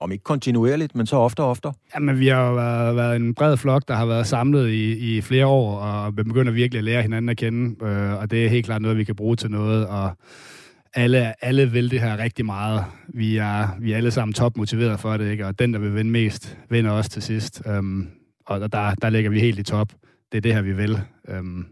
om 0.00 0.12
ikke 0.12 0.24
kontinuerligt, 0.24 0.94
men 0.94 1.06
så 1.06 1.16
ofte 1.16 1.40
og 1.40 1.50
ofte? 1.50 1.68
Jamen, 1.94 2.18
vi 2.18 2.28
har 2.28 2.46
jo 2.48 2.54
været, 2.54 2.96
været 2.96 3.16
en 3.16 3.34
bred 3.34 3.56
flok, 3.56 3.88
der 3.88 3.94
har 3.94 4.06
været 4.06 4.26
samlet 4.26 4.68
i, 4.68 5.16
i 5.16 5.20
flere 5.20 5.46
år, 5.46 5.78
og 5.78 6.16
vi 6.16 6.22
begynder 6.22 6.52
virkelig 6.52 6.78
at 6.78 6.84
lære 6.84 7.02
hinanden 7.02 7.28
at 7.28 7.36
kende, 7.36 7.84
øh, 7.86 8.20
og 8.20 8.30
det 8.30 8.44
er 8.44 8.48
helt 8.48 8.66
klart 8.66 8.82
noget, 8.82 8.96
vi 8.96 9.04
kan 9.04 9.16
bruge 9.16 9.36
til 9.36 9.50
noget, 9.50 9.86
og 9.86 10.10
alle, 10.96 11.44
alle 11.44 11.70
vil 11.70 11.90
det 11.90 12.00
her 12.00 12.18
rigtig 12.18 12.46
meget. 12.46 12.84
Vi 13.08 13.36
er, 13.36 13.68
vi 13.80 13.92
er 13.92 13.96
alle 13.96 14.10
sammen 14.10 14.32
topmotiveret 14.32 15.00
for 15.00 15.16
det, 15.16 15.30
ikke? 15.30 15.46
og 15.46 15.58
den, 15.58 15.72
der 15.72 15.78
vil 15.78 15.94
vinde 15.94 16.10
mest, 16.10 16.58
vinder 16.70 16.90
også 16.90 17.10
til 17.10 17.22
sidst. 17.22 17.62
Øhm, 17.66 18.08
og 18.46 18.72
der, 18.72 18.94
der 18.94 19.10
ligger 19.10 19.30
vi 19.30 19.40
helt 19.40 19.58
i 19.58 19.62
top. 19.62 19.92
Det 20.32 20.38
er 20.38 20.42
det 20.42 20.54
her, 20.54 20.62
vi 20.62 20.72
vil. 20.72 21.00
Øhm, 21.28 21.66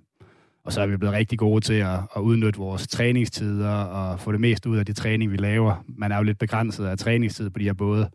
og 0.65 0.73
så 0.73 0.81
er 0.81 0.87
vi 0.87 0.97
blevet 0.97 1.15
rigtig 1.15 1.39
gode 1.39 1.61
til 1.61 1.75
at, 1.75 1.99
at 2.17 2.21
udnytte 2.21 2.59
vores 2.59 2.89
træningstider 2.89 3.71
og 3.71 4.21
få 4.21 4.33
det 4.33 4.41
mest 4.41 4.67
ud 4.67 4.77
af 4.77 4.87
de 4.87 4.93
træning, 4.93 5.33
vi 5.33 5.37
laver. 5.37 5.85
Man 5.89 6.13
er 6.13 6.17
jo 6.17 6.23
lidt 6.23 6.39
begrænset 6.39 6.87
af 6.87 6.99
træningstid 6.99 7.51
på 7.51 7.59
de 7.59 7.65
her 7.65 7.73
både. 7.73 8.11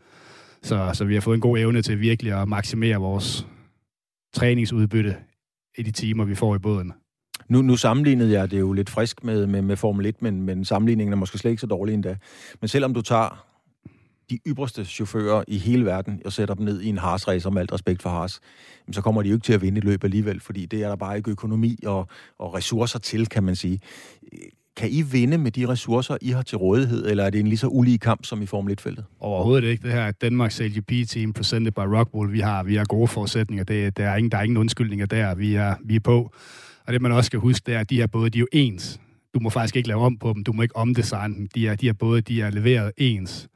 Så, 0.64 0.92
så 0.94 1.06
vi 1.06 1.14
har 1.14 1.22
fået 1.22 1.36
en 1.36 1.42
god 1.42 1.58
evne 1.58 1.82
til 1.82 2.00
virkelig 2.00 2.42
at 2.42 2.48
maksimere 2.48 2.98
vores 2.98 3.48
træningsudbytte 4.34 5.16
i 5.78 5.84
de 5.84 5.92
timer, 5.92 6.26
vi 6.26 6.36
får 6.36 6.56
i 6.56 6.60
båden. 6.60 6.94
Nu, 7.50 7.62
nu 7.62 7.76
sammenlignede 7.76 8.32
jeg 8.32 8.52
det 8.52 8.60
jo 8.60 8.74
lidt 8.74 8.90
frisk 8.90 9.24
med, 9.24 9.48
med, 9.48 9.62
med 9.62 9.76
Formel 9.76 10.06
1, 10.06 10.22
men, 10.22 10.42
men 10.42 10.66
sammenligningen 10.66 11.14
er 11.14 11.18
måske 11.18 11.38
slet 11.38 11.52
ikke 11.52 11.62
så 11.62 11.68
dårlig 11.68 11.94
endda. 11.94 12.18
Men 12.62 12.68
selvom 12.68 12.94
du 12.94 13.02
tager 13.02 13.46
de 14.30 14.40
ypperste 14.48 14.86
chauffører 14.86 15.44
i 15.48 15.58
hele 15.58 15.86
verden 15.86 16.22
og 16.26 16.34
sætter 16.34 16.56
dem 16.56 16.66
ned 16.66 16.82
i 16.82 16.90
en 16.90 16.98
Haas-racer 16.98 17.50
med 17.50 17.62
alt 17.62 17.74
respekt 17.74 18.02
for 18.02 18.10
Haas, 18.10 18.40
så 18.92 19.02
kommer 19.02 19.22
de 19.22 19.30
jo 19.30 19.36
ikke 19.36 19.46
til 19.46 19.54
at 19.54 19.62
vinde 19.62 19.78
et 19.78 19.84
løb 19.84 20.04
alligevel, 20.04 20.40
fordi 20.40 20.66
det 20.66 20.84
er 20.84 20.88
der 20.88 20.96
bare 20.96 21.18
ikke 21.18 21.32
økonomi 21.32 21.80
og, 21.86 22.08
og 22.40 22.54
ressourcer 22.54 23.00
til, 23.00 23.28
kan 23.28 23.44
man 23.44 23.56
sige. 23.56 23.80
Kan 24.76 24.90
I 24.92 25.02
vinde 25.02 25.38
med 25.38 25.52
de 25.52 25.68
ressourcer, 25.68 26.18
I 26.22 26.30
har 26.30 26.42
til 26.42 26.58
rådighed, 26.58 27.06
eller 27.06 27.24
er 27.24 27.30
det 27.30 27.40
en 27.40 27.48
lige 27.48 27.58
så 27.58 27.68
ulige 27.68 27.98
kamp 27.98 28.26
som 28.26 28.42
i 28.42 28.46
Formel 28.46 28.78
1-feltet? 28.80 29.06
Overhovedet 29.20 29.68
ikke. 29.68 29.84
Det 29.84 29.92
her 29.92 30.12
Danmarks 30.12 30.60
LGP-team, 30.60 31.34
presented 31.34 31.72
by 31.72 31.80
Rockwool, 31.80 32.34
vi 32.34 32.40
har, 32.40 32.64
vi 32.64 32.76
har 32.76 32.86
gode 32.86 33.08
forudsætninger. 33.08 33.64
Det, 33.64 33.98
der, 33.98 34.10
er 34.10 34.16
ingen, 34.16 34.32
der 34.32 34.38
er 34.38 34.44
ingen 34.44 34.58
undskyldninger 34.58 35.06
der. 35.06 35.36
Vi 35.36 35.56
er, 35.56 35.76
vi 35.84 35.96
er 35.96 36.00
på. 36.00 36.34
Og 36.90 36.94
det, 36.94 37.02
man 37.02 37.12
også 37.12 37.26
skal 37.26 37.40
huske, 37.40 37.64
det 37.66 37.76
er, 37.76 37.80
at 37.80 37.90
de 37.90 37.96
her 37.96 38.08
både, 38.08 38.30
de 38.30 38.38
er 38.38 38.40
jo 38.40 38.48
ens. 38.52 39.00
Du 39.34 39.40
må 39.40 39.50
faktisk 39.50 39.76
ikke 39.76 39.88
lave 39.88 40.02
om 40.02 40.18
på 40.18 40.34
dem. 40.34 40.44
Du 40.44 40.54
må 40.54 40.62
ikke 40.62 40.76
omdesigne 40.76 41.36
dem. 41.36 41.48
De 41.48 41.68
er, 41.68 41.76
de 41.76 41.86
her 41.86 41.94
både, 41.94 42.22
de 42.22 42.42
er 42.42 42.50
leveret 42.50 42.92
ens. 42.98 43.50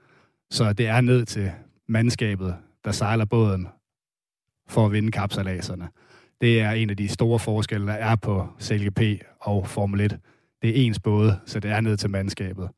Så 0.51 0.73
det 0.73 0.87
er 0.87 1.01
ned 1.01 1.25
til 1.25 1.51
mandskabet, 1.87 2.55
der 2.85 2.91
sejler 2.91 3.25
båden 3.25 3.67
for 4.69 4.85
at 4.85 4.91
vinde 4.91 5.11
kapsalaserne. 5.11 5.89
Det 6.41 6.61
er 6.61 6.71
en 6.71 6.89
af 6.89 6.97
de 6.97 7.07
store 7.07 7.39
forskelle, 7.39 7.87
der 7.87 7.93
er 7.93 8.15
på 8.15 8.47
CLGP 8.61 9.23
og 9.39 9.67
Formel 9.67 10.01
1. 10.01 10.19
Det 10.61 10.69
er 10.69 10.85
ens 10.85 10.99
både, 10.99 11.39
så 11.45 11.59
det 11.59 11.71
er 11.71 11.81
ned 11.81 11.97
til 11.97 12.09
mandskabet. 12.09 12.69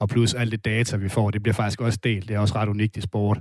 Og 0.00 0.08
plus 0.08 0.34
alt 0.34 0.52
det 0.52 0.64
data, 0.64 0.96
vi 0.96 1.08
får, 1.08 1.30
det 1.30 1.42
bliver 1.42 1.54
faktisk 1.54 1.80
også 1.80 1.98
delt. 2.02 2.28
Det 2.28 2.36
er 2.36 2.40
også 2.40 2.54
ret 2.54 2.68
unikt 2.68 2.96
i 2.96 3.00
sport. 3.00 3.40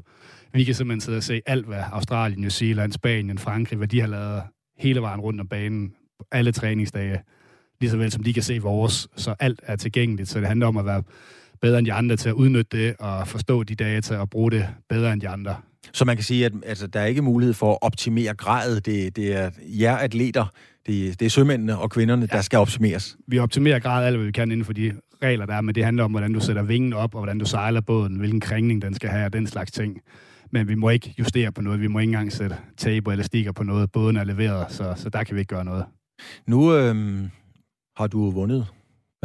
Vi 0.54 0.64
kan 0.64 0.76
simpelthen 0.76 1.02
sidde 1.02 1.18
og 1.18 1.24
se 1.24 1.42
alt, 1.46 1.66
hvad 1.66 1.84
Australien, 1.92 2.42
New 2.42 2.50
Zealand, 2.50 2.92
Spanien, 2.92 3.38
Frankrig, 3.38 3.78
hvad 3.78 3.88
de 3.88 4.00
har 4.00 4.08
lavet 4.08 4.44
hele 4.78 5.02
vejen 5.02 5.20
rundt 5.20 5.42
om 5.42 5.48
banen, 5.48 5.94
alle 6.32 6.52
træningsdage, 6.52 7.22
lige 7.80 7.92
så 7.92 7.98
vel 7.98 8.12
som 8.12 8.24
de 8.24 8.34
kan 8.34 8.44
se 8.44 8.60
vores. 8.60 9.08
Så 9.16 9.36
alt 9.40 9.60
er 9.64 9.76
tilgængeligt, 9.76 10.30
så 10.30 10.40
det 10.40 10.48
handler 10.48 10.68
om 10.68 10.78
at 10.78 10.86
være 10.86 11.04
bedre 11.62 11.80
end 11.80 11.86
de 11.86 11.94
andre 11.94 12.16
til 12.16 12.30
at 12.30 12.34
udnytte 12.34 12.78
det 12.78 12.96
og 13.00 13.28
forstå 13.28 13.64
de 13.64 13.76
data 13.76 14.18
og 14.18 14.30
bruge 14.30 14.52
det 14.52 14.68
bedre 14.90 15.14
end 15.14 15.22
de 15.22 15.30
andre. 15.30 15.56
Så 15.94 16.06
man 16.06 16.16
kan 16.16 16.24
sige, 16.24 16.46
at 16.46 16.52
altså, 16.66 16.88
der 16.88 17.00
er 17.00 17.06
ikke 17.06 17.22
mulighed 17.22 17.54
for 17.54 17.72
at 17.72 17.78
optimere 17.82 18.34
gradet. 18.34 18.86
Det, 18.86 19.16
det 19.16 19.36
er 19.36 19.50
jer 19.64 19.98
atleter, 19.98 20.46
det, 20.88 21.20
det 21.20 21.26
er 21.26 21.30
sømændene 21.30 21.78
og 21.78 21.92
kvinderne, 21.92 22.28
ja. 22.32 22.36
der 22.38 22.42
skal 22.42 22.60
optimeres. 22.60 23.18
Vi 23.28 23.40
optimerer 23.40 23.80
gradet 23.80 24.08
alt, 24.08 24.18
hvad 24.18 24.26
vi 24.26 24.32
kan 24.32 24.52
inden 24.52 24.66
for 24.66 24.74
de 24.74 24.94
regler, 25.24 25.46
der 25.46 25.54
er, 25.54 25.62
men 25.62 25.76
det 25.76 25.86
handler 25.86 26.04
om, 26.04 26.12
hvordan 26.12 26.34
du 26.34 26.40
sætter 26.40 26.64
vingen 26.64 26.94
op, 26.94 27.16
og 27.16 27.20
hvordan 27.20 27.40
du 27.40 27.46
sejler 27.46 27.82
båden, 27.82 28.16
hvilken 28.16 28.40
kringning 28.40 28.82
den 28.82 28.94
skal 28.94 29.10
have, 29.10 29.26
og 29.26 29.34
den 29.34 29.48
slags 29.48 29.72
ting. 29.72 30.02
Men 30.52 30.68
vi 30.68 30.76
må 30.76 30.90
ikke 30.90 31.16
justere 31.20 31.52
på 31.52 31.62
noget. 31.62 31.82
Vi 31.82 31.88
må 31.88 32.00
ikke 32.00 32.10
engang 32.10 32.32
sætte 32.32 32.56
tape 32.78 33.12
eller 33.12 33.24
stikker 33.24 33.52
på 33.52 33.64
noget. 33.64 33.92
Båden 33.92 34.18
er 34.18 34.24
leveret, 34.24 34.72
så, 34.72 34.94
så 34.96 35.10
der 35.10 35.24
kan 35.24 35.36
vi 35.36 35.40
ikke 35.40 35.56
gøre 35.56 35.66
noget. 35.66 35.86
Nu 36.48 36.74
øhm, 36.74 37.30
har 37.98 38.08
du 38.08 38.32
vundet 38.32 38.68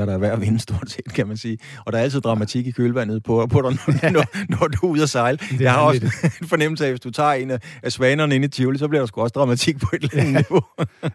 hvad 0.00 0.06
der 0.06 0.14
er 0.14 0.18
værd 0.18 0.32
at 0.32 0.40
vinde, 0.40 0.58
stort 0.58 0.90
set, 0.90 1.12
kan 1.14 1.26
man 1.26 1.36
sige. 1.36 1.58
Og 1.86 1.92
der 1.92 1.98
er 1.98 2.02
altid 2.02 2.20
dramatik 2.20 2.66
i 2.66 2.70
kølvandet 2.70 3.22
på, 3.22 3.46
på 3.46 3.62
dig, 3.62 3.70
når, 4.12 4.24
når 4.58 4.66
du 4.68 4.86
er 4.86 4.90
ude 4.90 5.02
at 5.02 5.10
sejle. 5.10 5.38
Det 5.50 5.60
jeg 5.60 5.72
har 5.72 5.80
også 5.80 6.30
en 6.40 6.46
fornemmelse 6.46 6.84
af, 6.84 6.88
at 6.88 6.92
hvis 6.92 7.00
du 7.00 7.10
tager 7.10 7.32
en 7.32 7.50
af 7.82 7.92
svanerne 7.92 8.34
ind 8.34 8.44
i 8.44 8.48
Tivoli, 8.48 8.78
så 8.78 8.88
bliver 8.88 9.00
der 9.02 9.06
sgu 9.06 9.20
også 9.20 9.32
dramatik 9.32 9.78
på 9.78 9.86
et 9.94 10.02
eller 10.02 10.22
andet 10.22 10.32
niveau. 10.32 10.62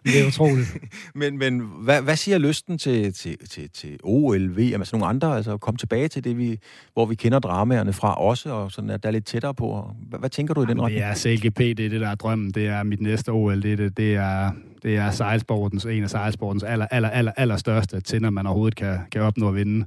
det 0.05 0.21
er 0.21 0.27
utroligt. 0.27 0.77
men 1.15 1.37
men 1.37 1.59
hvad, 1.59 2.01
hvad 2.01 2.15
siger 2.15 2.37
lysten 2.37 2.77
til, 2.77 3.13
til, 3.13 3.37
til, 3.49 3.69
til 3.69 3.99
OL, 4.03 4.57
VM, 4.57 4.81
altså 4.81 4.95
nogle 4.95 5.07
andre, 5.07 5.35
altså 5.35 5.57
komme 5.57 5.77
tilbage 5.77 6.07
til 6.07 6.23
det, 6.23 6.37
vi, 6.37 6.59
hvor 6.93 7.05
vi 7.05 7.15
kender 7.15 7.39
dramaerne 7.39 7.93
fra 7.93 8.13
også, 8.13 8.49
og 8.49 8.71
sådan 8.71 8.89
at 8.89 9.03
der 9.03 9.09
er 9.09 9.13
lidt 9.13 9.25
tættere 9.25 9.53
på. 9.53 9.91
Hvad, 10.09 10.19
hvad 10.19 10.29
tænker 10.29 10.53
du 10.53 10.63
i 10.63 10.65
den 10.65 10.81
retning? 10.81 11.01
Det 11.01 11.09
er 11.09 11.15
CLGP, 11.15 11.59
det 11.59 11.79
er 11.79 11.89
det, 11.89 12.01
der 12.01 12.09
er 12.09 12.15
drømmen. 12.15 12.51
Det 12.51 12.67
er 12.67 12.83
mit 12.83 13.01
næste 13.01 13.29
OL. 13.29 13.61
Det 13.61 13.71
er, 13.73 13.75
det, 13.75 13.97
det 13.97 14.15
er 14.15 14.51
det 14.85 14.97
er 14.97 15.11
sejlsportens, 15.11 15.85
en 15.85 16.03
af 16.03 16.09
sejlsportens 16.09 16.63
aller, 16.63 16.87
aller, 16.91 17.09
aller, 17.09 17.31
aller 17.37 17.57
største 17.57 18.01
tænder, 18.01 18.29
man 18.29 18.45
overhovedet 18.47 18.75
kan, 18.75 18.99
kan 19.11 19.21
opnå 19.21 19.47
at 19.47 19.55
vinde. 19.55 19.85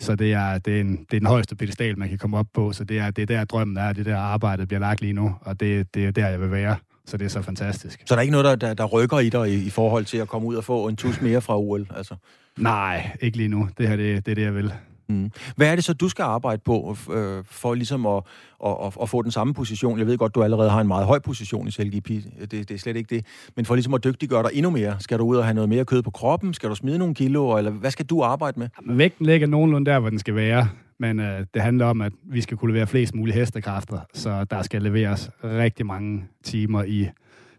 Så 0.00 0.16
det 0.16 0.32
er, 0.32 0.58
det, 0.58 0.76
er 0.76 0.80
en, 0.80 0.90
det 0.90 1.16
er 1.16 1.20
den 1.20 1.26
højeste 1.26 1.56
pedestal, 1.56 1.98
man 1.98 2.08
kan 2.08 2.18
komme 2.18 2.38
op 2.38 2.46
på. 2.54 2.72
Så 2.72 2.84
det 2.84 2.98
er, 2.98 3.10
det 3.10 3.22
er 3.22 3.26
der 3.26 3.44
drømmen 3.44 3.76
er, 3.76 3.92
det 3.92 4.06
der 4.06 4.16
arbejdet 4.16 4.68
bliver 4.68 4.80
lagt 4.80 5.00
lige 5.00 5.12
nu, 5.12 5.34
og 5.40 5.60
det, 5.60 5.94
det 5.94 6.04
er 6.04 6.10
der, 6.10 6.28
jeg 6.28 6.40
vil 6.40 6.50
være. 6.50 6.76
Så 7.06 7.16
det 7.16 7.24
er 7.24 7.28
så 7.28 7.42
fantastisk. 7.42 8.02
Så 8.06 8.14
der 8.14 8.18
er 8.18 8.20
ikke 8.22 8.32
noget, 8.32 8.44
der, 8.44 8.56
der, 8.56 8.74
der 8.74 8.84
rykker 8.84 9.18
i 9.18 9.28
dig 9.28 9.50
i, 9.50 9.66
i 9.66 9.70
forhold 9.70 10.04
til 10.04 10.18
at 10.18 10.28
komme 10.28 10.48
ud 10.48 10.54
og 10.54 10.64
få 10.64 10.88
en 10.88 10.96
tus 10.96 11.20
mere 11.20 11.40
fra 11.40 11.58
OL? 11.58 11.86
Altså? 11.96 12.14
Nej, 12.58 13.10
ikke 13.20 13.36
lige 13.36 13.48
nu. 13.48 13.68
Det 13.78 13.88
her, 13.88 13.96
det, 13.96 14.26
det 14.26 14.30
er 14.30 14.34
det, 14.34 14.42
jeg 14.42 14.54
vil. 14.54 14.72
Mm. 15.08 15.30
Hvad 15.56 15.70
er 15.70 15.74
det 15.74 15.84
så, 15.84 15.92
du 15.92 16.08
skal 16.08 16.22
arbejde 16.22 16.62
på 16.64 16.96
øh, 17.12 17.44
for 17.46 17.74
ligesom 17.74 18.06
at, 18.06 18.22
at, 18.64 18.76
at, 18.86 18.96
at 19.02 19.08
få 19.08 19.22
den 19.22 19.30
samme 19.30 19.54
position? 19.54 19.98
Jeg 19.98 20.06
ved 20.06 20.18
godt, 20.18 20.34
du 20.34 20.42
allerede 20.42 20.70
har 20.70 20.80
en 20.80 20.86
meget 20.88 21.06
høj 21.06 21.18
position 21.18 21.68
i 21.68 21.70
CLGP. 21.70 22.08
Det, 22.08 22.50
det 22.50 22.70
er 22.70 22.78
slet 22.78 22.96
ikke 22.96 23.14
det. 23.14 23.26
Men 23.56 23.64
for 23.66 23.74
ligesom 23.74 23.94
at 23.94 24.04
dygtiggøre 24.04 24.42
dig 24.42 24.50
endnu 24.54 24.70
mere, 24.70 24.96
skal 25.00 25.18
du 25.18 25.24
ud 25.24 25.36
og 25.36 25.44
have 25.44 25.54
noget 25.54 25.68
mere 25.68 25.84
kød 25.84 26.02
på 26.02 26.10
kroppen? 26.10 26.54
Skal 26.54 26.70
du 26.70 26.74
smide 26.74 26.98
nogle 26.98 27.14
kilo? 27.14 27.56
Eller 27.56 27.70
hvad 27.70 27.90
skal 27.90 28.06
du 28.06 28.22
arbejde 28.22 28.58
med? 28.58 28.68
Jamen, 28.80 28.98
vægten 28.98 29.26
ligger 29.26 29.46
nogenlunde 29.46 29.90
der, 29.90 29.98
hvor 29.98 30.10
den 30.10 30.18
skal 30.18 30.34
være. 30.34 30.68
Men 30.98 31.20
øh, 31.20 31.46
det 31.54 31.62
handler 31.62 31.86
om, 31.86 32.00
at 32.00 32.12
vi 32.22 32.40
skal 32.40 32.56
kunne 32.56 32.72
levere 32.72 32.86
flest 32.86 33.14
mulige 33.14 33.34
hestekræfter. 33.34 33.98
Så 34.14 34.44
der 34.44 34.62
skal 34.62 34.82
leveres 34.82 35.30
rigtig 35.44 35.86
mange 35.86 36.24
timer 36.44 36.82
i 36.82 37.08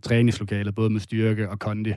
træningslokalet, 0.02 0.76
både 0.76 0.90
med 0.90 1.00
styrke 1.00 1.50
og 1.50 1.60
kondi. 1.60 1.94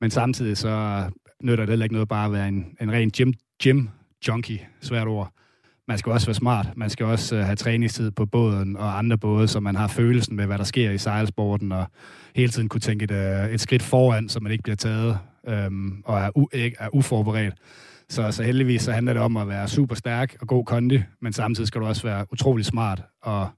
Men 0.00 0.10
samtidig 0.10 0.56
så 0.56 1.04
nytter 1.42 1.64
det 1.64 1.68
heller 1.68 1.84
ikke 1.84 1.94
noget 1.94 2.08
bare 2.08 2.26
at 2.26 2.32
være 2.32 2.48
en, 2.48 2.66
en 2.80 2.92
ren 2.92 3.10
gym, 3.10 3.32
gym 3.62 3.86
junkie, 4.28 4.60
svært 4.80 5.06
ord. 5.06 5.32
Man 5.88 5.98
skal 5.98 6.12
også 6.12 6.26
være 6.26 6.34
smart. 6.34 6.66
Man 6.76 6.90
skal 6.90 7.06
også 7.06 7.36
uh, 7.36 7.42
have 7.42 7.56
træningstid 7.56 8.10
på 8.10 8.26
båden 8.26 8.76
og 8.76 8.98
andre 8.98 9.18
både, 9.18 9.48
så 9.48 9.60
man 9.60 9.76
har 9.76 9.88
følelsen 9.88 10.36
med, 10.36 10.46
hvad 10.46 10.58
der 10.58 10.64
sker 10.64 10.90
i 10.90 10.98
sejlsporten, 10.98 11.72
og 11.72 11.86
hele 12.34 12.52
tiden 12.52 12.68
kunne 12.68 12.80
tænke 12.80 13.04
et, 13.04 13.10
øh, 13.10 13.50
et 13.50 13.60
skridt 13.60 13.82
foran, 13.82 14.28
så 14.28 14.40
man 14.40 14.52
ikke 14.52 14.62
bliver 14.62 14.76
taget 14.76 15.18
øhm, 15.48 16.02
og 16.04 16.18
er, 16.18 16.30
u- 16.38 16.74
er 16.78 16.88
uforberedt. 16.92 17.54
Så, 18.08 18.30
så 18.30 18.42
heldigvis 18.42 18.82
så 18.82 18.92
handler 18.92 19.12
det 19.12 19.22
om 19.22 19.36
at 19.36 19.48
være 19.48 19.68
super 19.68 19.94
stærk 19.94 20.36
og 20.40 20.48
god 20.48 20.64
kondi, 20.64 21.02
men 21.20 21.32
samtidig 21.32 21.68
skal 21.68 21.80
du 21.80 21.86
også 21.86 22.02
være 22.02 22.26
utrolig 22.32 22.64
smart, 22.64 23.02
og 23.22 23.48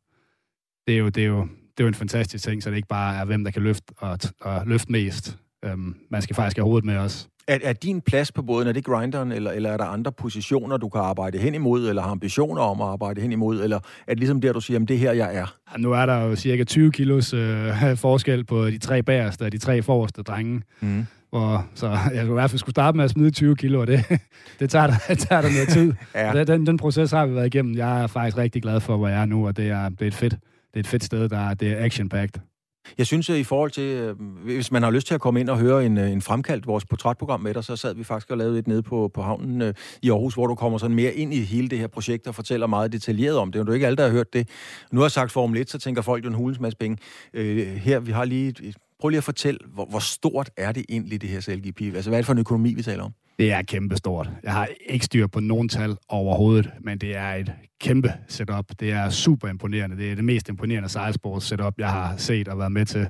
det 0.87 0.95
er 0.95 0.99
jo, 0.99 1.09
det 1.09 1.23
er 1.23 1.27
jo, 1.29 1.41
det 1.43 1.81
er 1.81 1.85
jo 1.85 1.89
en 1.89 1.95
fantastisk 1.95 2.45
ting, 2.45 2.63
så 2.63 2.71
det 2.71 2.77
ikke 2.77 2.89
bare 2.89 3.17
er, 3.17 3.25
hvem 3.25 3.45
der 3.45 3.51
kan 3.51 3.63
løfte 3.63 3.93
og, 3.99 4.19
og 4.41 4.67
løfte 4.67 4.93
mest. 4.93 5.39
Øhm, 5.65 5.97
man 6.11 6.23
skal 6.23 6.37
faktisk 6.37 6.57
have 6.57 6.65
hovedet 6.65 6.85
med 6.85 6.97
også. 6.97 7.29
Er, 7.51 7.59
er 7.63 7.73
din 7.73 8.01
plads 8.01 8.33
på 8.33 8.43
båden, 8.43 8.69
er 8.69 8.73
det 8.73 8.85
grinderen, 8.85 9.33
eller, 9.33 9.51
eller 9.51 9.71
er 9.71 9.77
der 9.77 9.85
andre 9.85 10.13
positioner, 10.13 10.77
du 10.77 10.89
kan 10.89 11.01
arbejde 11.01 11.39
hen 11.39 11.55
imod, 11.55 11.89
eller 11.89 12.03
har 12.03 12.11
ambitioner 12.11 12.63
om 12.63 12.81
at 12.81 12.87
arbejde 12.87 13.21
hen 13.21 13.33
imod, 13.33 13.63
eller 13.63 13.77
er 13.77 14.11
det 14.13 14.19
ligesom 14.19 14.41
der, 14.41 14.53
du 14.53 14.61
siger, 14.61 14.81
at 14.81 14.89
det 14.89 14.99
her, 14.99 15.13
jeg 15.13 15.37
er? 15.37 15.57
Ja, 15.73 15.79
nu 15.79 15.93
er 15.93 16.07
der 16.07 16.25
jo 16.25 16.37
cirka 16.37 16.65
20 16.65 16.93
kilos 16.93 17.35
øh, 17.35 17.97
forskel 17.97 18.45
på 18.45 18.67
de 18.67 18.79
tre 18.79 19.03
bagerste 19.03 19.43
og 19.43 19.53
de 19.53 19.59
tre 19.59 19.83
forreste 19.83 20.23
drenge. 20.23 20.63
Mm. 20.81 21.07
Og, 21.33 21.63
så 21.75 21.99
jeg 22.15 22.25
i 22.25 22.29
hvert 22.29 22.51
fald 22.51 22.59
skulle 22.59 22.75
starte 22.75 22.97
med 22.97 23.05
at 23.05 23.11
smide 23.11 23.31
20 23.31 23.57
kilo, 23.57 23.81
og 23.81 23.87
det, 23.87 24.05
det, 24.61 24.71
tager, 24.71 24.87
der, 24.87 24.95
det 25.09 25.19
tager 25.19 25.43
der 25.43 25.49
noget 25.51 25.69
tid. 25.69 25.93
ja. 26.15 26.45
den, 26.45 26.67
den 26.67 26.77
proces 26.77 27.11
har 27.11 27.27
vi 27.27 27.35
været 27.35 27.47
igennem. 27.47 27.77
Jeg 27.77 28.03
er 28.03 28.07
faktisk 28.07 28.37
rigtig 28.37 28.63
glad 28.63 28.81
for, 28.81 28.97
hvor 28.97 29.09
jeg 29.09 29.21
er 29.21 29.27
nu, 29.27 29.47
og 29.47 29.57
det 29.57 29.69
er, 29.69 29.89
det 29.89 30.03
er 30.03 30.07
et 30.07 30.15
fedt, 30.15 30.33
det 30.33 30.75
er 30.75 30.81
et 30.81 30.87
fedt 30.87 31.05
sted, 31.05 31.29
der 31.29 31.55
det 31.55 31.73
er 31.73 31.85
action-packed. 31.85 32.50
Jeg 32.99 33.07
synes, 33.07 33.31
at 33.31 33.37
i 33.37 33.45
forhold 33.45 33.71
til, 33.71 33.83
øh, 33.83 34.21
hvis 34.45 34.73
man 34.73 34.83
har 34.83 34.91
lyst 34.91 35.07
til 35.07 35.15
at 35.15 35.21
komme 35.21 35.41
ind 35.41 35.49
og 35.49 35.59
høre 35.59 35.87
en, 35.87 35.99
øh, 35.99 36.11
en 36.11 36.23
fremkaldt 36.23 36.67
vores 36.67 36.85
portrætprogram 36.85 37.41
med 37.41 37.55
dig, 37.55 37.65
så 37.65 37.77
sad 37.77 37.95
vi 37.95 38.05
faktisk 38.05 38.31
og 38.31 38.39
lavede 38.39 38.59
et 38.59 38.67
nede 38.67 38.83
på, 38.83 39.11
på 39.15 39.23
havnen 39.23 39.63
øh, 39.63 39.75
i 40.03 40.11
Aarhus, 40.11 40.35
hvor 40.35 40.47
du 40.47 40.55
kommer 40.55 40.79
sådan 40.79 40.97
mere 40.97 41.15
ind 41.15 41.35
i 41.35 41.41
hele 41.41 41.69
det 41.69 41.79
her 41.79 41.87
projekt 41.87 42.27
og 42.27 42.35
fortæller 42.35 42.67
meget 42.67 42.93
detaljeret 42.93 43.39
om 43.39 43.53
det. 43.53 43.61
Det 43.61 43.69
er 43.69 43.75
ikke 43.75 43.87
alle, 43.87 43.97
der 43.97 44.03
har 44.03 44.11
hørt 44.11 44.33
det. 44.33 44.49
Nu 44.93 45.01
har 45.01 45.05
jeg 45.05 45.13
sagt 45.13 45.33
Formel 45.33 45.61
1, 45.61 45.71
så 45.71 45.79
tænker 45.79 46.03
folk 46.03 46.25
jo 46.25 46.29
en 46.29 46.35
hulens 46.35 46.61
masse 46.61 46.79
penge. 46.79 46.99
Øh, 47.35 47.67
her, 47.67 48.01
vi 48.01 48.13
har 48.13 48.25
lige... 48.25 48.49
Et, 48.49 48.77
prøv 49.01 49.09
lige 49.09 49.19
at 49.19 49.25
fortælle, 49.25 49.59
hvor, 49.67 49.85
hvor 49.85 49.99
stort 49.99 50.51
er 50.57 50.73
det 50.73 50.85
egentlig, 50.89 51.21
det 51.21 51.29
her 51.29 51.41
CLGP? 51.41 51.81
Altså, 51.81 52.11
hvad 52.11 52.19
er 52.19 52.21
det 52.21 52.27
for 52.27 52.33
en 52.33 52.39
økonomi, 52.39 52.75
vi 52.75 52.83
taler 52.83 53.05
om? 53.05 53.13
Det 53.39 53.53
er 53.53 53.63
kæmpestort. 53.63 54.31
Jeg 54.43 54.53
har 54.53 54.69
ikke 54.87 55.05
styr 55.05 55.27
på 55.27 55.41
nogen 55.41 55.69
tal 55.69 55.97
overhovedet, 56.09 56.71
men 56.81 56.99
det 56.99 57.17
er 57.17 57.35
et 57.35 57.53
kæmpe 57.81 58.13
setup. 58.29 58.65
Det 58.81 58.93
er 58.93 59.11
super 59.11 59.49
imponerende. 59.49 59.97
Det 59.97 60.11
er 60.11 60.15
det 60.15 60.25
mest 60.25 60.49
imponerende 60.49 60.89
sejlsports 60.89 61.47
setup, 61.47 61.75
jeg 61.79 61.93
har 61.93 62.17
set 62.17 62.49
og 62.49 62.59
været 62.59 62.73
med 62.73 62.87
til. 62.87 63.09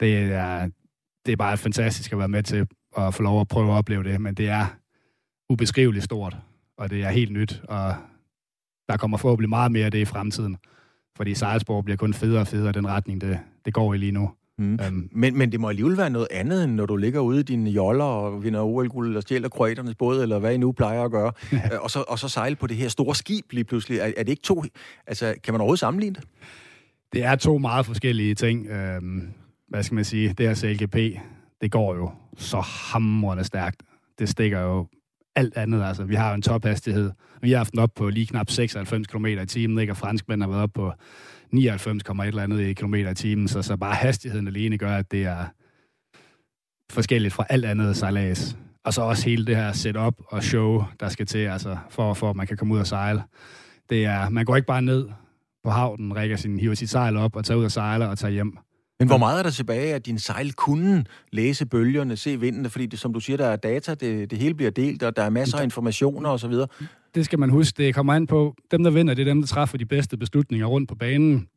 Det 0.00 0.18
er, 0.18 0.68
det 1.26 1.32
er 1.32 1.36
bare 1.36 1.56
fantastisk 1.56 2.12
at 2.12 2.18
være 2.18 2.28
med 2.28 2.42
til 2.42 2.66
at 2.96 3.14
få 3.14 3.22
lov 3.22 3.40
at 3.40 3.48
prøve 3.48 3.72
at 3.72 3.76
opleve 3.78 4.04
det, 4.04 4.20
men 4.20 4.34
det 4.34 4.48
er 4.48 4.66
ubeskriveligt 5.50 6.04
stort, 6.04 6.36
og 6.78 6.90
det 6.90 7.02
er 7.02 7.10
helt 7.10 7.32
nyt, 7.32 7.62
og 7.68 7.94
der 8.88 8.96
kommer 8.96 9.16
forhåbentlig 9.16 9.48
meget 9.48 9.72
mere 9.72 9.84
af 9.84 9.90
det 9.90 9.98
i 9.98 10.04
fremtiden, 10.04 10.56
fordi 11.16 11.34
sejlsport 11.34 11.84
bliver 11.84 11.96
kun 11.96 12.14
federe 12.14 12.40
og 12.40 12.46
federe 12.46 12.72
den 12.72 12.88
retning, 12.88 13.20
det, 13.20 13.38
det 13.64 13.74
går 13.74 13.94
i 13.94 13.98
lige 13.98 14.12
nu. 14.12 14.30
Mm. 14.58 14.78
Um, 14.88 15.08
men, 15.12 15.38
men 15.38 15.52
det 15.52 15.60
må 15.60 15.68
alligevel 15.68 15.96
være 15.96 16.10
noget 16.10 16.28
andet, 16.30 16.64
end 16.64 16.72
når 16.74 16.86
du 16.86 16.96
ligger 16.96 17.20
ude 17.20 17.40
i 17.40 17.42
dine 17.42 17.70
joller 17.70 18.04
og 18.04 18.44
vinder 18.44 18.62
OL-guld 18.62 19.16
og 19.16 19.22
stjæler 19.22 19.48
kroaternes 19.48 19.94
båd, 19.94 20.22
eller 20.22 20.38
hvad 20.38 20.54
I 20.54 20.56
nu 20.56 20.72
plejer 20.72 21.02
at 21.02 21.10
gøre, 21.10 21.32
ja. 21.52 21.78
og, 21.78 21.90
så, 21.90 22.04
og 22.08 22.18
så 22.18 22.28
sejle 22.28 22.56
på 22.56 22.66
det 22.66 22.76
her 22.76 22.88
store 22.88 23.14
skib 23.14 23.52
lige 23.52 23.64
pludselig. 23.64 23.98
Er, 23.98 24.04
er 24.16 24.22
det 24.22 24.28
ikke 24.28 24.42
to... 24.42 24.64
Altså, 25.06 25.34
kan 25.44 25.54
man 25.54 25.60
overhovedet 25.60 25.80
sammenligne 25.80 26.14
det? 26.14 26.24
Det 27.12 27.24
er 27.24 27.36
to 27.36 27.58
meget 27.58 27.86
forskellige 27.86 28.34
ting. 28.34 28.66
Øhm, 28.66 29.28
hvad 29.68 29.82
skal 29.82 29.94
man 29.94 30.04
sige? 30.04 30.34
Det 30.38 30.46
her 30.46 30.54
CLGP, 30.54 30.96
det 31.60 31.70
går 31.70 31.94
jo 31.94 32.10
så 32.36 32.60
hamrende 32.60 33.44
stærkt. 33.44 33.82
Det 34.18 34.28
stikker 34.28 34.60
jo 34.60 34.86
alt 35.36 35.56
andet. 35.56 35.82
Altså, 35.82 36.04
vi 36.04 36.14
har 36.14 36.28
jo 36.28 36.34
en 36.34 36.42
tophastighed. 36.42 37.10
Vi 37.42 37.50
har 37.50 37.56
haft 37.56 37.72
den 37.72 37.80
op 37.80 37.90
på 37.96 38.08
lige 38.08 38.26
knap 38.26 38.50
96 38.50 39.06
km 39.06 39.26
i 39.26 39.46
timen, 39.46 39.78
ikke? 39.78 39.92
og 39.92 39.96
franskmænd 39.96 40.42
har 40.42 40.48
været 40.48 40.62
op 40.62 40.72
på 40.74 40.92
99, 41.50 42.02
et 42.02 42.26
eller 42.26 42.42
andet 42.42 42.60
i 42.60 42.72
kilometer 42.72 43.10
i 43.10 43.14
timen, 43.14 43.48
så, 43.48 43.62
så 43.62 43.76
bare 43.76 43.94
hastigheden 43.94 44.46
alene 44.46 44.78
gør, 44.78 44.96
at 44.96 45.10
det 45.10 45.24
er 45.24 45.44
forskelligt 46.92 47.34
fra 47.34 47.46
alt 47.48 47.64
andet 47.64 47.96
sejlads. 47.96 48.56
Og 48.84 48.94
så 48.94 49.02
også 49.02 49.24
hele 49.24 49.46
det 49.46 49.56
her 49.56 49.72
setup 49.72 50.14
og 50.26 50.42
show, 50.42 50.84
der 51.00 51.08
skal 51.08 51.26
til, 51.26 51.38
altså 51.38 51.76
for, 51.90 52.14
for 52.14 52.30
at 52.30 52.36
man 52.36 52.46
kan 52.46 52.56
komme 52.56 52.74
ud 52.74 52.78
og 52.78 52.86
sejle. 52.86 53.22
Det 53.90 54.04
er, 54.04 54.28
man 54.28 54.44
går 54.44 54.56
ikke 54.56 54.66
bare 54.66 54.82
ned 54.82 55.08
på 55.64 55.70
havnen, 55.70 56.16
rækker 56.16 56.36
sin, 56.36 56.58
hiver 56.58 56.74
sit 56.74 56.90
sejl 56.90 57.16
op 57.16 57.36
og 57.36 57.44
tager 57.44 57.58
ud 57.58 57.64
og 57.64 57.72
sejler 57.72 58.06
og 58.06 58.18
tager 58.18 58.32
hjem. 58.32 58.58
Men 58.98 59.08
hvor 59.08 59.18
meget 59.18 59.38
er 59.38 59.42
der 59.42 59.50
tilbage, 59.50 59.94
at 59.94 60.06
din 60.06 60.18
sejl 60.18 60.52
kunne 60.52 61.04
læse 61.32 61.66
bølgerne, 61.66 62.16
se 62.16 62.40
vindene? 62.40 62.68
Fordi 62.68 62.86
det, 62.86 62.98
som 62.98 63.12
du 63.12 63.20
siger, 63.20 63.36
der 63.36 63.46
er 63.46 63.56
data, 63.56 63.94
det, 63.94 64.30
det 64.30 64.38
hele 64.38 64.54
bliver 64.54 64.70
delt, 64.70 65.02
og 65.02 65.16
der 65.16 65.22
er 65.22 65.30
masser 65.30 65.58
af 65.58 65.64
informationer 65.64 66.30
osv. 66.30 66.52
Det 67.14 67.24
skal 67.24 67.38
man 67.38 67.50
huske. 67.50 67.76
Det 67.76 67.94
kommer 67.94 68.14
an 68.14 68.26
på, 68.26 68.54
dem 68.70 68.84
der 68.84 68.90
vinder, 68.90 69.14
det 69.14 69.22
er 69.22 69.30
dem, 69.30 69.40
der 69.40 69.46
træffer 69.46 69.78
de 69.78 69.86
bedste 69.86 70.16
beslutninger 70.16 70.66
rundt 70.66 70.88
på 70.88 70.94
banen. 70.94 71.48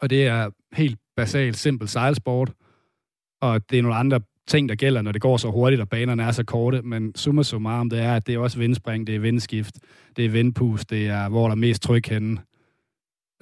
Og 0.00 0.10
det 0.10 0.26
er 0.26 0.50
helt 0.72 0.98
basalt, 1.16 1.56
simpel 1.56 1.88
sejlsport. 1.88 2.52
Og 3.40 3.70
det 3.70 3.78
er 3.78 3.82
nogle 3.82 3.96
andre 3.96 4.20
ting, 4.46 4.68
der 4.68 4.74
gælder, 4.74 5.02
når 5.02 5.12
det 5.12 5.20
går 5.20 5.36
så 5.36 5.50
hurtigt, 5.50 5.80
og 5.80 5.88
banerne 5.88 6.22
er 6.22 6.30
så 6.30 6.44
korte. 6.44 6.82
Men 6.82 7.14
summa 7.14 7.42
summarum, 7.42 7.90
det 7.90 8.00
er, 8.00 8.16
at 8.16 8.26
det 8.26 8.34
er 8.34 8.38
også 8.38 8.58
vindspring, 8.58 9.06
det 9.06 9.14
er 9.14 9.20
vindskift, 9.20 9.78
det 10.16 10.24
er 10.24 10.28
vindpust, 10.28 10.90
det 10.90 11.06
er, 11.08 11.28
hvor 11.28 11.44
der 11.44 11.50
er 11.50 11.56
mest 11.56 11.82
tryk 11.82 12.06
henne. 12.06 12.40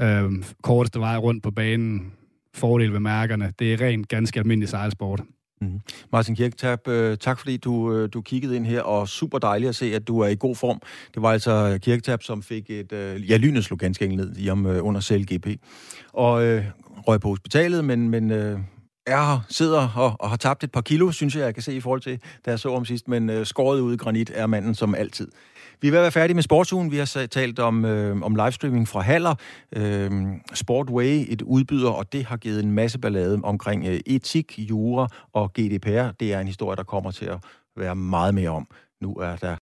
Øhm, 0.00 0.44
korteste 0.62 1.00
vej 1.00 1.16
rundt 1.16 1.42
på 1.42 1.50
banen, 1.50 2.12
fordel 2.54 2.92
ved 2.92 3.00
mærkerne. 3.00 3.52
Det 3.58 3.72
er 3.72 3.80
rent 3.80 4.08
ganske 4.08 4.40
almindelig 4.40 4.68
sejlsport. 4.68 5.20
Mm. 5.62 5.80
Martin 6.12 6.36
Kirketab, 6.36 6.88
øh, 6.88 7.16
tak 7.16 7.38
fordi 7.38 7.56
du, 7.56 7.94
øh, 7.94 8.08
du 8.12 8.20
kiggede 8.20 8.56
ind 8.56 8.66
her, 8.66 8.82
og 8.82 9.08
super 9.08 9.38
dejligt 9.38 9.68
at 9.68 9.76
se, 9.76 9.94
at 9.94 10.08
du 10.08 10.20
er 10.20 10.28
i 10.28 10.36
god 10.38 10.56
form. 10.56 10.80
Det 11.14 11.22
var 11.22 11.32
altså 11.32 11.78
Kirketab, 11.82 12.22
som 12.22 12.42
fik 12.42 12.70
et, 12.70 12.92
øh, 12.92 13.30
ja, 13.30 13.36
lynet 13.36 13.64
slog 13.64 13.78
ganske 13.78 14.04
enkelt 14.04 14.28
ned 14.28 14.36
i 14.38 14.50
om 14.50 14.66
øh, 14.66 14.84
under 14.86 15.00
CLGP, 15.00 15.46
og 16.12 16.44
øh, 16.44 16.64
røg 17.08 17.20
på 17.20 17.28
hospitalet, 17.28 17.84
men, 17.84 18.08
men 18.08 18.30
øh, 18.30 18.58
er 19.06 19.22
her, 19.22 19.40
sidder 19.48 19.88
og, 19.96 20.16
og 20.20 20.30
har 20.30 20.36
tabt 20.36 20.64
et 20.64 20.72
par 20.72 20.80
kilo, 20.80 21.10
synes 21.10 21.36
jeg, 21.36 21.44
jeg 21.44 21.54
kan 21.54 21.62
se 21.62 21.74
i 21.74 21.80
forhold 21.80 22.00
til, 22.00 22.20
da 22.46 22.50
jeg 22.50 22.58
så 22.58 22.74
om 22.74 22.84
sidst, 22.84 23.08
men 23.08 23.30
øh, 23.30 23.46
skåret 23.46 23.80
ud 23.80 23.94
i 23.94 23.96
granit 23.96 24.30
er 24.34 24.46
manden 24.46 24.74
som 24.74 24.94
altid. 24.94 25.28
Vi 25.82 25.88
er 25.88 25.92
ved 25.92 25.98
at 25.98 26.02
være 26.02 26.12
færdige 26.12 26.34
med 26.34 26.42
sportsugen. 26.42 26.90
Vi 26.90 26.96
har 26.96 27.26
talt 27.30 27.58
om, 27.58 27.84
øh, 27.84 28.22
om 28.22 28.34
livestreaming 28.34 28.88
fra 28.88 29.00
Haller, 29.00 29.34
øh, 29.76 30.10
Sportway, 30.54 31.24
et 31.28 31.42
udbyder, 31.42 31.90
og 31.90 32.12
det 32.12 32.24
har 32.24 32.36
givet 32.36 32.64
en 32.64 32.72
masse 32.72 32.98
ballade 32.98 33.40
omkring 33.42 33.86
øh, 33.86 34.00
etik, 34.06 34.58
jura 34.58 35.08
og 35.32 35.52
GDPR. 35.52 36.10
Det 36.20 36.32
er 36.32 36.40
en 36.40 36.46
historie, 36.46 36.76
der 36.76 36.82
kommer 36.82 37.10
til 37.10 37.24
at 37.24 37.38
være 37.76 37.96
meget 37.96 38.34
mere 38.34 38.50
om. 38.50 38.66
Nu 39.00 39.14
er 39.14 39.36
der 39.36 39.56